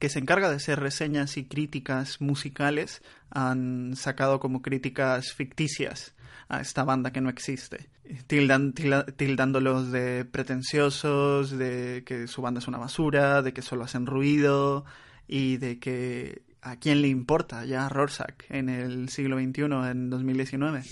que 0.00 0.08
se 0.08 0.18
encarga 0.18 0.48
de 0.50 0.56
hacer 0.56 0.80
reseñas 0.80 1.36
y 1.36 1.44
críticas 1.44 2.20
musicales 2.20 3.02
han 3.30 3.94
sacado 3.94 4.40
como 4.40 4.62
críticas 4.62 5.32
ficticias 5.32 6.14
a 6.48 6.60
esta 6.60 6.82
banda 6.84 7.12
que 7.12 7.20
no 7.20 7.28
existe, 7.28 7.90
tildan, 8.26 8.72
tilda- 8.72 9.04
tildándolos 9.04 9.92
de 9.92 10.24
pretenciosos, 10.24 11.50
de 11.50 12.04
que 12.06 12.26
su 12.26 12.40
banda 12.42 12.60
es 12.60 12.68
una 12.68 12.78
basura, 12.78 13.42
de 13.42 13.52
que 13.52 13.60
solo 13.60 13.84
hacen 13.84 14.06
ruido 14.06 14.84
y 15.26 15.58
de 15.58 15.78
que 15.78 16.42
a 16.62 16.76
quién 16.76 17.02
le 17.02 17.08
importa 17.08 17.64
ya 17.66 17.88
Rorschach 17.88 18.34
en 18.50 18.68
el 18.70 19.08
siglo 19.10 19.36
XXI, 19.38 19.62
en 19.90 20.10
2019. 20.10 20.82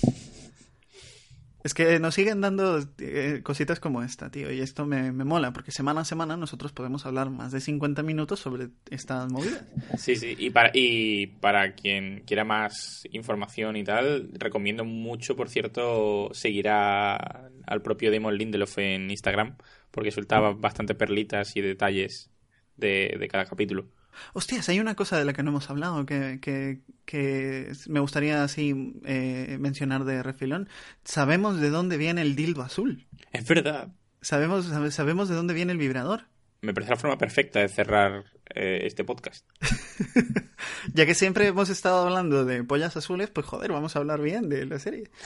Es 1.66 1.74
que 1.74 1.98
nos 1.98 2.14
siguen 2.14 2.40
dando 2.40 2.78
eh, 2.98 3.40
cositas 3.42 3.80
como 3.80 4.04
esta, 4.04 4.30
tío, 4.30 4.52
y 4.52 4.60
esto 4.60 4.86
me, 4.86 5.10
me 5.10 5.24
mola, 5.24 5.52
porque 5.52 5.72
semana 5.72 6.02
a 6.02 6.04
semana 6.04 6.36
nosotros 6.36 6.70
podemos 6.72 7.06
hablar 7.06 7.28
más 7.30 7.50
de 7.50 7.60
50 7.60 8.04
minutos 8.04 8.38
sobre 8.38 8.68
estas 8.88 9.32
movidas. 9.32 9.64
Sí, 9.98 10.14
sí, 10.14 10.36
y 10.38 10.50
para, 10.50 10.70
y 10.72 11.26
para 11.26 11.74
quien 11.74 12.22
quiera 12.24 12.44
más 12.44 13.02
información 13.10 13.74
y 13.76 13.82
tal, 13.82 14.30
recomiendo 14.34 14.84
mucho, 14.84 15.34
por 15.34 15.48
cierto, 15.48 16.30
seguir 16.32 16.68
a- 16.68 17.50
al 17.66 17.82
propio 17.82 18.12
Damon 18.12 18.38
Lindelof 18.38 18.78
en 18.78 19.10
Instagram, 19.10 19.56
porque 19.90 20.12
sueltaba 20.12 20.52
bastante 20.52 20.94
perlitas 20.94 21.56
y 21.56 21.62
detalles 21.62 22.30
de, 22.76 23.16
de 23.18 23.26
cada 23.26 23.44
capítulo. 23.44 23.88
Hostias, 24.32 24.68
hay 24.68 24.80
una 24.80 24.94
cosa 24.94 25.18
de 25.18 25.24
la 25.24 25.32
que 25.32 25.42
no 25.42 25.50
hemos 25.50 25.68
hablado 25.70 26.06
que, 26.06 26.38
que, 26.40 26.80
que 27.04 27.72
me 27.88 28.00
gustaría 28.00 28.42
así 28.42 28.94
eh, 29.04 29.56
mencionar 29.60 30.04
de 30.04 30.22
refilón. 30.22 30.68
Sabemos 31.04 31.60
de 31.60 31.70
dónde 31.70 31.96
viene 31.96 32.22
el 32.22 32.36
dildo 32.36 32.62
azul. 32.62 33.06
Es 33.32 33.46
verdad, 33.46 33.88
Sabemos, 34.22 34.64
sabe- 34.66 34.90
sabemos 34.90 35.28
de 35.28 35.36
dónde 35.36 35.54
viene 35.54 35.72
el 35.72 35.78
vibrador. 35.78 36.22
Me 36.62 36.74
parece 36.74 36.90
la 36.92 36.96
forma 36.96 37.18
perfecta 37.18 37.61
de 37.61 37.68
cerrar 37.68 38.24
eh, 38.54 38.80
este 38.84 39.04
podcast. 39.04 39.46
Ya 40.94 41.04
que 41.04 41.14
siempre 41.14 41.46
hemos 41.46 41.68
estado 41.68 42.04
hablando 42.07 42.44
de 42.44 42.64
pollas 42.64 42.96
azules, 42.96 43.28
pues 43.28 43.46
joder, 43.46 43.70
vamos 43.72 43.94
a 43.94 43.98
hablar 43.98 44.20
bien 44.22 44.48
de 44.48 44.66
la 44.66 44.78
serie. 44.78 45.11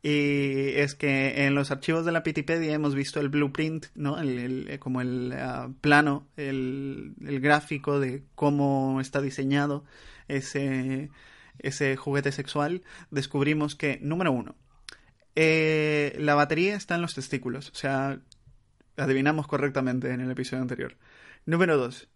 Y 0.00 0.70
es 0.76 0.94
que 0.94 1.44
en 1.44 1.56
los 1.56 1.72
archivos 1.72 2.04
de 2.06 2.12
la 2.12 2.22
Pitipedia 2.22 2.72
hemos 2.72 2.94
visto 2.94 3.18
el 3.18 3.28
blueprint, 3.28 3.86
¿no? 3.96 4.20
El, 4.20 4.38
el- 4.38 4.70
eh, 4.70 4.78
como 4.78 5.00
el 5.00 5.32
ah, 5.36 5.70
plano, 5.80 6.28
el, 6.36 7.14
el 7.26 7.40
gráfico 7.40 7.98
de 7.98 8.22
cómo 8.36 9.00
está 9.00 9.20
diseñado 9.20 9.84
ese, 10.28 11.10
ese 11.58 11.96
juguete 11.96 12.30
sexual. 12.30 12.84
Descubrimos 13.10 13.74
que, 13.74 13.98
número 14.00 14.30
uno, 14.30 14.54
eh, 15.34 16.14
la 16.18 16.36
batería 16.36 16.76
está 16.76 16.94
en 16.94 17.02
los 17.02 17.14
testículos. 17.14 17.70
O 17.70 17.74
sea, 17.74 18.20
adivinamos 18.98 19.46
correctamente 19.46 20.12
en 20.12 20.20
el 20.20 20.30
episodio 20.30 20.62
anterior. 20.62 20.96
Número 21.46 21.76
dos, 21.76 22.08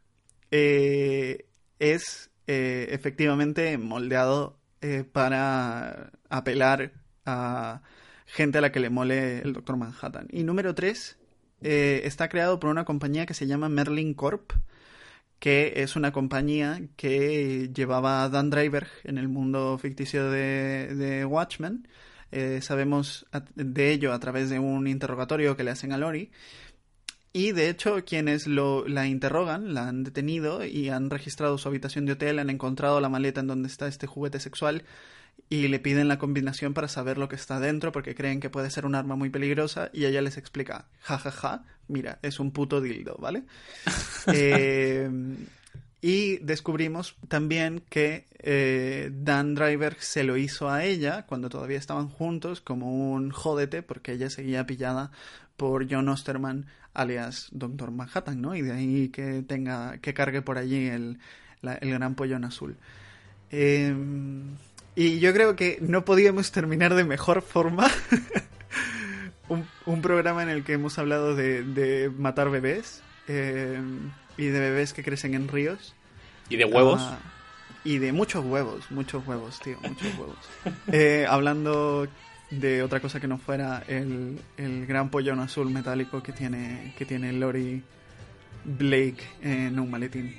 eh, 0.53 1.47
es 1.79 2.31
eh, 2.47 2.89
efectivamente 2.91 3.79
moldeado 3.79 4.61
eh, 4.83 5.03
para 5.11 6.13
apelar 6.29 6.93
a 7.25 7.81
gente 8.27 8.59
a 8.59 8.61
la 8.61 8.71
que 8.71 8.81
le 8.81 8.91
mole 8.91 9.39
el 9.41 9.55
Doctor 9.55 9.79
Manhattan. 9.79 10.29
Y 10.31 10.45
número 10.45 10.75
3, 10.75 11.19
está 11.63 12.29
creado 12.29 12.61
por 12.61 12.71
una 12.71 12.85
compañía 12.85 13.25
que 13.25 13.35
se 13.35 13.47
llama 13.47 13.69
Merlin 13.69 14.15
Corp, 14.15 14.53
que 15.39 15.75
es 15.77 15.97
una 15.97 16.13
compañía 16.13 16.83
que 16.97 17.71
llevaba 17.75 18.25
a 18.25 18.29
Dan 18.29 18.51
Driver 18.51 18.89
en 19.05 19.19
el 19.19 19.29
mundo 19.29 19.79
ficticio 19.79 20.31
de, 20.31 21.25
Watchmen. 21.29 21.89
Sabemos 22.61 23.27
de 23.55 23.93
ello 23.93 24.13
a 24.13 24.19
través 24.19 24.51
de 24.51 24.59
un 24.59 24.87
interrogatorio 24.87 25.57
que 25.57 25.65
le 25.65 25.71
hacen 25.71 25.93
a 25.93 25.99
Lori. 25.99 26.31
Y 27.33 27.53
de 27.53 27.71
hecho, 27.71 28.05
quienes 28.05 28.47
lo, 28.47 28.87
la 28.87 29.07
interrogan, 29.07 29.73
la 29.73 29.89
han 29.89 30.05
detenido 30.05 30.65
y 30.65 30.91
han 30.91 31.09
registrado 31.09 31.57
su 31.57 31.69
habitación 31.69 32.05
de 32.05 32.13
hotel, 32.13 32.39
han 32.39 32.51
encontrado 32.51 33.01
la 33.01 33.09
maleta 33.09 33.41
en 33.41 33.47
donde 33.47 33.69
está 33.69 33.89
este 33.89 34.07
juguete 34.07 34.39
sexual 34.39 34.85
y 35.49 35.69
le 35.69 35.79
piden 35.79 36.09
la 36.09 36.19
combinación 36.19 36.75
para 36.75 36.89
saber 36.89 37.17
lo 37.17 37.29
que 37.29 37.37
está 37.37 37.59
dentro 37.59 37.91
porque 37.91 38.15
creen 38.15 38.41
que 38.41 38.51
puede 38.51 38.71
ser 38.71 38.85
un 38.85 38.95
arma 38.95 39.17
muy 39.17 39.31
peligrosa 39.31 39.91
y 39.93 40.05
ella 40.05 40.21
les 40.21 40.37
explica, 40.37 40.89
ja, 41.01 41.19
ja, 41.19 41.31
ja, 41.31 41.65
mira, 41.89 42.19
es 42.23 42.39
un 42.39 42.53
puto 42.53 42.81
dildo, 42.81 43.17
¿vale? 43.19 43.45
Eh, 44.35 45.11
y 46.01 46.39
descubrimos 46.39 47.17
también 47.29 47.83
que 47.89 48.27
eh, 48.39 49.11
Dan 49.13 49.55
Driver 49.55 49.97
se 50.01 50.25
lo 50.25 50.37
hizo 50.37 50.69
a 50.69 50.85
ella 50.85 51.27
cuando 51.27 51.49
todavía 51.49 51.79
estaban 51.79 52.09
juntos 52.09 52.61
como 52.61 53.13
un 53.13 53.31
jódete 53.31 53.83
porque 53.83 54.13
ella 54.13 54.31
seguía 54.31 54.67
pillada 54.67 55.13
por 55.63 55.87
John 55.89 56.09
Osterman 56.09 56.67
alias 56.93 57.47
Doctor 57.53 57.93
Manhattan, 57.93 58.41
¿no? 58.43 58.57
Y 58.57 58.63
de 58.63 58.73
ahí 58.73 59.11
que 59.11 59.45
tenga 59.47 59.99
que 59.99 60.13
cargue 60.13 60.43
por 60.43 60.59
allí 60.59 60.89
el, 60.89 61.19
la- 61.61 61.75
el 61.77 61.91
gran 61.93 62.17
pollón 62.17 62.45
azul. 62.45 62.75
Eh, 63.53 63.95
y 64.97 65.21
yo 65.21 65.33
creo 65.33 65.55
que 65.55 65.79
no 65.81 66.05
podíamos 66.05 66.51
terminar 66.51 66.97
de 66.97 67.05
mejor 67.05 67.43
forma 67.43 67.87
un, 69.49 69.65
un 69.87 70.03
programa 70.03 70.43
en 70.43 70.49
el 70.49 70.65
que 70.65 70.73
hemos 70.73 70.99
hablado 70.99 71.37
de, 71.37 71.63
de 71.63 72.11
matar 72.11 72.51
bebés 72.51 73.03
eh, 73.29 73.81
y 74.37 74.47
de 74.47 74.59
bebés 74.59 74.93
que 74.93 75.05
crecen 75.05 75.35
en 75.35 75.47
ríos. 75.47 75.95
Y 76.49 76.57
de 76.57 76.65
huevos, 76.65 77.01
Ah, 77.03 77.19
y 77.85 77.99
de 77.99 78.13
muchos 78.13 78.45
huevos, 78.45 78.91
muchos 78.91 79.25
huevos, 79.27 79.61
tío, 79.61 79.79
muchos 79.83 80.13
huevos. 80.19 80.39
Eh, 80.93 81.25
hablando 81.29 82.09
de 82.61 82.83
otra 82.83 83.01
cosa 83.01 83.19
que 83.21 83.27
no 83.27 83.39
fuera 83.39 83.83
el, 83.89 84.39
el 84.57 84.87
gran 84.87 85.09
pollón 85.11 85.41
azul 85.41 85.71
metálico 85.71 86.23
que 86.23 86.33
tiene, 86.33 86.95
que 86.97 87.07
tiene 87.07 87.33
Lori 87.33 87.83
Blake 88.65 89.23
en 89.43 89.79
un 89.79 89.91
maletín. 89.91 90.35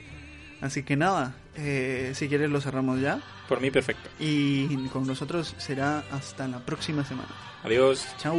Así 0.61 0.83
que 0.83 0.95
nada, 0.95 1.35
eh, 1.55 2.11
si 2.15 2.29
quieres 2.29 2.49
lo 2.49 2.61
cerramos 2.61 3.01
ya. 3.01 3.19
por 3.49 3.59
mí 3.59 3.69
perfecto. 3.69 4.09
Y 4.19 4.67
con 4.87 5.05
nosotros 5.05 5.55
será 5.57 6.03
hasta 6.11 6.47
la 6.47 6.59
próxima 6.59 7.03
semana. 7.03 7.29
Adiós. 7.63 8.07
Chao. 8.17 8.37